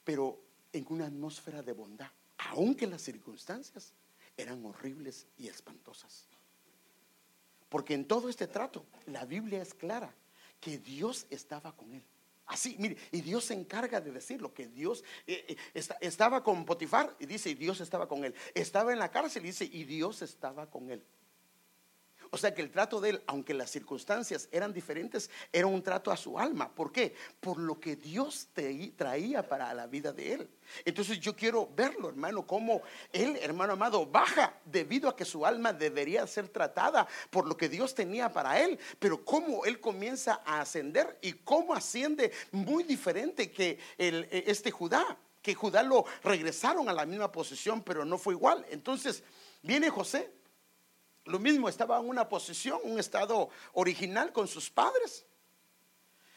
pero 0.03 0.37
en 0.73 0.85
una 0.89 1.05
atmósfera 1.05 1.63
de 1.63 1.71
bondad, 1.71 2.11
aunque 2.49 2.87
las 2.87 3.01
circunstancias 3.01 3.93
eran 4.35 4.65
horribles 4.65 5.25
y 5.37 5.47
espantosas. 5.47 6.27
Porque 7.69 7.93
en 7.93 8.05
todo 8.05 8.27
este 8.27 8.47
trato, 8.47 8.85
la 9.05 9.23
Biblia 9.23 9.61
es 9.61 9.73
clara 9.73 10.13
que 10.59 10.77
Dios 10.77 11.25
estaba 11.29 11.73
con 11.73 11.93
él. 11.93 12.03
Así, 12.45 12.75
mire, 12.77 12.97
y 13.11 13.21
Dios 13.21 13.45
se 13.45 13.53
encarga 13.53 14.01
de 14.01 14.11
decirlo, 14.11 14.53
que 14.53 14.67
Dios 14.67 15.03
eh, 15.25 15.55
eh, 15.73 15.81
estaba 16.01 16.43
con 16.43 16.65
Potifar 16.65 17.15
y 17.19 17.25
dice, 17.25 17.49
y 17.49 17.55
Dios 17.55 17.79
estaba 17.79 18.07
con 18.07 18.25
él. 18.25 18.35
Estaba 18.53 18.91
en 18.91 18.99
la 18.99 19.09
cárcel 19.09 19.43
y 19.43 19.47
dice, 19.47 19.65
y 19.65 19.85
Dios 19.85 20.21
estaba 20.21 20.69
con 20.69 20.89
él. 20.89 21.03
O 22.33 22.37
sea 22.37 22.51
que 22.51 22.63
el 22.63 22.71
trato 22.71 22.99
de 22.99 23.11
él, 23.11 23.23
aunque 23.27 23.53
las 23.53 23.69
circunstancias 23.69 24.49
eran 24.51 24.73
diferentes, 24.73 25.29
era 25.51 25.67
un 25.67 25.83
trato 25.83 26.09
a 26.09 26.17
su 26.17 26.39
alma. 26.39 26.67
¿Por 26.67 26.91
qué? 26.91 27.13
Por 27.39 27.59
lo 27.59 27.79
que 27.79 27.95
Dios 27.95 28.47
te 28.53 28.91
traía 28.97 29.47
para 29.47 29.71
la 29.75 29.85
vida 29.85 30.11
de 30.11 30.33
él. 30.33 30.49
Entonces 30.83 31.19
yo 31.19 31.35
quiero 31.35 31.69
verlo, 31.75 32.09
hermano, 32.09 32.47
como 32.47 32.81
él, 33.11 33.37
hermano 33.39 33.73
amado, 33.73 34.07
baja 34.07 34.57
debido 34.65 35.09
a 35.09 35.15
que 35.15 35.25
su 35.25 35.45
alma 35.45 35.73
debería 35.73 36.25
ser 36.25 36.49
tratada 36.49 37.07
por 37.29 37.45
lo 37.45 37.55
que 37.55 37.69
Dios 37.69 37.93
tenía 37.93 38.33
para 38.33 38.59
él. 38.59 38.79
Pero 38.97 39.23
cómo 39.23 39.63
él 39.65 39.79
comienza 39.79 40.41
a 40.43 40.61
ascender 40.61 41.19
y 41.21 41.33
cómo 41.33 41.75
asciende 41.75 42.31
muy 42.51 42.81
diferente 42.81 43.51
que 43.51 43.77
el, 43.95 44.27
este 44.31 44.71
Judá 44.71 45.19
que 45.43 45.53
Judá 45.53 45.83
lo 45.83 46.05
regresaron 46.23 46.89
a 46.89 46.93
la 46.93 47.05
misma 47.05 47.31
posición, 47.31 47.83
pero 47.83 48.05
no 48.05 48.17
fue 48.17 48.33
igual. 48.33 48.65
Entonces 48.71 49.23
viene 49.61 49.89
José, 49.89 50.31
lo 51.25 51.39
mismo, 51.39 51.69
estaba 51.69 51.99
en 51.99 52.09
una 52.09 52.27
posición, 52.27 52.79
un 52.83 52.99
estado 52.99 53.49
original 53.73 54.33
con 54.33 54.47
sus 54.47 54.69
padres. 54.69 55.25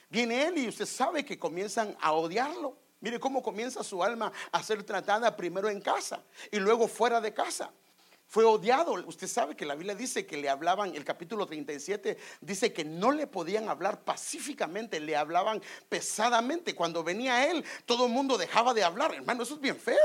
Viene 0.09 0.47
él 0.47 0.59
y 0.59 0.69
usted 0.69 0.87
sabe 0.87 1.25
que 1.25 1.39
comienzan 1.39 1.97
a 2.01 2.13
odiarlo. 2.13 2.77
Mire 3.01 3.19
cómo 3.19 3.43
comienza 3.43 3.83
su 3.83 4.03
alma 4.03 4.33
a 4.53 4.63
ser 4.63 4.83
tratada 4.85 5.37
primero 5.37 5.69
en 5.69 5.81
casa 5.81 6.23
y 6.53 6.59
luego 6.59 6.87
fuera 6.87 7.21
de 7.21 7.35
casa. 7.35 7.73
Fue 8.29 8.45
odiado. 8.45 8.93
Usted 9.07 9.27
sabe 9.27 9.57
que 9.57 9.67
la 9.67 9.75
Biblia 9.75 9.95
dice 9.95 10.27
que 10.27 10.37
le 10.37 10.49
hablaban, 10.49 10.95
el 10.95 11.05
capítulo 11.05 11.47
37 11.47 12.17
dice 12.41 12.73
que 12.73 12.85
no 12.85 13.13
le 13.13 13.27
podían 13.27 13.69
hablar 13.69 14.03
pacíficamente, 14.05 15.01
le 15.01 15.17
hablaban 15.17 15.61
pesadamente. 15.89 16.75
Cuando 16.75 17.05
venía 17.05 17.51
él, 17.51 17.65
todo 17.85 18.07
el 18.07 18.13
mundo 18.13 18.39
dejaba 18.39 18.75
de 18.75 18.85
hablar. 18.85 19.15
Hermano, 19.15 19.43
eso 19.43 19.55
es 19.55 19.61
bien 19.61 19.77
feo. 19.77 19.97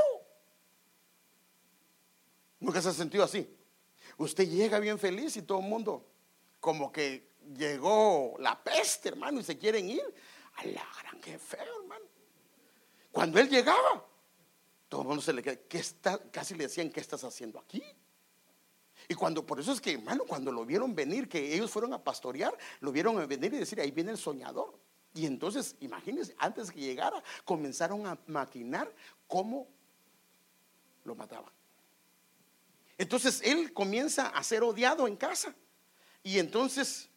¿Nunca 2.60 2.80
se 2.80 2.90
ha 2.90 2.92
sentido 2.92 3.24
así? 3.24 3.48
Usted 4.18 4.48
llega 4.48 4.78
bien 4.78 4.98
feliz 4.98 5.36
y 5.36 5.42
todo 5.42 5.60
el 5.60 5.66
mundo 5.66 6.06
como 6.60 6.92
que 6.92 7.32
llegó 7.56 8.36
la 8.38 8.62
peste, 8.62 9.08
hermano, 9.08 9.40
y 9.40 9.44
se 9.44 9.58
quieren 9.58 9.88
ir. 9.90 10.14
A 10.56 10.66
la 10.66 10.86
gran, 11.00 11.20
que 11.20 11.38
feo, 11.38 11.80
hermano. 11.80 12.04
Cuando 13.10 13.40
él 13.40 13.48
llegaba, 13.48 14.06
todo 14.88 15.02
el 15.02 15.08
mundo 15.08 15.22
se 15.22 15.32
le 15.32 15.42
quedaba, 15.42 15.60
está? 15.70 16.18
Casi 16.30 16.54
le 16.54 16.64
decían, 16.64 16.90
¿qué 16.90 17.00
estás 17.00 17.24
haciendo 17.24 17.58
aquí? 17.58 17.82
Y 19.08 19.14
cuando, 19.14 19.44
por 19.44 19.58
eso 19.58 19.72
es 19.72 19.80
que, 19.80 19.92
hermano, 19.94 20.24
cuando 20.24 20.52
lo 20.52 20.64
vieron 20.64 20.94
venir, 20.94 21.28
que 21.28 21.54
ellos 21.54 21.70
fueron 21.70 21.92
a 21.94 22.02
pastorear, 22.02 22.56
lo 22.80 22.92
vieron 22.92 23.16
venir 23.26 23.54
y 23.54 23.58
decir, 23.58 23.80
ahí 23.80 23.90
viene 23.90 24.12
el 24.12 24.18
soñador. 24.18 24.78
Y 25.14 25.26
entonces, 25.26 25.76
imagínense, 25.80 26.34
antes 26.38 26.70
que 26.70 26.80
llegara, 26.80 27.22
comenzaron 27.44 28.06
a 28.06 28.18
maquinar 28.26 28.94
cómo 29.26 29.68
lo 31.04 31.14
mataban. 31.14 31.52
Entonces 33.02 33.40
él 33.44 33.72
comienza 33.72 34.28
a 34.28 34.44
ser 34.44 34.62
odiado 34.62 35.08
en 35.08 35.16
casa. 35.16 35.52
Y 36.22 36.38
entonces, 36.38 37.10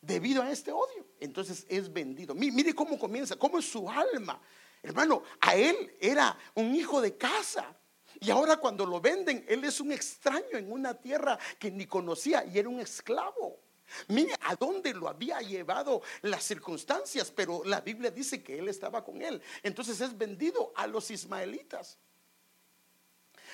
debido 0.00 0.42
a 0.42 0.50
este 0.50 0.72
odio, 0.72 1.06
entonces 1.20 1.64
es 1.68 1.92
vendido. 1.92 2.34
Mire 2.34 2.74
cómo 2.74 2.98
comienza, 2.98 3.36
cómo 3.36 3.60
es 3.60 3.70
su 3.70 3.88
alma. 3.88 4.40
Hermano, 4.82 5.22
a 5.40 5.54
él 5.54 5.96
era 6.00 6.36
un 6.56 6.74
hijo 6.74 7.00
de 7.00 7.16
casa. 7.16 7.72
Y 8.18 8.32
ahora 8.32 8.56
cuando 8.56 8.84
lo 8.84 9.00
venden, 9.00 9.44
él 9.46 9.62
es 9.62 9.78
un 9.78 9.92
extraño 9.92 10.58
en 10.58 10.72
una 10.72 10.92
tierra 10.94 11.38
que 11.56 11.70
ni 11.70 11.86
conocía 11.86 12.44
y 12.44 12.58
era 12.58 12.68
un 12.68 12.80
esclavo. 12.80 13.60
Mire 14.08 14.34
a 14.40 14.56
dónde 14.56 14.92
lo 14.92 15.08
había 15.08 15.40
llevado 15.40 16.02
las 16.22 16.42
circunstancias, 16.42 17.30
pero 17.30 17.62
la 17.64 17.80
Biblia 17.80 18.10
dice 18.10 18.42
que 18.42 18.58
él 18.58 18.68
estaba 18.68 19.04
con 19.04 19.22
él. 19.22 19.40
Entonces 19.62 20.00
es 20.00 20.18
vendido 20.18 20.72
a 20.74 20.88
los 20.88 21.12
ismaelitas. 21.12 21.96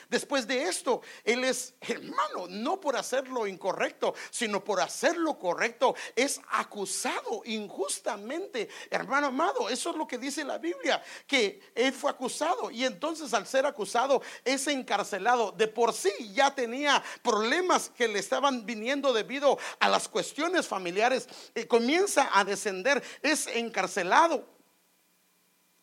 Después 0.09 0.47
de 0.47 0.65
esto, 0.65 1.03
Él 1.25 1.45
es 1.45 1.75
hermano, 1.81 2.47
no 2.49 2.81
por 2.81 2.97
hacer 2.97 3.29
lo 3.29 3.47
incorrecto, 3.47 4.15
sino 4.31 4.63
por 4.63 4.81
hacer 4.81 5.17
lo 5.17 5.39
correcto. 5.39 5.95
Es 6.17 6.41
acusado 6.51 7.43
injustamente. 7.45 8.69
Hermano 8.91 9.29
amado, 9.29 9.69
eso 9.69 9.91
es 9.91 9.97
lo 9.97 10.07
que 10.07 10.19
dice 10.19 10.45
la 10.45 10.59
Biblia, 10.59 11.03
que 11.27 11.61
Él 11.75 11.93
fue 11.93 12.11
acusado 12.11 12.71
y 12.71 12.85
entonces 12.85 13.35
al 13.35 13.47
ser 13.47 13.67
acusado 13.67 14.23
es 14.45 14.67
encarcelado. 14.67 15.53
De 15.53 15.69
por 15.69 15.93
sí 15.93 16.11
ya 16.33 16.55
tenía 16.55 17.03
problemas 17.23 17.91
que 17.91 18.09
le 18.09 18.19
estaban 18.19 18.65
viniendo 18.67 19.13
debido 19.13 19.59
a 19.79 19.89
las 19.89 20.09
cuestiones 20.09 20.67
familiares. 20.67 21.29
Y 21.55 21.65
comienza 21.65 22.31
a 22.33 22.45
descender, 22.45 23.03
es 23.23 23.47
encarcelado. 23.47 24.45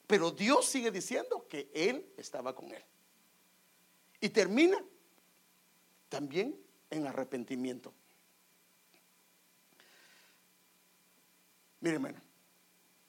Pero 0.07 0.31
Dios 0.31 0.65
sigue 0.65 0.89
diciendo 0.89 1.45
que 1.49 1.69
Él 1.73 2.13
estaba 2.17 2.55
con 2.55 2.71
él. 2.71 2.83
Y 4.19 4.29
termina 4.29 4.77
también 6.09 6.59
en 6.89 7.05
arrepentimiento. 7.05 7.93
Mire, 11.79 11.95
hermano, 11.95 12.19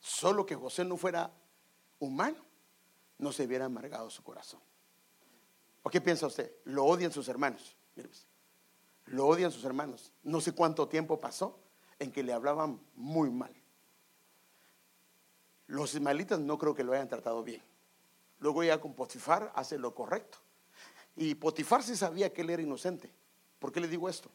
solo 0.01 0.45
que 0.45 0.55
José 0.55 0.85
no 0.85 0.97
fuera 0.97 1.33
humano, 1.99 2.45
no 3.19 3.33
se 3.33 3.45
hubiera 3.45 3.65
amargado 3.65 4.11
su 4.11 4.23
corazón. 4.23 4.61
¿O 5.83 5.91
qué 5.91 6.01
piensa 6.01 6.27
usted? 6.27 6.53
Lo 6.65 6.85
odian 6.85 7.13
sus 7.13 7.29
hermanos. 7.29 7.77
Pues, 7.95 8.27
lo 9.07 9.27
odian 9.27 9.51
sus 9.51 9.65
hermanos. 9.65 10.13
No 10.23 10.41
sé 10.41 10.53
cuánto 10.53 10.89
tiempo 10.89 11.19
pasó 11.19 11.59
en 11.99 12.13
que 12.13 12.23
le 12.23 12.33
hablaban 12.33 12.81
muy 12.95 13.31
mal. 13.31 13.55
Los 15.67 15.95
ismaelitas 15.95 16.39
no 16.39 16.59
creo 16.59 16.75
que 16.75 16.85
lo 16.85 16.93
hayan 16.93 17.09
tratado 17.09 17.43
bien. 17.43 17.63
Luego 18.39 18.63
ya 18.63 18.81
con 18.81 18.95
Potifar 18.95 19.53
hace 19.55 19.79
lo 19.79 19.95
correcto. 19.95 20.39
Y 21.19 21.35
Potifar 21.35 21.83
sí 21.83 21.97
sabía 21.97 22.33
que 22.33 22.43
él 22.43 22.51
era 22.51 22.63
inocente. 22.63 23.11
¿Por 23.59 23.73
qué 23.73 23.81
le 23.81 23.89
digo 23.89 24.09
esto? 24.09 24.31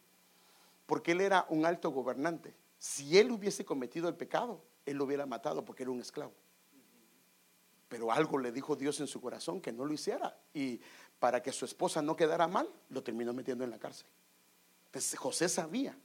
Porque 0.84 1.12
él 1.12 1.22
era 1.22 1.46
un 1.48 1.64
alto 1.64 1.90
gobernante. 1.90 2.54
Si 2.78 3.18
él 3.18 3.32
hubiese 3.32 3.64
cometido 3.64 4.06
el 4.06 4.14
pecado, 4.14 4.62
él 4.84 4.98
lo 4.98 5.04
hubiera 5.04 5.24
matado 5.24 5.64
porque 5.64 5.84
era 5.84 5.90
un 5.90 6.02
esclavo. 6.02 6.34
Pero 7.88 8.12
algo 8.12 8.38
le 8.38 8.52
dijo 8.52 8.76
Dios 8.76 9.00
en 9.00 9.06
su 9.06 9.18
corazón 9.18 9.62
que 9.62 9.72
no 9.72 9.86
lo 9.86 9.94
hiciera. 9.94 10.38
Y 10.52 10.78
para 11.18 11.42
que 11.42 11.52
su 11.52 11.64
esposa 11.64 12.02
no 12.02 12.16
quedara 12.16 12.46
mal, 12.48 12.68
lo 12.90 13.02
terminó 13.02 13.32
metiendo 13.32 13.64
en 13.64 13.70
la 13.70 13.78
cárcel. 13.78 14.06
Entonces 14.86 15.18
José 15.18 15.48
sabía 15.48 15.96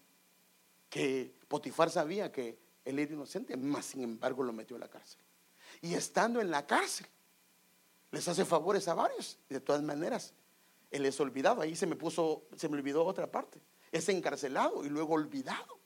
que 0.90 1.36
Potifar 1.50 1.90
sabía 1.90 2.32
que 2.32 2.58
él 2.86 3.00
era 3.00 3.14
inocente, 3.14 3.58
más 3.58 3.88
sin 3.88 4.02
embargo 4.02 4.44
lo 4.44 4.54
metió 4.54 4.78
en 4.78 4.82
la 4.82 4.88
cárcel. 4.88 5.20
Y 5.82 5.94
estando 5.94 6.40
en 6.40 6.50
la 6.50 6.66
cárcel, 6.66 7.06
les 8.12 8.26
hace 8.30 8.46
favores 8.46 8.88
a 8.88 8.94
varios. 8.94 9.38
De 9.50 9.60
todas 9.60 9.84
maneras, 9.84 10.34
él 10.92 11.06
es 11.06 11.20
olvidado. 11.20 11.62
Ahí 11.62 11.76
se 11.76 11.88
me 11.88 11.96
puso, 11.96 12.44
se 12.56 12.70
me 12.70 12.78
olvidó 12.78 13.06
otra 13.06 13.30
parte. 13.32 13.62
Es 13.92 14.08
encarcelado 14.10 14.86
y 14.86 14.90
luego 14.90 15.14
olvidado. 15.14 15.80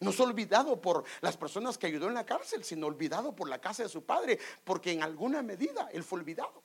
No 0.00 0.10
es 0.10 0.20
olvidado 0.20 0.80
por 0.80 1.04
las 1.20 1.36
personas 1.36 1.78
que 1.78 1.86
ayudó 1.86 2.08
en 2.08 2.14
la 2.14 2.26
cárcel, 2.26 2.64
sino 2.64 2.86
olvidado 2.86 3.34
por 3.34 3.48
la 3.48 3.60
casa 3.60 3.82
de 3.82 3.88
su 3.88 4.04
padre, 4.04 4.38
porque 4.64 4.92
en 4.92 5.02
alguna 5.02 5.42
medida 5.42 5.88
él 5.92 6.02
fue 6.02 6.20
olvidado. 6.20 6.62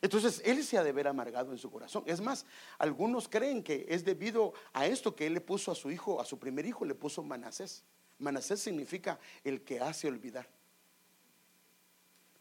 Entonces, 0.00 0.42
él 0.44 0.64
se 0.64 0.76
ha 0.76 0.82
de 0.82 0.90
ver 0.90 1.06
amargado 1.06 1.52
en 1.52 1.58
su 1.58 1.70
corazón. 1.70 2.02
Es 2.06 2.20
más, 2.20 2.44
algunos 2.78 3.28
creen 3.28 3.62
que 3.62 3.86
es 3.88 4.04
debido 4.04 4.52
a 4.72 4.86
esto 4.86 5.14
que 5.14 5.26
él 5.26 5.34
le 5.34 5.40
puso 5.40 5.70
a 5.70 5.76
su 5.76 5.92
hijo, 5.92 6.20
a 6.20 6.24
su 6.24 6.40
primer 6.40 6.66
hijo, 6.66 6.84
le 6.84 6.96
puso 6.96 7.22
Manasés. 7.22 7.84
Manasés 8.18 8.60
significa 8.60 9.20
el 9.44 9.62
que 9.62 9.80
hace 9.80 10.08
olvidar. 10.08 10.48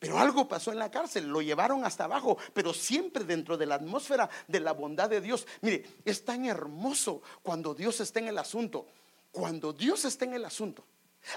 Pero 0.02 0.18
algo 0.18 0.48
pasó 0.48 0.72
en 0.72 0.80
la 0.80 0.90
cárcel, 0.90 1.28
lo 1.28 1.44
llevaron 1.44 1.86
hasta 1.86 2.06
abajo, 2.06 2.36
pero 2.56 2.74
siempre 2.74 3.24
dentro 3.24 3.56
de 3.56 3.68
la 3.68 3.76
atmósfera 3.76 4.32
de 4.48 4.60
la 4.60 4.72
bondad 4.72 5.08
de 5.08 5.22
Dios. 5.22 5.46
Mire, 5.62 5.86
es 6.04 6.26
tan 6.26 6.46
hermoso 6.46 7.22
cuando 7.44 7.76
Dios 7.76 8.00
está 8.00 8.20
en 8.20 8.30
el 8.30 8.40
asunto. 8.40 8.88
Cuando 9.32 9.74
Dios 9.74 10.04
está 10.06 10.26
en 10.26 10.34
el 10.34 10.44
asunto, 10.44 10.84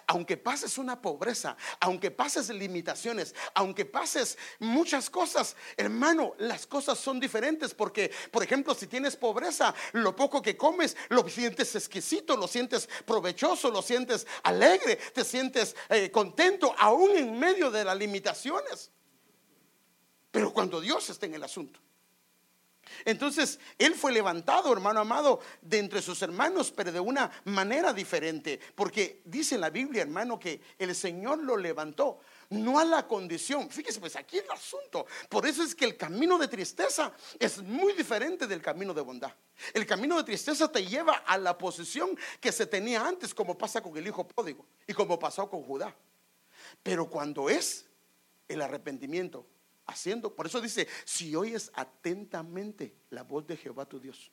aunque 0.06 0.36
pases 0.36 0.78
una 0.78 1.00
pobreza, 1.00 1.56
aunque 1.80 2.10
pases 2.10 2.48
limitaciones, 2.48 3.34
aunque 3.54 3.84
pases 3.84 4.38
muchas 4.58 5.10
cosas, 5.10 5.56
hermano, 5.76 6.34
las 6.38 6.66
cosas 6.66 6.98
son 6.98 7.20
diferentes 7.20 7.74
porque, 7.74 8.10
por 8.30 8.42
ejemplo, 8.42 8.74
si 8.74 8.86
tienes 8.86 9.16
pobreza, 9.16 9.74
lo 9.92 10.14
poco 10.14 10.42
que 10.42 10.56
comes 10.56 10.96
lo 11.08 11.28
sientes 11.28 11.74
exquisito, 11.74 12.36
lo 12.36 12.48
sientes 12.48 12.88
provechoso, 13.04 13.70
lo 13.70 13.82
sientes 13.82 14.26
alegre, 14.42 14.96
te 14.96 15.24
sientes 15.24 15.76
eh, 15.88 16.10
contento, 16.10 16.74
aún 16.78 17.16
en 17.16 17.38
medio 17.38 17.70
de 17.70 17.84
las 17.84 17.96
limitaciones. 17.96 18.90
Pero 20.30 20.52
cuando 20.52 20.80
Dios 20.80 21.08
está 21.10 21.26
en 21.26 21.34
el 21.34 21.44
asunto, 21.44 21.80
entonces, 23.04 23.58
él 23.78 23.94
fue 23.94 24.12
levantado, 24.12 24.72
hermano 24.72 25.00
amado, 25.00 25.40
de 25.60 25.78
entre 25.78 26.02
sus 26.02 26.22
hermanos, 26.22 26.72
pero 26.72 26.92
de 26.92 27.00
una 27.00 27.30
manera 27.44 27.92
diferente. 27.92 28.60
Porque 28.74 29.22
dice 29.24 29.56
en 29.56 29.60
la 29.60 29.70
Biblia, 29.70 30.02
hermano, 30.02 30.38
que 30.38 30.60
el 30.78 30.94
Señor 30.94 31.38
lo 31.38 31.56
levantó, 31.56 32.20
no 32.50 32.78
a 32.78 32.84
la 32.84 33.06
condición. 33.06 33.68
Fíjese, 33.70 34.00
pues 34.00 34.16
aquí 34.16 34.38
el 34.38 34.50
asunto. 34.50 35.06
Por 35.28 35.46
eso 35.46 35.62
es 35.62 35.74
que 35.74 35.84
el 35.84 35.96
camino 35.96 36.38
de 36.38 36.48
tristeza 36.48 37.12
es 37.38 37.62
muy 37.62 37.92
diferente 37.94 38.46
del 38.46 38.62
camino 38.62 38.94
de 38.94 39.02
bondad. 39.02 39.32
El 39.72 39.86
camino 39.86 40.16
de 40.16 40.24
tristeza 40.24 40.70
te 40.70 40.84
lleva 40.84 41.14
a 41.26 41.38
la 41.38 41.56
posición 41.56 42.18
que 42.40 42.52
se 42.52 42.66
tenía 42.66 43.06
antes, 43.06 43.34
como 43.34 43.56
pasa 43.56 43.82
con 43.82 43.96
el 43.96 44.06
hijo 44.06 44.26
pródigo 44.26 44.66
y 44.86 44.92
como 44.92 45.18
pasó 45.18 45.48
con 45.48 45.62
Judá. 45.62 45.94
Pero 46.82 47.08
cuando 47.08 47.48
es 47.48 47.86
el 48.48 48.60
arrepentimiento, 48.62 49.46
haciendo. 49.86 50.34
Por 50.34 50.46
eso 50.46 50.60
dice, 50.60 50.88
si 51.04 51.34
oyes 51.34 51.70
atentamente 51.74 52.94
la 53.10 53.22
voz 53.22 53.46
de 53.46 53.56
Jehová 53.56 53.86
tu 53.86 54.00
Dios. 54.00 54.30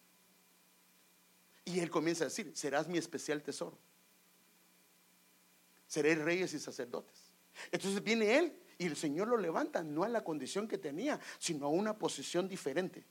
Y 1.66 1.80
él 1.80 1.89
comienza 1.89 2.24
a 2.24 2.28
decir, 2.28 2.52
serás 2.56 2.88
mi 2.88 2.97
especial 2.97 3.41
tesoro. 3.43 3.78
Seré 5.88 6.16
reyes 6.16 6.54
y 6.54 6.60
sacerdotes. 6.60 7.32
Entonces 7.72 8.02
viene 8.04 8.38
él 8.38 8.58
y 8.78 8.86
el 8.86 8.95
Señor 8.95 9.28
lo 9.28 9.38
levanta, 9.38 9.84
no 9.84 10.04
a 10.04 10.10
la 10.10 10.24
condición 10.24 10.68
que 10.68 10.78
tenía, 10.78 11.20
sino 11.38 11.66
a 11.66 11.70
una 11.70 11.97
posición 11.97 12.47
diferente. 12.47 13.06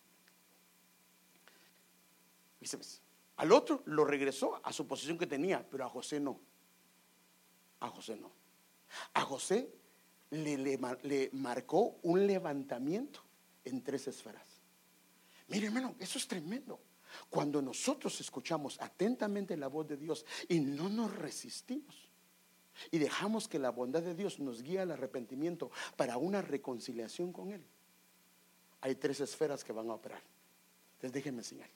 Al 3.36 3.53
otro 3.53 3.82
lo 3.86 4.05
regresó 4.05 4.61
a 4.64 4.72
su 4.72 4.86
posición 4.86 5.16
que 5.16 5.26
tenía, 5.26 5.66
pero 5.70 5.84
a 5.84 5.88
José 5.88 6.20
no. 6.20 6.41
A 7.80 7.88
José 7.88 8.16
no. 8.16 8.32
A 9.14 9.22
José 9.22 9.72
le, 10.31 11.31
marcó 11.33 11.99
un 12.03 12.26
levantamiento 12.26 13.20
en 13.64 13.83
tres 13.83 14.09
esferas. 14.09 14.47
Mire, 15.49 15.66
hermano, 15.66 15.95
eso 15.99 16.18
es 16.18 16.26
tremendo. 16.26 16.81
Cuando 17.28 17.61
nosotros 17.61 18.20
escuchamos 18.20 18.81
atentamente 18.81 19.57
la 19.57 19.66
voz 19.66 19.89
de 19.89 19.97
Dios 19.97 20.24
y 20.49 20.61
no 20.61 20.89
nos 20.89 21.14
resistimos 21.16 22.09
y 22.93 22.99
dejamos 22.99 23.49
que 23.49 23.59
la 23.59 23.70
bondad 23.70 24.03
de 24.03 24.14
Dios 24.14 24.39
nos 24.39 24.62
guíe 24.62 24.78
al 24.78 24.93
arrepentimiento 24.93 25.72
para 25.97 26.16
una 26.18 26.41
reconciliación 26.41 27.33
con 27.33 27.51
Él, 27.51 27.64
hay 28.81 28.95
tres 28.95 29.20
esferas 29.20 29.64
que 29.64 29.72
van 29.72 29.91
a 29.91 29.95
operar. 29.95 30.22
Entonces 30.95 31.12
déjenme 31.12 31.41
enseñar. 31.41 31.68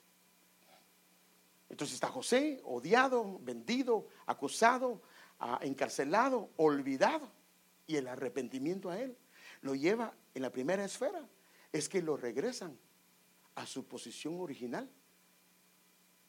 Entonces 1.69 1.95
está 1.95 2.09
José, 2.09 2.61
odiado, 2.65 3.41
vendido, 3.41 4.07
acusado, 4.27 5.03
ah, 5.41 5.59
encarcelado, 5.63 6.51
olvidado 6.57 7.29
y 7.87 7.97
el 7.97 8.09
arrepentimiento 8.09 8.91
a 8.91 8.99
Él 8.99 9.17
lo 9.63 9.75
lleva 9.75 10.15
en 10.35 10.43
la 10.43 10.51
primera 10.51 10.85
esfera, 10.85 11.27
es 11.73 11.89
que 11.89 12.03
lo 12.03 12.17
regresan 12.17 12.79
a 13.55 13.67
su 13.67 13.87
posición 13.87 14.41
original 14.41 14.91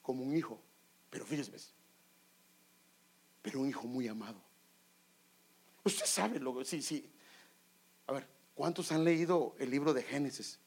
como 0.01 0.23
un 0.23 0.35
hijo. 0.35 0.61
Pero 1.09 1.25
fíjese, 1.25 1.51
pero 3.41 3.59
un 3.59 3.69
hijo 3.69 3.87
muy 3.87 4.07
amado. 4.07 4.41
Usted 5.83 6.05
sabe 6.05 6.39
lo 6.39 6.63
sí, 6.63 6.81
sí. 6.81 7.11
A 8.07 8.13
ver, 8.13 8.27
¿cuántos 8.53 8.91
han 8.91 9.03
leído 9.03 9.55
el 9.59 9.69
libro 9.69 9.93
de 9.93 10.03
Génesis? 10.03 10.59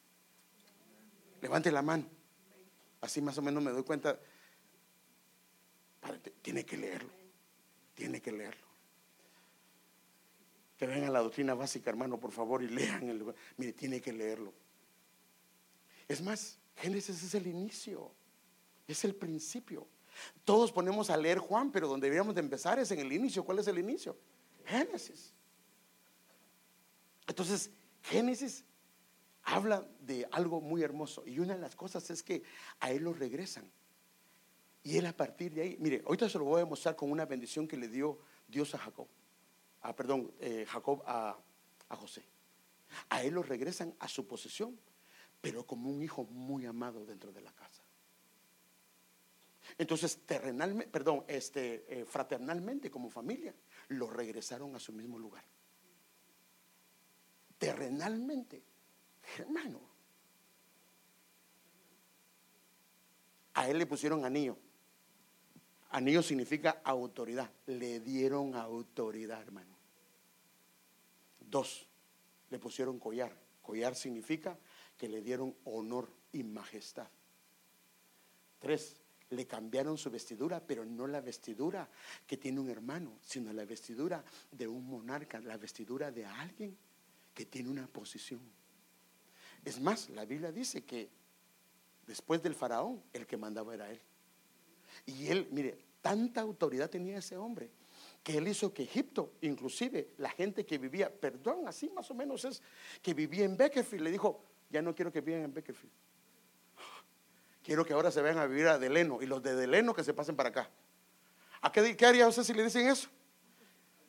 Levante 1.41 1.71
la 1.71 1.83
mano. 1.83 2.07
Así 3.01 3.21
más 3.21 3.37
o 3.39 3.43
menos 3.43 3.63
me 3.63 3.71
doy 3.71 3.83
cuenta. 3.83 4.19
tiene 6.43 6.65
que 6.65 6.77
leerlo. 6.77 7.11
Tiene 7.95 8.21
que 8.21 8.33
leerlo 8.33 8.68
que 10.79 10.87
vengan 10.87 11.09
a 11.09 11.13
la 11.13 11.21
doctrina 11.21 11.55
básica, 11.55 11.91
hermano, 11.91 12.21
por 12.21 12.31
favor, 12.31 12.63
y 12.63 12.69
lean 12.69 13.11
el 13.11 13.35
Mire, 13.57 13.73
tiene 13.73 14.01
que 14.01 14.13
leerlo. 14.13 14.55
Es 16.07 16.23
más, 16.23 16.57
Génesis 16.77 17.23
es 17.23 17.35
el 17.35 17.49
inicio, 17.49 18.13
es 18.87 19.05
el 19.05 19.15
principio. 19.17 19.89
Todos 20.45 20.71
ponemos 20.71 21.11
a 21.11 21.17
leer 21.17 21.39
Juan, 21.39 21.73
pero 21.73 21.89
donde 21.89 22.07
deberíamos 22.07 22.35
de 22.37 22.41
empezar 22.41 22.79
es 22.79 22.91
en 22.93 23.01
el 23.01 23.13
inicio. 23.13 23.45
¿Cuál 23.45 23.59
es 23.59 23.67
el 23.67 23.79
inicio? 23.79 24.17
Génesis. 24.65 25.35
Entonces, 27.27 27.71
Génesis 28.03 28.65
habla 29.43 29.87
de 30.01 30.29
algo 30.31 30.61
muy 30.61 30.83
hermoso. 30.83 31.25
Y 31.27 31.41
una 31.41 31.55
de 31.55 31.61
las 31.61 31.75
cosas 31.75 32.09
es 32.11 32.23
que 32.23 32.45
a 32.79 32.93
él 32.93 33.03
lo 33.03 33.13
regresan. 33.13 33.69
Y 34.85 34.97
él 34.97 35.07
a 35.07 35.13
partir 35.13 35.53
de 35.55 35.63
ahí, 35.63 35.77
mire, 35.81 36.03
ahorita 36.07 36.29
se 36.29 36.39
lo 36.39 36.45
voy 36.45 36.63
a 36.63 36.67
mostrar 36.67 36.95
con 36.95 37.11
una 37.11 37.27
bendición 37.27 37.67
que 37.67 37.77
le 37.77 37.89
dio 37.89 38.21
Dios 38.47 38.75
a 38.77 38.79
Jacob 38.79 39.09
a, 39.83 39.95
perdón, 39.95 40.33
eh, 40.41 40.65
Jacob 40.69 41.03
a, 41.07 41.39
a 41.89 41.97
José. 41.97 42.25
A 43.09 43.23
él 43.23 43.35
lo 43.35 43.43
regresan 43.43 43.95
a 43.99 44.09
su 44.09 44.27
posesión, 44.27 44.79
pero 45.41 45.67
como 45.67 45.91
un 45.91 46.03
hijo 46.03 46.25
muy 46.25 46.67
amado 46.67 47.05
dentro 47.05 47.33
de 47.33 47.41
la 47.41 47.53
casa. 47.53 47.83
Entonces, 49.77 50.25
terrenalmente, 50.25 50.91
perdón, 50.91 51.25
este, 51.29 52.01
eh, 52.01 52.05
fraternalmente 52.05 52.91
como 52.91 53.11
familia, 53.11 53.55
lo 53.89 54.09
regresaron 54.09 54.75
a 54.75 54.79
su 54.79 54.93
mismo 54.93 55.19
lugar. 55.19 55.45
Terrenalmente, 57.59 58.63
hermano. 59.39 59.81
A 63.55 63.69
él 63.69 63.79
le 63.79 63.87
pusieron 63.87 64.25
anillo. 64.25 64.57
Anillo 65.91 66.23
significa 66.23 66.81
autoridad. 66.85 67.51
Le 67.67 68.01
dieron 68.01 68.55
autoridad, 68.55 69.41
hermano. 69.41 69.77
Dos, 71.41 71.87
le 72.51 72.59
pusieron 72.59 72.99
collar. 72.99 73.35
Collar 73.63 73.95
significa 73.95 74.59
que 74.97 75.09
le 75.09 75.23
dieron 75.23 75.55
honor 75.65 76.11
y 76.33 76.43
majestad. 76.43 77.09
Tres, 78.59 79.01
le 79.31 79.47
cambiaron 79.47 79.97
su 79.99 80.11
vestidura, 80.11 80.61
pero 80.61 80.85
no 80.85 81.07
la 81.07 81.21
vestidura 81.21 81.89
que 82.27 82.37
tiene 82.37 82.61
un 82.61 82.71
hermano, 82.71 83.19
sino 83.23 83.53
la 83.53 83.65
vestidura 83.65 84.25
de 84.51 84.67
un 84.67 84.87
monarca, 84.87 85.41
la 85.41 85.57
vestidura 85.57 86.11
de 86.11 86.25
alguien 86.25 86.77
que 87.35 87.47
tiene 87.47 87.69
una 87.69 87.87
posición. 87.87 88.41
Es 89.65 89.81
más, 89.81 90.09
la 90.11 90.25
Biblia 90.25 90.51
dice 90.51 90.85
que 90.85 91.11
después 92.07 92.43
del 92.43 92.55
faraón, 92.55 93.03
el 93.13 93.27
que 93.27 93.37
mandaba 93.37 93.75
era 93.75 93.91
él. 93.91 94.01
Y 95.07 95.29
él, 95.29 95.49
mire, 95.51 95.79
tanta 96.01 96.41
autoridad 96.41 96.91
tenía 96.91 97.19
ese 97.19 97.37
hombre 97.37 97.71
que 98.23 98.37
él 98.37 98.49
hizo 98.49 98.73
que 98.75 98.83
Egipto, 98.83 99.33
inclusive 99.41 100.09
la 100.19 100.31
gente 100.31 100.67
que 100.67 100.79
vivía, 100.79 101.11
perdón, 101.11 101.67
así 101.67 101.89
más 101.89 102.11
o 102.11 102.15
menos 102.15 102.45
es, 102.45 102.63
que 103.01 103.15
vivía 103.15 103.45
en 103.45 103.57
Beckerfield, 103.57 104.05
le 104.05 104.11
dijo, 104.11 104.43
ya 104.69 104.83
no 104.83 104.95
quiero 104.95 105.11
que 105.11 105.21
vivan 105.21 105.45
en 105.45 105.55
Beckerfield. 105.55 105.93
Quiero 107.63 107.85
que 107.85 107.93
ahora 107.93 108.11
se 108.11 108.21
vayan 108.23 108.39
a 108.39 108.47
vivir 108.47 108.67
a 108.69 108.79
Deleno 108.79 109.21
y 109.21 109.27
los 109.27 109.43
de 109.43 109.55
Deleno 109.55 109.95
que 109.95 110.05
se 110.05 110.15
pasen 110.15 110.37
para 110.37 110.51
acá. 110.51 110.71
¿A 111.61 111.73
qué, 111.73 111.97
haría 112.07 112.29
usted 112.29 112.43
si 112.43 112.55
le 112.55 112.65
dicen 112.65 112.87
eso? 112.87 113.09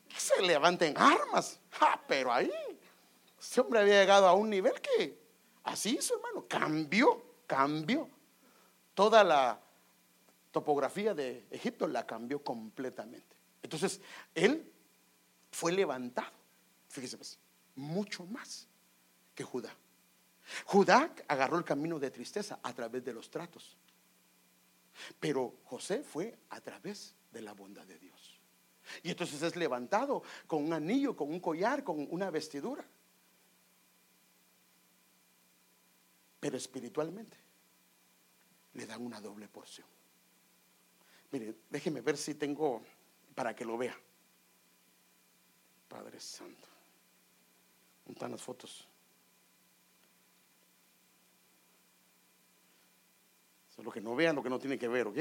Que 0.08 0.18
se 0.18 0.42
levanten 0.42 0.96
armas. 0.96 1.60
pero 2.08 2.32
ahí, 2.32 2.52
ese 3.38 3.60
hombre 3.60 3.80
había 3.80 4.00
llegado 4.00 4.26
a 4.28 4.34
un 4.34 4.50
nivel 4.50 4.74
que 4.80 5.18
así 5.64 5.96
hizo, 5.98 6.16
hermano, 6.16 6.46
cambió, 6.48 7.22
cambió. 7.46 8.08
Toda 8.94 9.24
la 9.24 9.60
topografía 10.50 11.14
de 11.14 11.46
Egipto 11.50 11.86
la 11.86 12.06
cambió 12.06 12.42
completamente. 12.42 13.36
Entonces, 13.62 14.00
él 14.34 14.72
fue 15.50 15.72
levantado, 15.72 16.32
fíjese 16.88 17.16
pues, 17.16 17.38
mucho 17.76 18.24
más 18.26 18.68
que 19.34 19.44
Judá. 19.44 19.74
Judá 20.64 21.14
agarró 21.28 21.58
el 21.58 21.64
camino 21.64 21.98
de 21.98 22.10
tristeza 22.10 22.58
a 22.62 22.72
través 22.72 23.04
de 23.04 23.12
los 23.12 23.30
tratos, 23.30 23.76
pero 25.18 25.58
José 25.64 26.02
fue 26.02 26.36
a 26.50 26.60
través 26.60 27.14
de 27.30 27.42
la 27.42 27.52
bondad 27.52 27.86
de 27.86 27.98
Dios. 27.98 28.40
Y 29.02 29.10
entonces 29.10 29.40
es 29.42 29.56
levantado 29.56 30.22
con 30.46 30.64
un 30.64 30.72
anillo, 30.72 31.16
con 31.16 31.30
un 31.30 31.40
collar, 31.40 31.84
con 31.84 32.08
una 32.10 32.30
vestidura. 32.30 32.84
Pero 36.40 36.56
espiritualmente 36.56 37.36
le 38.72 38.86
dan 38.86 39.04
una 39.04 39.20
doble 39.20 39.46
porción. 39.48 39.86
Mire, 41.32 41.54
déjeme 41.68 42.00
ver 42.00 42.16
si 42.16 42.34
tengo 42.34 42.82
para 43.34 43.54
que 43.54 43.64
lo 43.64 43.78
vea. 43.78 43.96
Padre 45.88 46.20
Santo. 46.20 46.68
¿Dónde 48.06 48.28
las 48.28 48.42
fotos? 48.42 48.86
Solo 53.74 53.90
que 53.90 54.00
no 54.00 54.14
vean 54.14 54.36
lo 54.36 54.42
que 54.42 54.50
no 54.50 54.58
tienen 54.58 54.78
que 54.78 54.88
ver, 54.88 55.06
¿ok? 55.06 55.18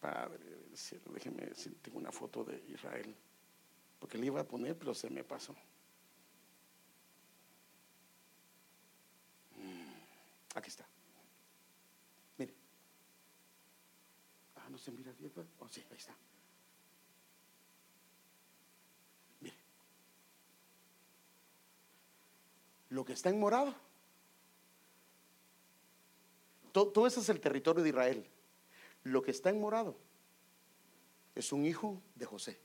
Padre 0.00 0.44
del 0.44 0.76
cielo, 0.76 1.12
déjeme 1.12 1.46
decir, 1.46 1.76
tengo 1.80 1.98
una 1.98 2.10
foto 2.10 2.44
de 2.44 2.62
Israel, 2.68 3.14
porque 4.00 4.18
le 4.18 4.26
iba 4.26 4.40
a 4.40 4.44
poner, 4.44 4.76
pero 4.76 4.92
se 4.92 5.08
me 5.08 5.22
pasó. 5.22 5.54
Mm, 9.56 10.56
aquí 10.56 10.68
está. 10.68 10.84
Mire. 12.36 12.52
Ah, 14.56 14.68
no 14.68 14.71
Oh. 14.88 14.92
Mire. 19.40 19.54
Lo 22.90 23.04
que 23.04 23.12
está 23.12 23.30
en 23.30 23.38
morado. 23.38 23.74
Todo, 26.72 26.88
todo 26.88 27.06
ese 27.06 27.20
es 27.20 27.28
el 27.28 27.40
territorio 27.40 27.82
de 27.82 27.90
Israel. 27.90 28.26
Lo 29.04 29.22
que 29.22 29.30
está 29.30 29.50
en 29.50 29.60
morado 29.60 29.96
es 31.34 31.52
un 31.52 31.66
hijo 31.66 32.00
de 32.14 32.26
José. 32.26 32.58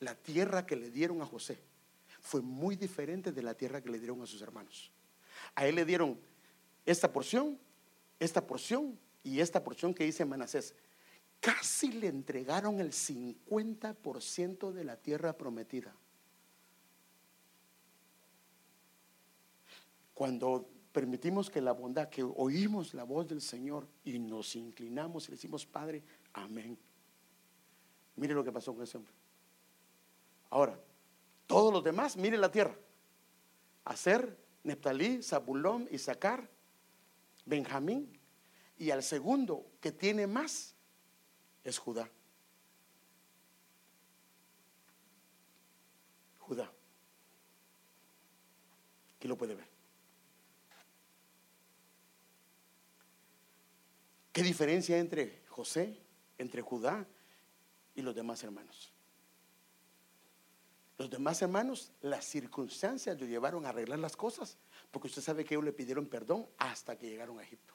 La 0.00 0.14
tierra 0.14 0.66
que 0.66 0.76
le 0.76 0.90
dieron 0.90 1.22
a 1.22 1.26
José 1.26 1.58
fue 2.20 2.40
muy 2.40 2.76
diferente 2.76 3.32
de 3.32 3.42
la 3.42 3.54
tierra 3.54 3.80
que 3.80 3.90
le 3.90 3.98
dieron 3.98 4.20
a 4.22 4.26
sus 4.26 4.42
hermanos. 4.42 4.90
A 5.54 5.66
él 5.66 5.76
le 5.76 5.84
dieron 5.84 6.18
esta 6.84 7.12
porción, 7.12 7.58
esta 8.18 8.46
porción 8.46 8.98
y 9.22 9.40
esta 9.40 9.62
porción 9.62 9.94
que 9.94 10.04
dice 10.04 10.24
Manasés. 10.24 10.74
Casi 11.40 11.92
le 11.92 12.08
entregaron 12.08 12.80
el 12.80 12.92
50% 12.92 14.72
de 14.72 14.84
la 14.84 14.96
tierra 14.96 15.36
prometida. 15.36 15.94
Cuando 20.14 20.68
permitimos 20.92 21.50
que 21.50 21.60
la 21.60 21.72
bondad, 21.72 22.08
que 22.08 22.22
oímos 22.22 22.94
la 22.94 23.04
voz 23.04 23.28
del 23.28 23.42
Señor 23.42 23.86
y 24.02 24.18
nos 24.18 24.56
inclinamos 24.56 25.28
y 25.28 25.32
decimos, 25.32 25.66
Padre, 25.66 26.02
amén. 26.32 26.78
Mire 28.16 28.32
lo 28.32 28.42
que 28.42 28.50
pasó 28.50 28.72
con 28.74 28.82
ese 28.82 28.96
hombre. 28.96 29.12
Ahora, 30.48 30.80
todos 31.46 31.72
los 31.72 31.84
demás, 31.84 32.16
mire 32.16 32.38
la 32.38 32.50
tierra. 32.50 32.74
Hacer, 33.84 34.38
Neptalí, 34.64 35.22
Zabulón, 35.22 35.86
Isaacar, 35.90 36.48
Benjamín. 37.44 38.18
Y 38.78 38.90
al 38.90 39.02
segundo 39.02 39.66
que 39.80 39.92
tiene 39.92 40.26
más 40.26 40.75
es 41.66 41.78
Judá. 41.78 42.08
Judá. 46.38 46.72
Aquí 49.16 49.26
lo 49.26 49.36
puede 49.36 49.56
ver. 49.56 49.68
¿Qué 54.32 54.42
diferencia 54.42 54.98
entre 54.98 55.42
José, 55.48 55.98
entre 56.38 56.62
Judá 56.62 57.04
y 57.96 58.02
los 58.02 58.14
demás 58.14 58.44
hermanos? 58.44 58.92
Los 60.98 61.10
demás 61.10 61.42
hermanos, 61.42 61.90
las 62.00 62.24
circunstancias 62.26 63.18
lo 63.20 63.26
llevaron 63.26 63.66
a 63.66 63.70
arreglar 63.70 63.98
las 63.98 64.16
cosas, 64.16 64.56
porque 64.90 65.08
usted 65.08 65.22
sabe 65.22 65.44
que 65.44 65.54
ellos 65.54 65.64
le 65.64 65.72
pidieron 65.72 66.06
perdón 66.06 66.46
hasta 66.58 66.96
que 66.96 67.08
llegaron 67.08 67.40
a 67.40 67.42
Egipto. 67.42 67.74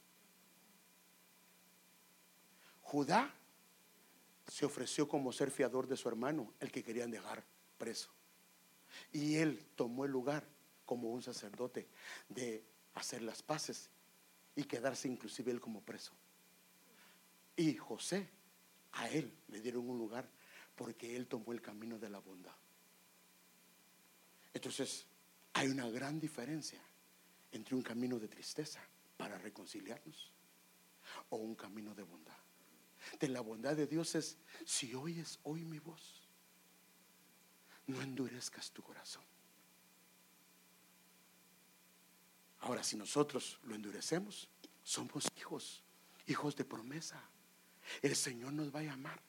Judá 2.81 3.35
se 4.51 4.65
ofreció 4.65 5.07
como 5.07 5.31
ser 5.31 5.49
fiador 5.49 5.87
de 5.87 5.95
su 5.95 6.09
hermano, 6.09 6.53
el 6.59 6.73
que 6.73 6.83
querían 6.83 7.09
dejar 7.09 7.41
preso. 7.77 8.09
Y 9.13 9.37
él 9.37 9.65
tomó 9.77 10.03
el 10.03 10.11
lugar 10.11 10.45
como 10.85 11.09
un 11.09 11.23
sacerdote 11.23 11.87
de 12.27 12.61
hacer 12.95 13.21
las 13.21 13.41
paces 13.41 13.89
y 14.53 14.65
quedarse 14.65 15.07
inclusive 15.07 15.53
él 15.53 15.61
como 15.61 15.79
preso. 15.79 16.11
Y 17.55 17.77
José, 17.77 18.29
a 18.91 19.07
él 19.07 19.33
le 19.47 19.61
dieron 19.61 19.89
un 19.89 19.97
lugar 19.97 20.29
porque 20.75 21.15
él 21.15 21.27
tomó 21.27 21.53
el 21.53 21.61
camino 21.61 21.97
de 21.97 22.09
la 22.09 22.19
bondad. 22.19 22.57
Entonces, 24.53 25.07
hay 25.53 25.69
una 25.69 25.89
gran 25.89 26.19
diferencia 26.19 26.81
entre 27.53 27.73
un 27.73 27.83
camino 27.83 28.19
de 28.19 28.27
tristeza 28.27 28.81
para 29.15 29.37
reconciliarnos 29.37 30.29
o 31.29 31.37
un 31.37 31.55
camino 31.55 31.95
de 31.95 32.03
bondad. 32.03 32.50
De 33.19 33.27
la 33.27 33.41
bondad 33.41 33.75
de 33.75 33.87
Dios 33.87 34.15
es, 34.15 34.37
si 34.65 34.93
oyes 34.93 35.39
hoy 35.43 35.63
mi 35.63 35.79
voz, 35.79 36.27
no 37.87 38.01
endurezcas 38.01 38.71
tu 38.71 38.81
corazón. 38.83 39.23
Ahora, 42.61 42.83
si 42.83 42.95
nosotros 42.95 43.59
lo 43.63 43.75
endurecemos, 43.75 44.47
somos 44.83 45.25
hijos, 45.37 45.83
hijos 46.27 46.55
de 46.55 46.63
promesa. 46.63 47.21
El 48.01 48.15
Señor 48.15 48.53
nos 48.53 48.73
va 48.73 48.79
a 48.79 48.83
llamar. 48.83 49.19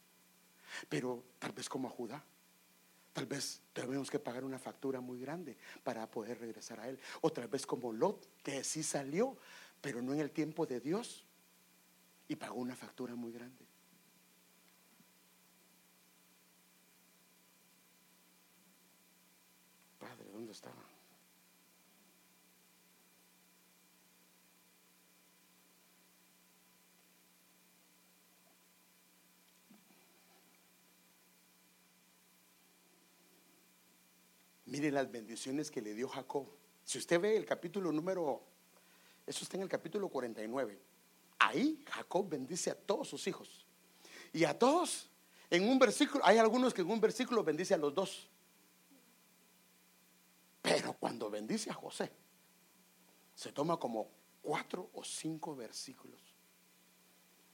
Pero 0.88 1.24
tal 1.38 1.52
vez 1.52 1.68
como 1.68 1.88
a 1.88 1.90
Judá. 1.90 2.24
Tal 3.12 3.26
vez 3.26 3.60
tenemos 3.72 4.10
que 4.10 4.18
pagar 4.18 4.44
una 4.44 4.58
factura 4.58 5.00
muy 5.00 5.20
grande 5.20 5.56
para 5.82 6.10
poder 6.10 6.40
regresar 6.40 6.80
a 6.80 6.88
Él. 6.88 6.98
O 7.20 7.30
tal 7.30 7.48
vez 7.48 7.66
como 7.66 7.92
Lot, 7.92 8.28
que 8.42 8.64
sí 8.64 8.82
salió, 8.82 9.36
pero 9.80 10.00
no 10.00 10.14
en 10.14 10.20
el 10.20 10.30
tiempo 10.30 10.66
de 10.66 10.80
Dios. 10.80 11.24
Y 12.32 12.36
pagó 12.36 12.60
una 12.60 12.74
factura 12.74 13.14
muy 13.14 13.30
grande. 13.30 13.66
Padre, 19.98 20.30
¿dónde 20.30 20.52
estaba? 20.52 20.82
Mire 34.64 34.90
las 34.90 35.12
bendiciones 35.12 35.70
que 35.70 35.82
le 35.82 35.92
dio 35.92 36.08
Jacob. 36.08 36.48
Si 36.82 36.96
usted 36.96 37.20
ve 37.20 37.36
el 37.36 37.44
capítulo 37.44 37.92
número, 37.92 38.42
eso 39.26 39.44
está 39.44 39.58
en 39.58 39.64
el 39.64 39.68
capítulo 39.68 40.08
49. 40.08 40.91
Ahí 41.44 41.82
Jacob 41.90 42.28
bendice 42.28 42.70
a 42.70 42.74
todos 42.74 43.08
sus 43.08 43.26
hijos. 43.26 43.66
Y 44.32 44.44
a 44.44 44.56
todos, 44.56 45.08
en 45.50 45.68
un 45.68 45.78
versículo, 45.78 46.24
hay 46.24 46.38
algunos 46.38 46.72
que 46.72 46.82
en 46.82 46.90
un 46.90 47.00
versículo 47.00 47.42
bendice 47.42 47.74
a 47.74 47.78
los 47.78 47.92
dos. 47.92 48.28
Pero 50.62 50.92
cuando 50.92 51.28
bendice 51.28 51.70
a 51.70 51.74
José, 51.74 52.12
se 53.34 53.50
toma 53.50 53.76
como 53.76 54.08
cuatro 54.40 54.90
o 54.94 55.02
cinco 55.02 55.56
versículos. 55.56 56.20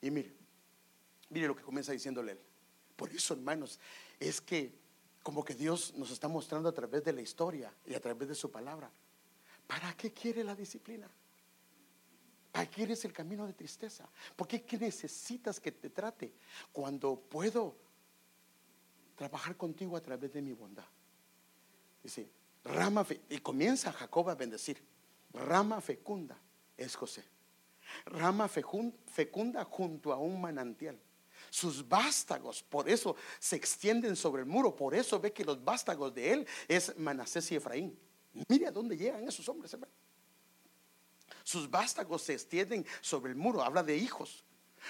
Y 0.03 0.11
mire, 0.11 0.34
mire 1.30 1.49
lo 1.49 1.57
que 1.57 1.62
comienza 1.62 1.93
diciéndole 1.93 2.32
él. 2.32 2.41
Por 2.95 3.11
eso, 3.11 3.32
hermanos, 3.32 3.80
es 4.20 4.41
que 4.41 4.78
como 5.22 5.43
que 5.43 5.55
Dios 5.55 5.95
nos 5.95 6.11
está 6.11 6.28
mostrando 6.28 6.68
a 6.68 6.72
través 6.72 7.03
de 7.05 7.12
la 7.12 7.22
historia 7.22 7.72
y 7.86 7.95
a 7.95 8.01
través 8.01 8.28
de 8.28 8.34
su 8.34 8.51
palabra. 8.51 8.91
¿Para 9.66 9.97
qué 9.97 10.12
quiere 10.12 10.45
la 10.45 10.55
disciplina? 10.55 11.11
¿Para 12.53 12.67
qué 12.67 12.77
quieres 12.77 13.05
el 13.05 13.13
camino 13.13 13.47
de 13.47 13.53
tristeza? 13.53 14.09
¿Por 14.35 14.49
qué 14.49 14.65
necesitas 14.79 15.61
que 15.61 15.73
te 15.73 15.91
trate 15.91 16.33
cuando 16.73 17.21
puedo 17.21 17.77
trabajar 19.17 19.57
contigo 19.57 19.97
a 19.97 20.01
través 20.01 20.33
de 20.33 20.43
mi 20.43 20.53
bondad? 20.53 20.87
Dice, 22.03 22.31
rama 22.65 23.07
y 23.29 23.39
comienza 23.39 23.93
Jacob 23.93 24.31
a 24.31 24.35
bendecir. 24.35 24.83
Rama 25.33 25.81
fecunda 25.81 26.39
es 26.77 26.95
José. 26.95 27.25
Rama 28.07 28.49
fecunda 28.49 29.65
junto 29.65 30.13
a 30.13 30.19
un 30.19 30.41
manantial 30.41 30.99
sus 31.51 31.89
vástagos, 31.89 32.63
por 32.63 32.89
eso 32.89 33.17
se 33.39 33.57
extienden 33.57 34.17
sobre 34.17 34.43
el 34.43 34.49
muro, 34.49 34.75
por 34.75 34.95
eso 34.95 35.21
ve 35.21 35.33
que 35.33 35.45
los 35.45 35.63
vástagos 35.63 36.15
de 36.15 36.33
él 36.33 36.47
es 36.67 36.97
Manasés 36.99 37.51
y 37.53 37.57
Efraín. 37.57 37.99
Mire 38.49 38.67
a 38.67 38.71
dónde 38.71 38.97
llegan 38.97 39.27
esos 39.27 39.49
hombres, 39.49 39.77
Sus 41.49 41.71
vástagos 41.71 42.21
se 42.21 42.35
extienden 42.35 42.85
sobre 43.01 43.33
el 43.33 43.39
muro, 43.39 43.63
habla 43.63 43.83
de 43.83 43.97
hijos. 43.97 44.45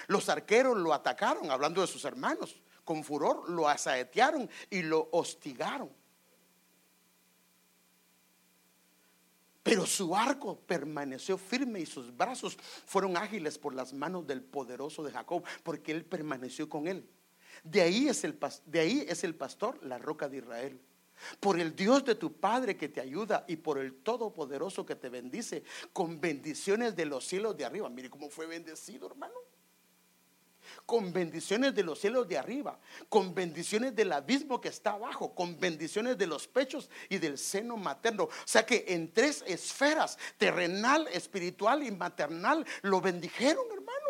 Los 0.09 0.29
arqueros 0.29 0.77
lo 0.77 0.93
atacaron, 0.93 1.53
hablando 1.53 1.81
de 1.81 1.87
sus 1.87 2.05
hermanos, 2.05 2.61
con 2.85 3.05
furor 3.05 3.49
lo 3.49 3.69
asaetearon 3.69 4.51
y 4.69 4.83
lo 4.83 5.09
hostigaron. 5.13 5.89
Pero 9.63 9.87
su 9.87 10.17
arco 10.17 10.59
permaneció 10.59 11.39
firme 11.39 11.79
y 11.79 11.87
sus 11.87 12.17
brazos 12.17 12.59
fueron 12.87 13.17
ágiles 13.17 13.57
por 13.57 13.73
las 13.73 13.93
manos 13.93 14.27
del 14.27 14.43
poderoso 14.43 15.05
de 15.05 15.13
Jacob, 15.13 15.45
porque 15.63 15.93
él 15.93 16.05
permaneció 16.05 16.69
con 16.69 16.89
él. 16.89 17.09
De 17.63 17.83
ahí 17.83 18.09
es 18.09 18.25
el, 18.25 18.37
de 18.67 18.81
ahí 18.81 19.07
es 19.09 19.23
el 19.23 19.37
pastor, 19.37 19.79
la 19.85 19.99
roca 19.99 20.29
de 20.29 20.39
Israel. 20.39 20.81
Por 21.41 21.59
el 21.59 21.75
Dios 21.75 22.05
de 22.05 22.15
tu 22.15 22.33
Padre 22.33 22.77
que 22.77 22.89
te 22.89 23.01
ayuda 23.01 23.45
y 23.49 23.57
por 23.57 23.79
el 23.79 24.03
Todopoderoso 24.03 24.85
que 24.85 24.97
te 24.97 25.09
bendice 25.09 25.63
con 25.93 26.21
bendiciones 26.21 26.95
de 26.97 27.07
los 27.07 27.27
cielos 27.27 27.57
de 27.57 27.65
arriba. 27.65 27.89
Mire 27.89 28.11
cómo 28.11 28.31
fue 28.31 28.47
bendecido, 28.47 29.07
hermano. 29.07 29.35
con 30.87 31.13
bendiciones 31.13 31.75
de 31.75 31.83
los 31.83 31.99
cielos 31.99 32.29
de 32.29 32.39
arriba, 32.39 32.79
con 33.09 33.35
bendiciones 33.35 33.95
del 33.95 34.13
abismo 34.13 34.61
que 34.61 34.69
está 34.69 34.93
abajo, 34.93 35.35
con 35.35 35.59
bendiciones 35.59 36.19
de 36.19 36.27
los 36.27 36.47
pechos 36.47 36.91
y 37.09 37.19
del 37.19 37.39
seno 37.39 37.77
materno. 37.77 38.25
O 38.25 38.31
sea 38.45 38.65
que 38.65 38.85
en 38.89 39.13
tres 39.13 39.45
esferas, 39.47 40.19
terrenal, 40.37 41.09
espiritual 41.09 41.83
y 41.83 41.91
maternal, 41.91 42.67
lo 42.83 43.01
bendijeron, 43.01 43.65
hermano. 43.73 44.08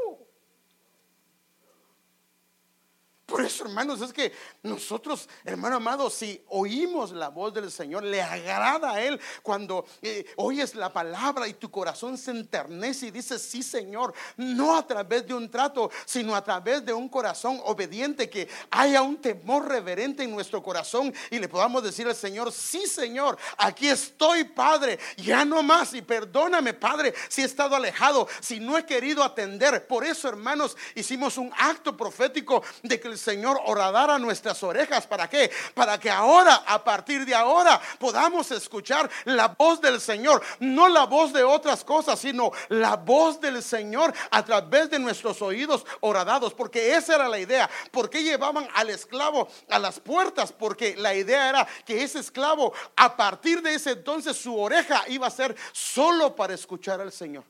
Por 3.28 3.44
eso, 3.44 3.64
hermanos, 3.66 4.00
es 4.00 4.10
que 4.10 4.32
nosotros, 4.62 5.28
hermano 5.44 5.76
amado, 5.76 6.08
si 6.08 6.42
oímos 6.48 7.10
la 7.10 7.28
voz 7.28 7.52
del 7.52 7.70
Señor, 7.70 8.02
le 8.02 8.22
agrada 8.22 8.92
a 8.92 9.02
Él 9.02 9.20
cuando 9.42 9.84
eh, 10.00 10.24
oyes 10.36 10.74
la 10.74 10.90
palabra 10.90 11.46
y 11.46 11.52
tu 11.52 11.70
corazón 11.70 12.16
se 12.16 12.30
enternece 12.30 13.08
y 13.08 13.10
dices, 13.10 13.42
sí, 13.42 13.62
Señor, 13.62 14.14
no 14.38 14.74
a 14.74 14.86
través 14.86 15.26
de 15.26 15.34
un 15.34 15.50
trato, 15.50 15.90
sino 16.06 16.34
a 16.34 16.42
través 16.42 16.82
de 16.86 16.94
un 16.94 17.06
corazón 17.06 17.60
obediente, 17.66 18.30
que 18.30 18.48
haya 18.70 19.02
un 19.02 19.18
temor 19.18 19.68
reverente 19.68 20.22
en 20.22 20.30
nuestro 20.30 20.62
corazón 20.62 21.12
y 21.30 21.38
le 21.38 21.50
podamos 21.50 21.82
decir 21.82 22.06
al 22.08 22.16
Señor, 22.16 22.50
sí, 22.50 22.86
Señor, 22.86 23.36
aquí 23.58 23.88
estoy, 23.88 24.44
Padre, 24.44 24.98
ya 25.18 25.44
no 25.44 25.62
más 25.62 25.92
y 25.92 26.00
perdóname, 26.00 26.72
Padre, 26.72 27.12
si 27.28 27.42
he 27.42 27.44
estado 27.44 27.76
alejado, 27.76 28.26
si 28.40 28.58
no 28.58 28.78
he 28.78 28.86
querido 28.86 29.22
atender. 29.22 29.86
Por 29.86 30.06
eso, 30.06 30.30
hermanos, 30.30 30.78
hicimos 30.94 31.36
un 31.36 31.52
acto 31.58 31.94
profético 31.94 32.62
de 32.82 32.98
que 32.98 33.08
el 33.08 33.17
Señor 33.18 33.60
horadara 33.66 34.18
nuestras 34.18 34.62
orejas. 34.62 35.06
¿Para 35.06 35.28
qué? 35.28 35.50
Para 35.74 35.98
que 35.98 36.10
ahora, 36.10 36.62
a 36.66 36.82
partir 36.82 37.24
de 37.24 37.34
ahora, 37.34 37.80
podamos 37.98 38.50
escuchar 38.50 39.10
la 39.24 39.48
voz 39.48 39.80
del 39.80 40.00
Señor. 40.00 40.42
No 40.60 40.88
la 40.88 41.04
voz 41.04 41.32
de 41.32 41.44
otras 41.44 41.84
cosas, 41.84 42.18
sino 42.18 42.50
la 42.68 42.96
voz 42.96 43.40
del 43.40 43.62
Señor 43.62 44.12
a 44.30 44.44
través 44.44 44.90
de 44.90 44.98
nuestros 44.98 45.42
oídos 45.42 45.84
horadados. 46.00 46.54
Porque 46.54 46.94
esa 46.94 47.16
era 47.16 47.28
la 47.28 47.38
idea. 47.38 47.68
¿Por 47.90 48.08
qué 48.08 48.22
llevaban 48.22 48.68
al 48.74 48.90
esclavo 48.90 49.48
a 49.68 49.78
las 49.78 50.00
puertas? 50.00 50.52
Porque 50.52 50.96
la 50.96 51.14
idea 51.14 51.48
era 51.48 51.68
que 51.84 52.02
ese 52.02 52.20
esclavo, 52.20 52.72
a 52.96 53.16
partir 53.16 53.62
de 53.62 53.74
ese 53.74 53.90
entonces, 53.90 54.36
su 54.36 54.58
oreja 54.58 55.04
iba 55.08 55.26
a 55.26 55.30
ser 55.30 55.56
solo 55.72 56.34
para 56.34 56.54
escuchar 56.54 57.00
al 57.00 57.12
Señor 57.12 57.44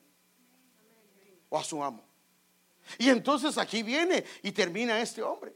o 1.49 1.59
a 1.59 1.64
su 1.64 1.83
amo. 1.83 2.08
Y 2.97 3.11
entonces 3.11 3.59
aquí 3.59 3.82
viene 3.82 4.24
y 4.43 4.53
termina 4.53 5.01
este 5.01 5.22
hombre. 5.22 5.55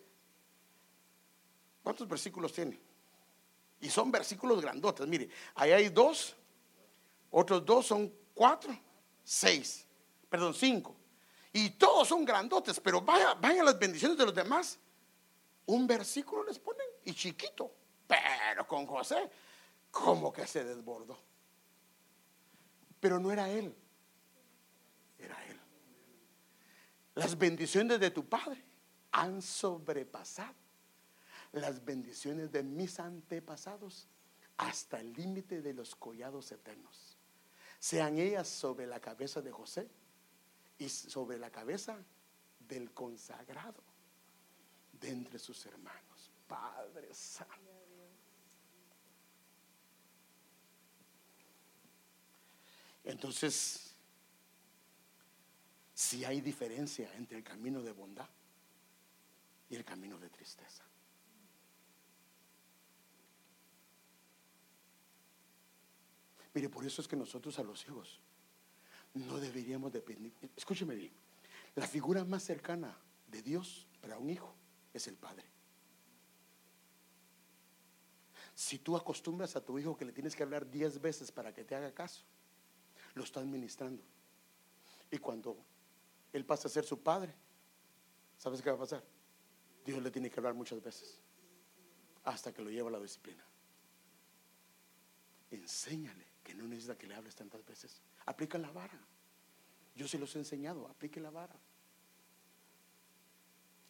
¿Cuántos 1.83 2.07
versículos 2.07 2.53
tiene? 2.53 2.79
Y 3.81 3.89
son 3.89 4.11
versículos 4.11 4.61
grandotes. 4.61 5.07
Mire, 5.07 5.29
ahí 5.55 5.73
hay 5.73 5.89
dos, 5.89 6.37
otros 7.31 7.65
dos 7.65 7.87
son 7.87 8.13
cuatro, 8.35 8.77
seis, 9.25 9.87
perdón, 10.29 10.55
cinco. 10.55 10.97
Y 11.53 11.71
todos 11.71 12.09
son 12.09 12.25
grandotes, 12.25 12.81
pero 12.81 13.01
vaya, 13.01 13.35
vaya 13.35 13.65
las 13.65 13.79
bendiciones 13.79 14.17
de 14.17 14.25
los 14.25 14.35
demás. 14.35 14.79
Un 15.67 15.87
versículo 15.87 16.45
les 16.45 16.59
ponen 16.59 16.87
y 17.05 17.15
chiquito. 17.15 17.75
Pero 18.07 18.67
con 18.67 18.87
José, 18.87 19.31
como 19.91 20.33
que 20.33 20.47
se 20.47 20.65
desbordó. 20.65 21.19
Pero 23.01 23.19
no 23.19 23.33
era 23.33 23.51
él, 23.51 23.75
era 25.19 25.45
él. 25.47 25.61
Las 27.15 27.37
bendiciones 27.37 28.01
de 28.01 28.11
tu 28.11 28.27
padre 28.27 28.63
han 29.13 29.43
sobrepasado 29.43 30.55
las 31.53 31.85
bendiciones 31.85 32.51
de 32.51 32.63
mis 32.63 32.99
antepasados 32.99 34.09
hasta 34.57 35.01
el 35.01 35.13
límite 35.13 35.61
de 35.61 35.75
los 35.75 35.95
collados 35.95 36.51
eternos. 36.51 37.19
Sean 37.79 38.19
ellas 38.19 38.49
sobre 38.49 38.87
la 38.87 39.01
cabeza 39.01 39.43
de 39.43 39.53
José 39.53 39.91
y 40.79 40.89
sobre 40.89 41.39
la 41.39 41.51
cabeza 41.51 41.99
del 42.59 42.91
consagrado 42.93 43.83
de 44.93 45.11
entre 45.11 45.39
sus 45.39 45.67
hermanos. 45.67 46.31
Padre 46.47 47.13
Santo. 47.13 47.53
Entonces, 53.05 53.92
si 56.03 56.25
hay 56.25 56.41
diferencia 56.41 57.15
entre 57.15 57.39
el 57.39 57.45
camino 57.45 57.81
de 57.81 57.93
bondad 57.93 58.29
y 59.71 59.77
el 59.77 59.85
camino 59.85 60.19
de 60.19 60.29
tristeza. 60.31 60.83
Mire, 66.55 66.69
por 66.69 66.85
eso 66.85 67.01
es 67.03 67.09
que 67.09 67.15
nosotros 67.15 67.57
a 67.61 67.63
los 67.63 67.87
hijos 67.87 68.21
no 69.15 69.39
deberíamos 69.39 69.93
depender. 69.93 70.33
Escúcheme 70.57 70.97
bien, 70.97 71.13
la 71.77 71.87
figura 71.87 72.25
más 72.25 72.43
cercana 72.43 72.99
de 73.29 73.41
Dios 73.41 73.87
para 74.01 74.19
un 74.19 74.29
hijo 74.29 74.53
es 74.93 75.07
el 75.07 75.15
padre. 75.15 75.45
Si 78.57 78.81
tú 78.81 78.97
acostumbras 78.97 79.55
a 79.55 79.65
tu 79.65 79.79
hijo 79.79 79.97
que 79.97 80.05
le 80.05 80.13
tienes 80.13 80.35
que 80.35 80.43
hablar 80.43 80.69
diez 80.69 81.01
veces 81.01 81.31
para 81.31 81.55
que 81.55 81.63
te 81.63 81.77
haga 81.77 81.95
caso, 81.95 82.25
lo 83.15 83.23
estás 83.23 83.47
ministrando. 83.47 84.03
Y 85.13 85.19
cuando 85.19 85.65
él 86.33 86.45
pasa 86.45 86.69
a 86.69 86.71
ser 86.71 86.85
su 86.85 87.01
padre, 87.03 87.35
¿sabes 88.39 88.63
qué 88.63 88.71
va 88.71 88.77
a 88.77 88.81
pasar? 88.81 89.03
Dios 89.85 90.03
le 90.03 90.11
tiene 90.11 90.31
que 90.31 90.39
hablar 90.39 90.55
muchas 90.55 90.83
veces 90.83 91.21
hasta 92.25 92.53
que 92.53 92.63
lo 92.63 92.71
lleva 92.71 92.89
a 92.89 92.93
la 92.93 93.01
disciplina. 93.01 93.45
Enséñale 95.51 96.27
que 96.43 96.55
no 96.55 96.67
necesita 96.67 96.97
que 96.97 97.07
le 97.07 97.15
hables 97.15 97.35
tantas 97.35 97.65
veces. 97.65 98.01
Aplica 98.27 98.59
la 98.59 98.71
vara. 98.71 98.99
Yo 99.95 100.09
se 100.09 100.19
los 100.19 100.35
he 100.35 100.39
enseñado, 100.39 100.89
aplique 100.89 101.21
la 101.21 101.31
vara. 101.31 101.55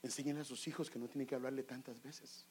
Enseñen 0.03 0.39
a 0.39 0.45
sus 0.45 0.67
hijos 0.67 0.91
que 0.91 0.99
no 0.99 1.09
tienen 1.09 1.27
que 1.27 1.35
hablarle 1.35 1.63
tantas 1.63 2.03
veces. 2.03 2.47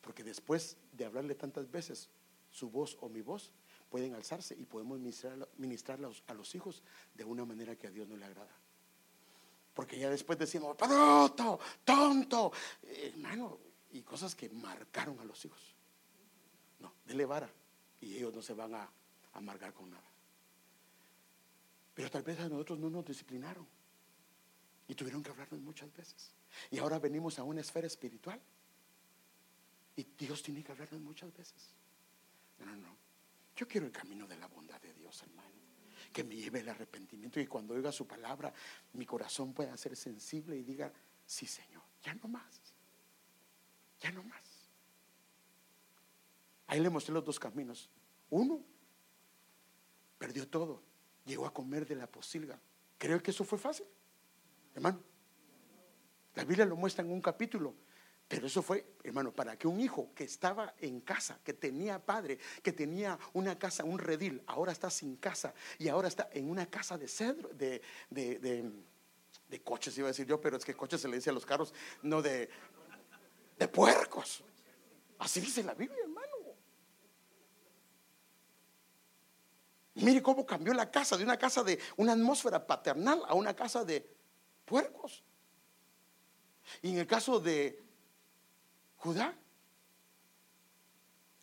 Porque 0.00 0.24
después 0.24 0.76
de 0.92 1.04
hablarle 1.04 1.34
tantas 1.34 1.70
veces, 1.70 2.08
su 2.50 2.70
voz 2.70 2.96
o 3.00 3.08
mi 3.08 3.20
voz 3.20 3.50
pueden 3.94 4.12
alzarse 4.16 4.56
y 4.58 4.66
podemos 4.66 4.98
ministrar, 4.98 6.00
a 6.26 6.34
los 6.34 6.54
hijos 6.56 6.82
de 7.14 7.22
una 7.22 7.44
manera 7.44 7.76
que 7.76 7.86
a 7.86 7.92
Dios 7.92 8.08
no 8.08 8.16
le 8.16 8.24
agrada. 8.24 8.50
Porque 9.72 9.96
ya 9.96 10.10
después 10.10 10.36
decimos, 10.36 10.76
tonto, 10.76 11.60
tonto, 11.84 12.50
hermano, 12.82 13.56
y 13.92 14.02
cosas 14.02 14.34
que 14.34 14.48
marcaron 14.48 15.20
a 15.20 15.24
los 15.24 15.44
hijos. 15.44 15.76
No, 16.80 16.92
dele 17.04 17.24
vara 17.24 17.48
y 18.00 18.16
ellos 18.16 18.34
no 18.34 18.42
se 18.42 18.52
van 18.52 18.74
a 18.74 18.90
amargar 19.34 19.72
con 19.72 19.88
nada. 19.88 20.10
Pero 21.94 22.10
tal 22.10 22.24
vez 22.24 22.40
a 22.40 22.48
nosotros 22.48 22.80
no 22.80 22.90
nos 22.90 23.04
disciplinaron 23.04 23.64
y 24.88 24.94
tuvieron 24.96 25.22
que 25.22 25.30
hablarnos 25.30 25.60
muchas 25.60 25.94
veces. 25.94 26.32
Y 26.68 26.80
ahora 26.80 26.98
venimos 26.98 27.38
a 27.38 27.44
una 27.44 27.60
esfera 27.60 27.86
espiritual 27.86 28.40
y 29.94 30.02
Dios 30.18 30.42
tiene 30.42 30.64
que 30.64 30.72
hablarnos 30.72 31.00
muchas 31.00 31.32
veces. 31.32 31.70
No, 32.58 32.66
no, 32.66 32.76
no. 32.76 33.03
Yo 33.56 33.68
quiero 33.68 33.86
el 33.86 33.92
camino 33.92 34.26
de 34.26 34.36
la 34.36 34.48
bondad 34.48 34.80
de 34.80 34.92
Dios, 34.94 35.22
hermano. 35.22 35.50
Que 36.12 36.24
me 36.24 36.36
lleve 36.36 36.60
el 36.60 36.68
arrepentimiento 36.68 37.40
y 37.40 37.46
cuando 37.46 37.74
oiga 37.74 37.90
su 37.90 38.06
palabra, 38.06 38.52
mi 38.92 39.04
corazón 39.06 39.52
pueda 39.52 39.76
ser 39.76 39.96
sensible 39.96 40.56
y 40.56 40.62
diga, 40.62 40.92
sí, 41.26 41.46
Señor, 41.46 41.82
ya 42.02 42.14
no 42.14 42.28
más. 42.28 42.60
Ya 44.00 44.12
no 44.12 44.22
más. 44.22 44.68
Ahí 46.66 46.80
le 46.80 46.90
mostré 46.90 47.12
los 47.14 47.24
dos 47.24 47.38
caminos. 47.38 47.90
Uno 48.30 48.62
perdió 50.18 50.48
todo, 50.48 50.82
llegó 51.24 51.46
a 51.46 51.52
comer 51.52 51.86
de 51.86 51.96
la 51.96 52.06
posilga. 52.06 52.60
¿Creo 52.98 53.22
que 53.22 53.30
eso 53.30 53.44
fue 53.44 53.58
fácil? 53.58 53.86
Hermano, 54.74 55.00
la 56.34 56.44
Biblia 56.44 56.64
lo 56.64 56.76
muestra 56.76 57.04
en 57.04 57.10
un 57.10 57.20
capítulo. 57.20 57.74
Pero 58.26 58.46
eso 58.46 58.62
fue, 58.62 58.96
hermano, 59.02 59.32
para 59.32 59.56
que 59.58 59.68
un 59.68 59.80
hijo 59.80 60.10
que 60.14 60.24
estaba 60.24 60.74
en 60.78 61.00
casa, 61.00 61.38
que 61.44 61.52
tenía 61.52 61.98
padre, 61.98 62.38
que 62.62 62.72
tenía 62.72 63.18
una 63.34 63.58
casa, 63.58 63.84
un 63.84 63.98
redil, 63.98 64.42
ahora 64.46 64.72
está 64.72 64.88
sin 64.90 65.16
casa 65.16 65.54
y 65.78 65.88
ahora 65.88 66.08
está 66.08 66.30
en 66.32 66.48
una 66.48 66.66
casa 66.66 66.96
de 66.96 67.06
cedro, 67.06 67.50
de, 67.50 67.82
de, 68.08 68.38
de, 69.48 69.62
coches, 69.62 69.96
iba 69.98 70.08
a 70.08 70.10
decir 70.10 70.26
yo, 70.26 70.40
pero 70.40 70.56
es 70.56 70.64
que 70.64 70.74
coches 70.74 71.00
se 71.00 71.08
le 71.08 71.16
dice 71.16 71.30
a 71.30 71.32
los 71.32 71.46
carros, 71.46 71.72
no 72.02 72.22
de, 72.22 72.48
de 73.58 73.68
puercos. 73.68 74.42
Así 75.18 75.40
dice 75.40 75.62
la 75.62 75.74
Biblia, 75.74 76.00
hermano. 76.02 76.34
Mire 79.94 80.22
cómo 80.22 80.44
cambió 80.44 80.74
la 80.74 80.90
casa, 80.90 81.16
de 81.16 81.22
una 81.22 81.38
casa 81.38 81.62
de 81.62 81.78
una 81.96 82.12
atmósfera 82.12 82.66
paternal 82.66 83.22
a 83.28 83.34
una 83.34 83.54
casa 83.54 83.84
de 83.84 84.04
puercos. 84.64 85.22
Y 86.82 86.90
en 86.90 86.98
el 86.98 87.06
caso 87.06 87.38
de 87.38 87.84
Judá, 89.04 89.36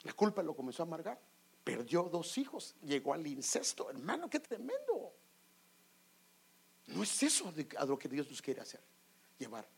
la 0.01 0.13
culpa 0.13 0.41
lo 0.41 0.55
comenzó 0.55 0.81
a 0.81 0.87
amargar. 0.87 1.21
Perdió 1.63 2.01
dos 2.09 2.39
hijos, 2.39 2.75
llegó 2.81 3.13
al 3.13 3.27
incesto. 3.27 3.87
Hermano, 3.91 4.27
qué 4.27 4.39
tremendo. 4.39 5.13
No 6.87 7.03
es 7.03 7.21
eso 7.21 7.53
a 7.77 7.85
lo 7.85 7.99
que 7.99 8.09
Dios 8.09 8.27
nos 8.27 8.41
quiere 8.41 8.61
hacer, 8.61 8.81
llevar. 9.37 9.69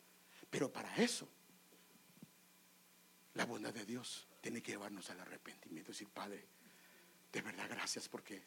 Pero 0.50 0.72
para 0.72 0.96
eso, 0.96 1.28
la 3.34 3.46
bondad 3.46 3.74
de 3.74 3.86
Dios 3.86 4.30
tiene 4.40 4.64
que 4.64 4.72
llevarnos 4.72 5.10
al 5.10 5.20
arrepentimiento. 5.20 5.92
Decir, 5.92 6.08
Padre, 6.08 6.48
de 7.34 7.42
verdad 7.42 7.68
gracias 7.70 8.08
porque 8.08 8.46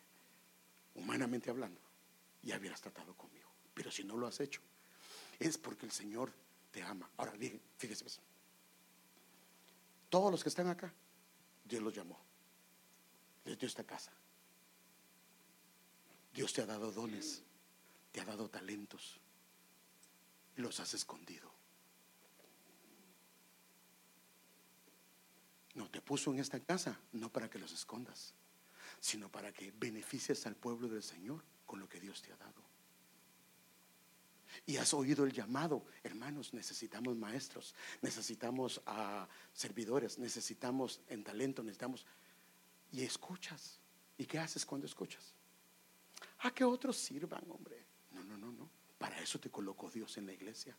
humanamente 0.95 1.51
hablando, 1.51 1.83
ya 2.41 2.57
hubieras 2.57 2.81
tratado 2.81 3.15
conmigo. 3.15 3.51
Pero 3.75 3.91
si 3.91 4.03
no 4.03 4.17
lo 4.17 4.29
has 4.29 4.41
hecho, 4.41 4.63
Es 5.39 5.59
porque 5.59 5.85
el 5.85 5.93
Señor 5.93 6.33
te 6.71 6.83
ama. 6.83 7.11
Ahora, 7.19 7.35
fíjese. 7.77 8.05
Pues. 8.05 8.19
Todos 10.09 10.31
los 10.31 10.43
que 10.43 10.49
están 10.49 10.69
acá, 10.69 10.93
Dios 11.65 11.83
los 11.83 11.95
llamó. 11.95 12.19
Les 13.45 13.59
dio 13.59 13.69
esta 13.69 13.85
casa. 13.85 14.13
Dios 16.33 16.53
te 16.53 16.63
ha 16.63 16.67
dado 16.67 16.93
dones, 16.93 17.43
te 18.13 18.21
ha 18.21 18.25
dado 18.25 18.49
talentos 18.49 19.19
y 20.57 20.61
los 20.61 20.81
has 20.81 20.95
escondido. 20.95 21.51
No 25.75 25.91
te 25.91 26.01
puso 26.01 26.33
en 26.33 26.41
esta 26.41 26.61
casa, 26.61 26.99
no 27.13 27.31
para 27.31 27.51
que 27.51 27.59
los 27.59 27.73
escondas, 27.73 28.35
sino 29.01 29.31
para 29.31 29.53
que 29.53 29.73
beneficies 29.73 30.47
al 30.47 30.57
pueblo 30.57 30.89
del 30.89 31.03
Señor 31.03 31.43
con 31.67 31.81
lo 31.81 31.89
que 31.89 32.01
Dios 32.01 32.23
te 32.23 32.33
ha 32.33 32.37
dado. 32.37 32.76
Y 34.65 34.77
has 34.77 34.95
oído 34.95 35.25
el 35.25 35.33
llamado, 35.33 35.85
hermanos, 36.03 36.55
necesitamos 36.55 37.17
maestros, 37.17 37.75
necesitamos 38.01 38.81
a 38.87 39.29
servidores, 39.53 40.19
necesitamos 40.19 41.01
en 41.09 41.25
talento, 41.25 41.63
necesitamos... 41.63 42.07
Y 42.93 43.03
escuchas. 43.03 43.81
¿Y 44.17 44.25
qué 44.25 44.39
haces 44.39 44.65
cuando 44.65 44.87
escuchas? 44.87 45.35
A 46.41 46.51
que 46.53 46.65
otros 46.65 46.97
sirvan, 46.97 47.45
hombre. 47.51 47.85
No, 48.13 48.25
no, 48.25 48.39
no, 48.39 48.53
no. 48.53 48.71
Para 48.99 49.21
eso 49.21 49.39
te 49.39 49.51
colocó 49.51 49.91
Dios 49.91 50.17
en 50.17 50.27
la 50.27 50.33
iglesia. 50.33 50.77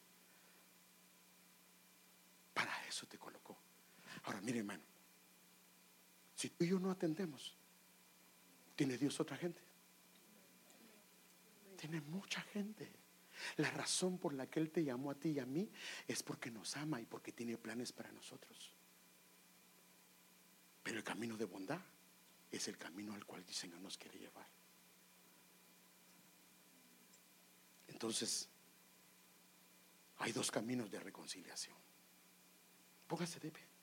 Para 2.53 2.85
eso 2.87 3.05
te 3.05 3.19
colocó. 3.19 3.57
Ahora, 4.23 4.41
mire, 4.41 4.59
hermano, 4.59 4.83
si 6.35 6.49
tú 6.49 6.63
y 6.63 6.69
yo 6.69 6.79
no 6.79 6.89
atendemos, 6.89 7.55
tiene 8.75 8.97
Dios 8.97 9.19
otra 9.19 9.37
gente. 9.37 9.61
Tiene 11.77 12.01
mucha 12.01 12.41
gente. 12.41 12.91
La 13.57 13.69
razón 13.71 14.17
por 14.17 14.33
la 14.33 14.47
que 14.47 14.59
Él 14.59 14.71
te 14.71 14.83
llamó 14.83 15.11
a 15.11 15.15
ti 15.15 15.29
y 15.29 15.39
a 15.39 15.45
mí 15.45 15.69
es 16.07 16.23
porque 16.23 16.51
nos 16.51 16.75
ama 16.77 17.01
y 17.01 17.05
porque 17.05 17.31
tiene 17.31 17.57
planes 17.57 17.91
para 17.91 18.11
nosotros. 18.11 18.73
Pero 20.83 20.97
el 20.97 21.03
camino 21.03 21.37
de 21.37 21.45
bondad 21.45 21.81
es 22.51 22.67
el 22.67 22.77
camino 22.77 23.13
al 23.13 23.25
cual 23.25 23.43
el 23.47 23.53
Señor 23.53 23.81
nos 23.81 23.97
quiere 23.97 24.17
llevar. 24.19 24.47
Entonces, 27.87 28.47
hay 30.17 30.31
dos 30.31 30.51
caminos 30.51 30.89
de 30.91 30.99
reconciliación. 30.99 31.75
Póngase 33.07 33.39
de 33.39 33.51
pie. 33.51 33.76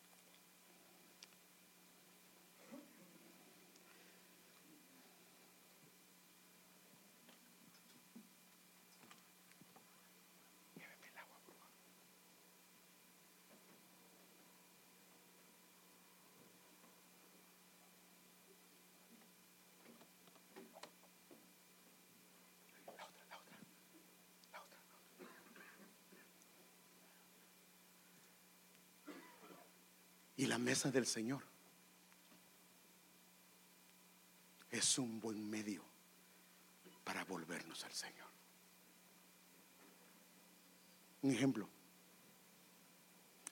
Y 30.45 30.47
la 30.47 30.59
mesa 30.59 30.91
del 30.91 31.07
Señor 31.07 31.43
es 34.71 34.99
un 34.99 35.19
buen 35.19 35.49
medio 35.49 35.83
para 37.03 37.25
volvernos 37.25 37.83
al 37.83 37.93
Señor. 37.93 38.29
Un 41.23 41.31
ejemplo. 41.31 41.67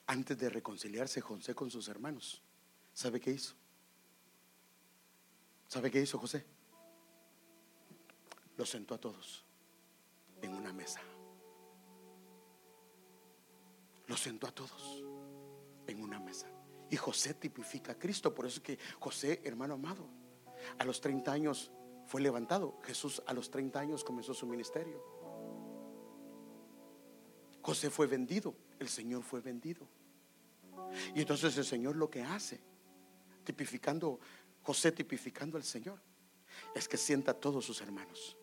Antes 0.05 0.37
de 0.37 0.51
reconciliarse 0.51 1.19
José 1.19 1.55
con 1.55 1.71
sus 1.71 1.87
hermanos, 1.87 2.43
¿sabe 2.93 3.19
qué 3.19 3.31
hizo? 3.31 3.55
¿Sabe 5.69 5.89
qué 5.89 5.99
hizo 5.99 6.19
José? 6.19 6.45
Los 8.55 8.69
sentó 8.69 8.93
a 8.93 8.99
todos 8.99 9.43
en 10.43 10.53
una 10.53 10.71
mesa. 10.71 11.01
Los 14.05 14.19
sentó 14.19 14.45
a 14.45 14.51
todos 14.51 15.03
en 15.87 15.99
una 15.99 16.19
mesa. 16.19 16.51
Y 16.89 16.97
José 16.97 17.33
tipifica 17.33 17.93
a 17.93 17.99
Cristo. 17.99 18.33
Por 18.33 18.45
eso 18.45 18.57
es 18.57 18.63
que 18.63 18.79
José, 18.99 19.41
hermano 19.43 19.75
amado, 19.75 20.07
a 20.77 20.85
los 20.85 21.01
30 21.01 21.31
años 21.31 21.71
fue 22.05 22.21
levantado. 22.21 22.79
Jesús 22.83 23.21
a 23.25 23.33
los 23.33 23.49
30 23.49 23.79
años 23.79 24.03
comenzó 24.03 24.33
su 24.33 24.45
ministerio. 24.45 25.03
José 27.61 27.89
fue 27.89 28.07
vendido, 28.07 28.55
el 28.79 28.89
Señor 28.89 29.23
fue 29.23 29.39
vendido. 29.39 29.87
Y 31.15 31.21
entonces 31.21 31.57
el 31.57 31.65
Señor 31.65 31.95
lo 31.95 32.09
que 32.09 32.21
hace, 32.21 32.59
tipificando, 33.43 34.19
José 34.61 34.91
tipificando 34.91 35.57
al 35.57 35.63
Señor, 35.63 36.01
es 36.75 36.87
que 36.87 36.97
sienta 36.97 37.31
a 37.31 37.33
todos 37.35 37.65
sus 37.65 37.81
hermanos. 37.81 38.37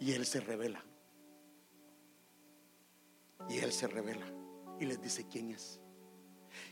Y 0.00 0.12
Él 0.12 0.26
se 0.26 0.40
revela. 0.40 0.84
Y 3.48 3.58
Él 3.58 3.72
se 3.72 3.86
revela. 3.86 4.26
Y 4.80 4.86
les 4.86 5.00
dice 5.00 5.26
quién 5.28 5.50
es. 5.50 5.80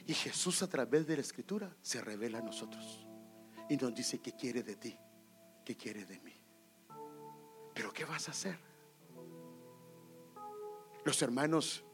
Y 0.07 0.15
Jesús 0.15 0.63
a 0.63 0.69
través 0.69 1.07
de 1.07 1.17
la 1.17 1.23
escritura 1.23 1.75
se 1.81 2.01
revela 2.01 2.39
a 2.39 2.43
nosotros 2.43 3.07
y 3.69 3.77
nos 3.77 3.95
dice 3.95 4.21
que 4.21 4.33
quiere 4.33 4.63
de 4.63 4.77
ti, 4.77 4.99
que 5.65 5.77
quiere 5.77 6.05
de 6.05 6.19
mí. 6.21 6.35
Pero 7.75 7.93
¿qué 7.93 8.05
vas 8.05 8.29
a 8.29 8.33
hacer? 8.33 8.59
Los 11.05 11.23
hermanos, 11.23 11.85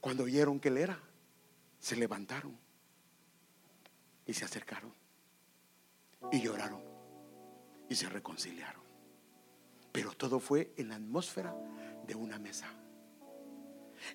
cuando 0.00 0.24
oyeron 0.24 0.60
que 0.60 0.68
él 0.68 0.78
era, 0.78 1.00
se 1.78 1.96
levantaron 1.96 2.56
y 4.24 4.32
se 4.32 4.44
acercaron 4.44 4.94
y 6.30 6.40
lloraron 6.40 6.82
y 7.88 7.94
se 7.94 8.08
reconciliaron. 8.08 8.82
Pero 9.90 10.12
todo 10.12 10.40
fue 10.40 10.72
en 10.76 10.88
la 10.88 10.94
atmósfera 10.96 11.54
de 12.06 12.14
una 12.14 12.38
mesa. 12.38 12.72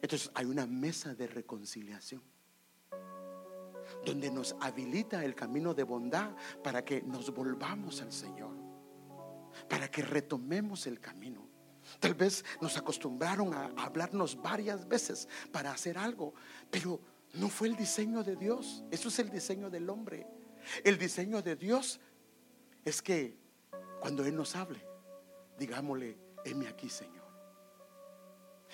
Entonces 0.01 0.31
hay 0.33 0.45
una 0.45 0.65
mesa 0.65 1.13
de 1.13 1.27
reconciliación 1.27 2.23
donde 4.05 4.31
nos 4.31 4.55
habilita 4.61 5.23
el 5.23 5.35
camino 5.35 5.73
de 5.73 5.83
bondad 5.83 6.35
para 6.63 6.83
que 6.83 7.01
nos 7.01 7.33
volvamos 7.33 8.01
al 8.01 8.11
Señor, 8.11 8.55
para 9.69 9.89
que 9.89 10.01
retomemos 10.01 10.87
el 10.87 10.99
camino. 10.99 11.47
Tal 11.99 12.13
vez 12.13 12.43
nos 12.61 12.77
acostumbraron 12.77 13.53
a 13.53 13.71
hablarnos 13.77 14.41
varias 14.41 14.87
veces 14.87 15.27
para 15.51 15.71
hacer 15.71 15.97
algo, 15.97 16.33
pero 16.69 16.99
no 17.33 17.49
fue 17.49 17.67
el 17.67 17.75
diseño 17.75 18.23
de 18.23 18.35
Dios, 18.35 18.83
eso 18.91 19.09
es 19.09 19.19
el 19.19 19.29
diseño 19.29 19.69
del 19.69 19.89
hombre. 19.89 20.27
El 20.83 20.97
diseño 20.97 21.41
de 21.41 21.55
Dios 21.55 21.99
es 22.83 23.01
que 23.01 23.37
cuando 23.99 24.25
Él 24.25 24.35
nos 24.35 24.55
hable, 24.55 24.85
digámosle, 25.57 26.17
heme 26.43 26.67
aquí, 26.67 26.89
Señor. 26.89 27.16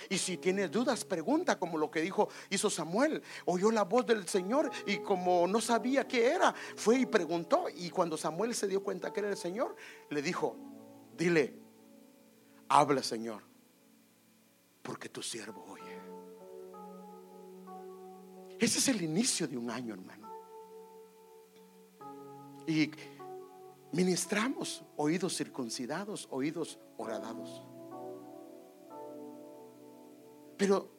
Y 0.10 0.18
si 0.18 0.38
tienes 0.38 0.72
dudas, 0.72 1.06
pregunta 1.06 1.58
como 1.58 1.78
lo 1.78 1.90
que 1.90 2.02
dijo, 2.02 2.30
hizo 2.50 2.70
Samuel. 2.70 3.22
Oyó 3.46 3.72
la 3.72 3.84
voz 3.84 4.06
del 4.06 4.28
Señor 4.28 4.72
y 4.86 4.98
como 4.98 5.48
no 5.48 5.62
sabía 5.62 6.08
qué 6.08 6.32
era, 6.32 6.54
fue 6.76 7.00
y 7.00 7.06
preguntó. 7.06 7.66
Y 7.76 7.90
cuando 7.90 8.18
Samuel 8.18 8.56
se 8.56 8.68
dio 8.68 8.84
cuenta 8.84 9.12
que 9.12 9.20
era 9.20 9.30
el 9.30 9.38
Señor, 9.38 9.76
le 10.10 10.22
dijo, 10.22 10.56
dile, 11.18 11.60
habla 12.70 13.04
Señor, 13.04 13.44
porque 14.82 15.10
tu 15.10 15.22
siervo 15.22 15.66
oye. 15.70 15.84
Ese 18.60 18.80
es 18.80 18.88
el 18.88 19.02
inicio 19.02 19.48
de 19.48 19.58
un 19.58 19.70
año, 19.70 19.94
hermano. 19.94 20.24
Y 22.66 22.92
ministramos 23.92 24.84
oídos 24.96 25.36
circuncidados, 25.36 26.28
oídos 26.32 26.80
horadados. 26.98 27.73
Pero 30.58 30.90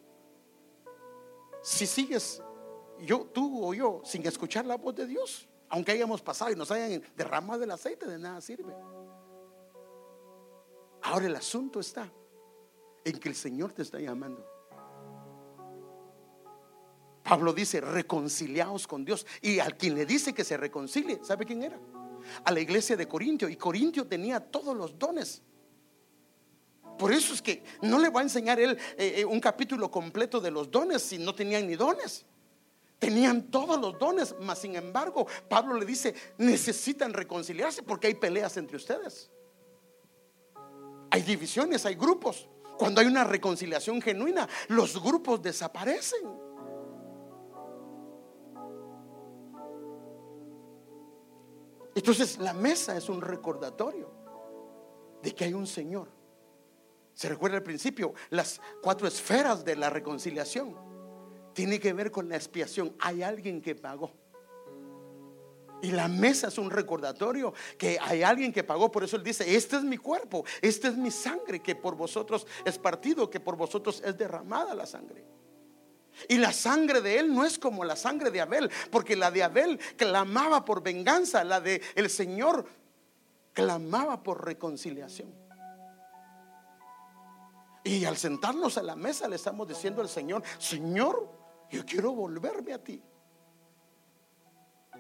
si 1.62 1.86
sigues, 1.86 2.42
yo, 3.00 3.26
tú 3.32 3.64
o 3.64 3.74
yo, 3.74 4.02
sin 4.04 4.26
escuchar 4.26 4.66
la 4.66 4.76
voz 4.76 4.94
de 4.94 5.06
Dios, 5.06 5.48
aunque 5.68 5.92
hayamos 5.92 6.22
pasado 6.22 6.52
y 6.52 6.56
nos 6.56 6.70
hayan 6.70 7.02
derramado 7.16 7.64
el 7.64 7.70
aceite, 7.70 8.06
de 8.06 8.18
nada 8.18 8.40
sirve. 8.40 8.74
Ahora 11.02 11.26
el 11.26 11.36
asunto 11.36 11.80
está 11.80 12.10
en 13.04 13.18
que 13.18 13.28
el 13.28 13.34
Señor 13.34 13.72
te 13.72 13.82
está 13.82 13.98
llamando. 13.98 14.44
Pablo 17.22 17.54
dice, 17.54 17.80
reconciliaos 17.80 18.86
con 18.86 19.04
Dios. 19.04 19.26
Y 19.40 19.58
al 19.58 19.76
quien 19.76 19.94
le 19.94 20.04
dice 20.04 20.34
que 20.34 20.44
se 20.44 20.56
reconcilie, 20.56 21.20
¿sabe 21.22 21.46
quién 21.46 21.62
era? 21.62 21.80
A 22.44 22.52
la 22.52 22.60
iglesia 22.60 22.96
de 22.96 23.08
Corintio. 23.08 23.48
Y 23.48 23.56
Corintio 23.56 24.06
tenía 24.06 24.40
todos 24.40 24.76
los 24.76 24.98
dones. 24.98 25.42
Por 26.98 27.12
eso 27.12 27.34
es 27.34 27.42
que 27.42 27.62
no 27.82 27.98
le 27.98 28.08
va 28.08 28.20
a 28.20 28.22
enseñar 28.22 28.60
él 28.60 28.78
eh, 28.96 29.14
eh, 29.18 29.24
un 29.24 29.40
capítulo 29.40 29.90
completo 29.90 30.40
de 30.40 30.50
los 30.50 30.70
dones 30.70 31.02
si 31.02 31.18
no 31.18 31.34
tenían 31.34 31.66
ni 31.66 31.74
dones. 31.74 32.24
Tenían 32.98 33.50
todos 33.50 33.78
los 33.80 33.98
dones, 33.98 34.34
mas 34.40 34.60
sin 34.60 34.76
embargo, 34.76 35.26
Pablo 35.48 35.74
le 35.74 35.84
dice, 35.84 36.14
necesitan 36.38 37.12
reconciliarse 37.12 37.82
porque 37.82 38.06
hay 38.06 38.14
peleas 38.14 38.56
entre 38.56 38.76
ustedes. 38.76 39.30
Hay 41.10 41.22
divisiones, 41.22 41.84
hay 41.84 41.96
grupos. 41.96 42.48
Cuando 42.78 43.00
hay 43.00 43.06
una 43.06 43.24
reconciliación 43.24 44.00
genuina, 44.00 44.48
los 44.68 45.02
grupos 45.02 45.42
desaparecen. 45.42 46.44
Entonces 51.94 52.38
la 52.38 52.52
mesa 52.52 52.96
es 52.96 53.08
un 53.08 53.20
recordatorio 53.20 54.10
de 55.22 55.34
que 55.34 55.44
hay 55.44 55.54
un 55.54 55.66
Señor. 55.66 56.08
Se 57.14 57.28
recuerda 57.28 57.56
al 57.56 57.62
principio, 57.62 58.12
las 58.30 58.60
cuatro 58.82 59.06
esferas 59.06 59.64
de 59.64 59.76
la 59.76 59.88
reconciliación. 59.88 60.76
Tiene 61.54 61.78
que 61.78 61.92
ver 61.92 62.10
con 62.10 62.28
la 62.28 62.36
expiación. 62.36 62.94
Hay 62.98 63.22
alguien 63.22 63.62
que 63.62 63.74
pagó. 63.74 64.12
Y 65.82 65.92
la 65.92 66.08
mesa 66.08 66.48
es 66.48 66.58
un 66.58 66.70
recordatorio 66.70 67.52
que 67.78 67.98
hay 68.00 68.22
alguien 68.22 68.52
que 68.52 68.64
pagó. 68.64 68.90
Por 68.90 69.04
eso 69.04 69.16
él 69.16 69.22
dice, 69.22 69.54
este 69.54 69.76
es 69.76 69.84
mi 69.84 69.98
cuerpo, 69.98 70.44
esta 70.62 70.88
es 70.88 70.96
mi 70.96 71.10
sangre 71.10 71.60
que 71.60 71.76
por 71.76 71.94
vosotros 71.94 72.46
es 72.64 72.78
partido, 72.78 73.28
que 73.28 73.38
por 73.38 73.56
vosotros 73.56 74.02
es 74.04 74.16
derramada 74.16 74.74
la 74.74 74.86
sangre. 74.86 75.24
Y 76.28 76.38
la 76.38 76.52
sangre 76.52 77.00
de 77.00 77.18
él 77.18 77.34
no 77.34 77.44
es 77.44 77.58
como 77.58 77.84
la 77.84 77.96
sangre 77.96 78.30
de 78.30 78.40
Abel, 78.40 78.70
porque 78.90 79.14
la 79.14 79.30
de 79.30 79.42
Abel 79.42 79.78
clamaba 79.96 80.64
por 80.64 80.82
venganza, 80.82 81.44
la 81.44 81.60
de 81.60 81.82
el 81.94 82.08
Señor 82.08 82.66
clamaba 83.52 84.22
por 84.22 84.44
reconciliación. 84.44 85.43
Y 87.84 88.06
al 88.06 88.16
sentarnos 88.16 88.78
a 88.78 88.82
la 88.82 88.96
mesa 88.96 89.28
le 89.28 89.36
estamos 89.36 89.68
diciendo 89.68 90.00
al 90.00 90.08
Señor, 90.08 90.42
Señor, 90.58 91.28
yo 91.70 91.84
quiero 91.84 92.12
volverme 92.12 92.72
a 92.72 92.82
ti. 92.82 93.02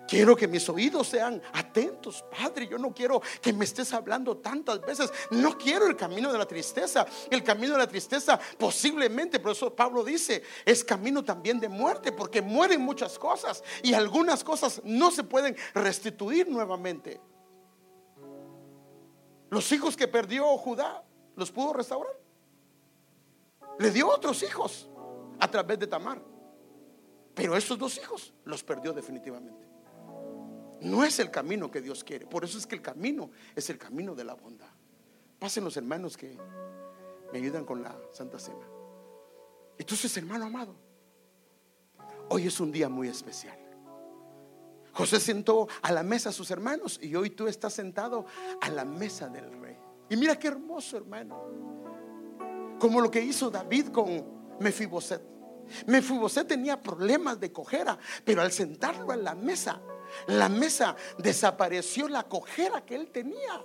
Quiero 0.06 0.36
que 0.36 0.46
mis 0.46 0.68
oídos 0.68 1.08
sean 1.08 1.40
atentos, 1.54 2.22
Padre. 2.30 2.68
Yo 2.68 2.76
no 2.76 2.92
quiero 2.92 3.22
que 3.40 3.54
me 3.54 3.64
estés 3.64 3.92
hablando 3.94 4.36
tantas 4.36 4.82
veces. 4.82 5.10
No 5.30 5.56
quiero 5.56 5.86
el 5.86 5.96
camino 5.96 6.30
de 6.30 6.36
la 6.36 6.46
tristeza. 6.46 7.06
El 7.30 7.42
camino 7.42 7.72
de 7.72 7.78
la 7.78 7.86
tristeza 7.86 8.38
posiblemente, 8.58 9.40
por 9.40 9.52
eso 9.52 9.74
Pablo 9.74 10.04
dice, 10.04 10.42
es 10.66 10.84
camino 10.84 11.24
también 11.24 11.58
de 11.58 11.70
muerte, 11.70 12.12
porque 12.12 12.42
mueren 12.42 12.82
muchas 12.82 13.18
cosas 13.18 13.64
y 13.82 13.94
algunas 13.94 14.44
cosas 14.44 14.82
no 14.84 15.10
se 15.10 15.24
pueden 15.24 15.56
restituir 15.74 16.48
nuevamente. 16.50 17.18
Los 19.48 19.72
hijos 19.72 19.96
que 19.96 20.08
perdió 20.08 20.44
Judá, 20.58 21.02
¿los 21.34 21.50
pudo 21.50 21.72
restaurar? 21.72 22.23
Le 23.78 23.90
dio 23.90 24.08
otros 24.08 24.42
hijos 24.42 24.88
a 25.40 25.50
través 25.50 25.78
de 25.78 25.86
Tamar. 25.86 26.22
Pero 27.34 27.56
esos 27.56 27.78
dos 27.78 27.98
hijos 27.98 28.32
los 28.44 28.62
perdió 28.62 28.92
definitivamente. 28.92 29.66
No 30.80 31.02
es 31.02 31.18
el 31.18 31.30
camino 31.30 31.70
que 31.70 31.80
Dios 31.80 32.04
quiere. 32.04 32.26
Por 32.26 32.44
eso 32.44 32.58
es 32.58 32.66
que 32.66 32.76
el 32.76 32.82
camino 32.82 33.30
es 33.56 33.70
el 33.70 33.78
camino 33.78 34.14
de 34.14 34.24
la 34.24 34.34
bondad. 34.34 34.70
Pasen 35.38 35.64
los 35.64 35.76
hermanos 35.76 36.16
que 36.16 36.38
me 37.32 37.38
ayudan 37.38 37.64
con 37.64 37.82
la 37.82 37.96
Santa 38.12 38.38
Cena. 38.38 38.66
Entonces, 39.76 40.16
hermano 40.16 40.46
amado, 40.46 40.76
hoy 42.28 42.46
es 42.46 42.60
un 42.60 42.70
día 42.70 42.88
muy 42.88 43.08
especial. 43.08 43.58
José 44.92 45.18
sentó 45.18 45.66
a 45.82 45.90
la 45.90 46.04
mesa 46.04 46.28
a 46.28 46.32
sus 46.32 46.50
hermanos 46.52 47.00
y 47.02 47.16
hoy 47.16 47.30
tú 47.30 47.48
estás 47.48 47.72
sentado 47.72 48.26
a 48.60 48.70
la 48.70 48.84
mesa 48.84 49.28
del 49.28 49.50
rey. 49.60 49.76
Y 50.08 50.16
mira 50.16 50.38
qué 50.38 50.48
hermoso, 50.48 50.96
hermano. 50.96 51.73
Como 52.78 53.00
lo 53.00 53.10
que 53.10 53.20
hizo 53.20 53.50
David 53.50 53.88
con 53.88 54.24
Mefiboset. 54.60 55.22
Mefiboset 55.86 56.46
tenía 56.46 56.80
problemas 56.80 57.40
de 57.40 57.52
cojera, 57.52 57.98
pero 58.24 58.42
al 58.42 58.52
sentarlo 58.52 59.10
a 59.12 59.16
la 59.16 59.34
mesa, 59.34 59.80
la 60.26 60.48
mesa 60.48 60.94
desapareció 61.18 62.08
la 62.08 62.24
cojera 62.24 62.84
que 62.84 62.94
él 62.94 63.10
tenía. 63.10 63.64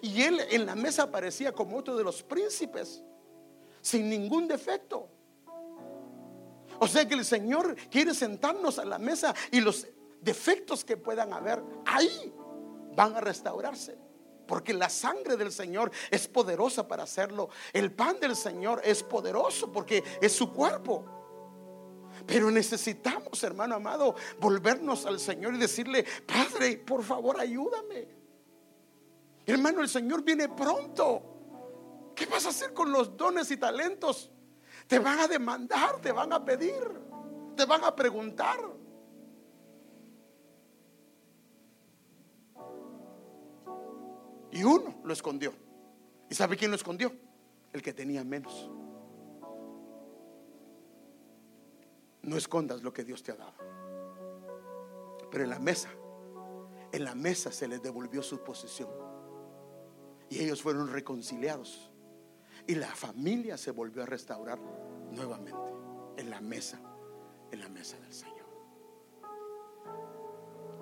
Y 0.00 0.22
él 0.22 0.40
en 0.50 0.66
la 0.66 0.74
mesa 0.74 1.04
aparecía 1.04 1.52
como 1.52 1.76
otro 1.76 1.96
de 1.96 2.04
los 2.04 2.22
príncipes, 2.22 3.02
sin 3.80 4.08
ningún 4.08 4.46
defecto. 4.46 5.08
O 6.78 6.86
sea 6.86 7.06
que 7.06 7.14
el 7.14 7.24
Señor 7.24 7.76
quiere 7.90 8.14
sentarnos 8.14 8.78
a 8.78 8.84
la 8.84 8.98
mesa 8.98 9.34
y 9.50 9.60
los 9.60 9.86
defectos 10.20 10.84
que 10.84 10.96
puedan 10.96 11.32
haber 11.32 11.62
ahí 11.84 12.32
van 12.94 13.16
a 13.16 13.20
restaurarse. 13.20 13.98
Porque 14.52 14.74
la 14.74 14.90
sangre 14.90 15.38
del 15.38 15.50
Señor 15.50 15.90
es 16.10 16.28
poderosa 16.28 16.86
para 16.86 17.04
hacerlo. 17.04 17.48
El 17.72 17.90
pan 17.90 18.20
del 18.20 18.36
Señor 18.36 18.82
es 18.84 19.02
poderoso 19.02 19.72
porque 19.72 20.04
es 20.20 20.30
su 20.30 20.52
cuerpo. 20.52 21.06
Pero 22.26 22.50
necesitamos, 22.50 23.42
hermano 23.42 23.76
amado, 23.76 24.14
volvernos 24.38 25.06
al 25.06 25.18
Señor 25.18 25.54
y 25.54 25.58
decirle, 25.58 26.04
Padre, 26.26 26.76
por 26.76 27.02
favor, 27.02 27.40
ayúdame. 27.40 28.06
Hermano, 29.46 29.80
el 29.80 29.88
Señor 29.88 30.22
viene 30.22 30.50
pronto. 30.50 32.12
¿Qué 32.14 32.26
vas 32.26 32.44
a 32.44 32.50
hacer 32.50 32.74
con 32.74 32.92
los 32.92 33.16
dones 33.16 33.50
y 33.50 33.56
talentos? 33.56 34.30
Te 34.86 34.98
van 34.98 35.18
a 35.20 35.28
demandar, 35.28 35.98
te 36.02 36.12
van 36.12 36.30
a 36.30 36.44
pedir, 36.44 37.00
te 37.56 37.64
van 37.64 37.84
a 37.84 37.96
preguntar. 37.96 38.60
Y 44.52 44.62
uno 44.64 44.94
lo 45.02 45.12
escondió. 45.12 45.52
¿Y 46.28 46.34
sabe 46.34 46.56
quién 46.56 46.70
lo 46.70 46.76
escondió? 46.76 47.12
El 47.72 47.82
que 47.82 47.92
tenía 47.92 48.22
menos. 48.22 48.70
No 52.22 52.36
escondas 52.36 52.82
lo 52.82 52.92
que 52.92 53.02
Dios 53.02 53.22
te 53.22 53.32
ha 53.32 53.36
dado. 53.36 53.54
Pero 55.30 55.44
en 55.44 55.50
la 55.50 55.58
mesa, 55.58 55.88
en 56.92 57.04
la 57.04 57.14
mesa 57.14 57.50
se 57.50 57.66
les 57.66 57.82
devolvió 57.82 58.22
su 58.22 58.44
posición. 58.44 58.90
Y 60.28 60.40
ellos 60.40 60.62
fueron 60.62 60.92
reconciliados. 60.92 61.90
Y 62.66 62.74
la 62.74 62.88
familia 62.88 63.56
se 63.56 63.70
volvió 63.70 64.02
a 64.02 64.06
restaurar 64.06 64.60
nuevamente 65.10 65.58
en 66.18 66.30
la 66.30 66.40
mesa, 66.40 66.78
en 67.50 67.60
la 67.60 67.68
mesa 67.68 67.98
del 67.98 68.12
Señor. 68.12 68.46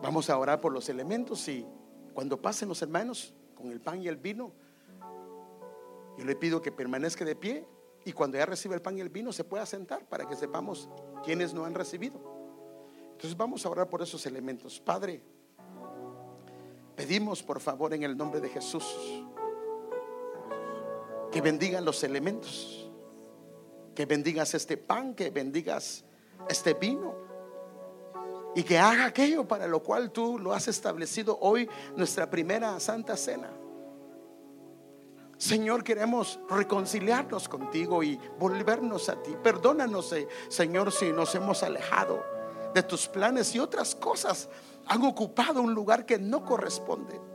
Vamos 0.03 0.29
a 0.29 0.37
orar 0.39 0.61
por 0.61 0.73
los 0.73 0.89
elementos 0.89 1.47
y 1.49 1.67
cuando 2.15 2.41
pasen 2.41 2.69
los 2.69 2.83
hermanos 2.83 3.35
con 3.61 3.71
el 3.71 3.81
pan 3.81 4.03
y 4.03 4.09
el 4.09 4.17
vino, 4.17 4.53
yo 6.19 6.25
le 6.25 6.35
pido 6.37 6.61
que 6.61 6.73
permanezca 6.73 7.25
de 7.25 7.37
pie 7.37 7.67
y 8.05 8.13
cuando 8.13 8.39
ya 8.39 8.47
reciba 8.47 8.75
el 8.75 8.83
pan 8.83 8.99
y 8.99 9.01
el 9.01 9.09
vino 9.09 9.33
se 9.33 9.45
pueda 9.45 9.67
sentar 9.67 10.09
para 10.09 10.27
que 10.27 10.35
sepamos 10.35 10.89
quiénes 11.23 11.55
no 11.55 11.65
han 11.65 11.75
recibido. 11.75 12.21
Entonces 13.13 13.37
vamos 13.37 13.65
a 13.67 13.71
orar 13.71 13.89
por 13.89 14.03
esos 14.03 14.25
elementos. 14.27 14.81
Padre, 14.81 15.23
pedimos 16.97 17.43
por 17.43 17.61
favor 17.61 17.93
en 17.95 18.03
el 18.03 18.17
nombre 18.17 18.41
de 18.41 18.49
Jesús 18.49 19.25
que 21.31 21.41
bendigan 21.41 21.85
los 21.85 22.03
elementos, 22.03 22.91
que 23.95 24.05
bendigas 24.05 24.55
este 24.55 24.77
pan, 24.77 25.15
que 25.15 25.31
bendigas 25.31 26.05
este 26.49 26.75
vino 26.75 27.30
y 28.55 28.63
que 28.63 28.79
haga 28.79 29.07
aquello 29.07 29.47
para 29.47 29.67
lo 29.67 29.83
cual 29.83 30.11
tú 30.11 30.39
lo 30.39 30.53
has 30.53 30.69
establecido 30.69 31.39
hoy, 31.41 31.69
nuestra 31.97 32.29
primera 32.29 32.79
santa 32.81 33.17
cena. 33.17 33.51
Señor, 35.39 35.83
queremos 35.83 36.39
reconciliarnos 36.51 37.49
contigo 37.49 38.03
y 38.03 38.21
volvernos 38.39 39.09
a 39.09 39.23
ti. 39.23 39.35
Perdónanos, 39.43 40.13
eh, 40.13 40.29
Señor, 40.49 40.93
si 40.93 41.13
nos 41.13 41.35
hemos 41.35 41.63
alejado 41.63 42.23
de 42.75 42.83
tus 42.83 43.09
planes 43.09 43.55
y 43.55 43.59
otras 43.59 43.95
cosas 43.95 44.49
han 44.87 45.03
ocupado 45.05 45.63
un 45.63 45.73
lugar 45.73 46.05
que 46.05 46.19
no 46.19 46.45
corresponde. 46.45 47.30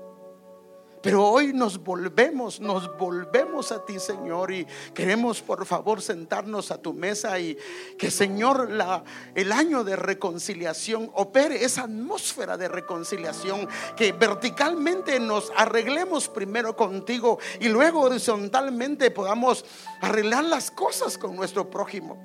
Pero 1.06 1.24
hoy 1.24 1.54
nos 1.54 1.84
volvemos, 1.84 2.60
nos 2.60 2.98
volvemos 2.98 3.72
a 3.72 3.86
ti, 3.86 4.00
Señor, 4.00 4.52
y 4.52 4.66
queremos 4.92 5.40
por 5.40 5.64
favor 5.68 6.02
sentarnos 6.02 6.72
a 6.72 6.80
tu 6.80 6.94
mesa 6.94 7.38
y 7.40 7.56
que, 7.96 8.10
Señor, 8.10 8.72
la, 8.72 9.04
el 9.36 9.52
año 9.52 9.84
de 9.84 9.96
reconciliación 9.96 11.12
opere 11.14 11.64
esa 11.64 11.84
atmósfera 11.84 12.58
de 12.58 12.70
reconciliación, 12.70 13.68
que 13.96 14.14
verticalmente 14.14 15.20
nos 15.20 15.54
arreglemos 15.56 16.28
primero 16.28 16.76
contigo 16.76 17.38
y 17.60 17.68
luego 17.68 18.02
horizontalmente 18.02 19.12
podamos 19.12 19.64
arreglar 20.02 20.46
las 20.46 20.72
cosas 20.72 21.20
con 21.20 21.36
nuestro 21.36 21.70
prójimo, 21.70 22.18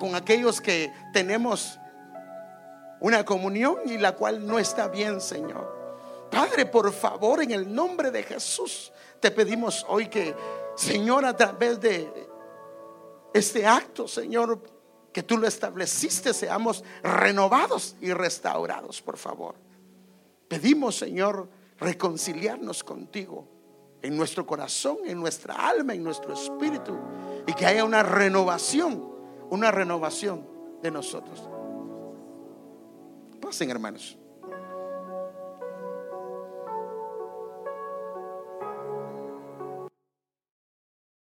con 0.00 0.14
aquellos 0.14 0.62
que 0.62 0.90
tenemos 1.12 1.78
una 2.98 3.26
comunión 3.26 3.76
y 3.84 3.98
la 3.98 4.12
cual 4.12 4.46
no 4.46 4.58
está 4.58 4.88
bien, 4.88 5.20
Señor. 5.20 5.75
Padre, 6.36 6.66
por 6.66 6.92
favor, 6.92 7.42
en 7.42 7.50
el 7.50 7.74
nombre 7.74 8.10
de 8.10 8.22
Jesús, 8.22 8.92
te 9.20 9.30
pedimos 9.30 9.86
hoy 9.88 10.08
que, 10.08 10.34
Señor, 10.74 11.24
a 11.24 11.34
través 11.34 11.80
de 11.80 12.28
este 13.32 13.66
acto, 13.66 14.06
Señor, 14.06 14.60
que 15.14 15.22
tú 15.22 15.38
lo 15.38 15.46
estableciste, 15.46 16.34
seamos 16.34 16.84
renovados 17.02 17.96
y 18.02 18.12
restaurados, 18.12 19.00
por 19.00 19.16
favor. 19.16 19.54
Pedimos, 20.46 20.96
Señor, 20.96 21.48
reconciliarnos 21.78 22.84
contigo 22.84 23.48
en 24.02 24.14
nuestro 24.14 24.46
corazón, 24.46 24.98
en 25.06 25.18
nuestra 25.18 25.54
alma, 25.54 25.94
en 25.94 26.04
nuestro 26.04 26.34
espíritu, 26.34 26.98
y 27.46 27.54
que 27.54 27.64
haya 27.64 27.82
una 27.82 28.02
renovación, 28.02 29.02
una 29.48 29.70
renovación 29.70 30.46
de 30.82 30.90
nosotros. 30.90 31.48
Pasen, 33.40 33.70
hermanos. 33.70 34.18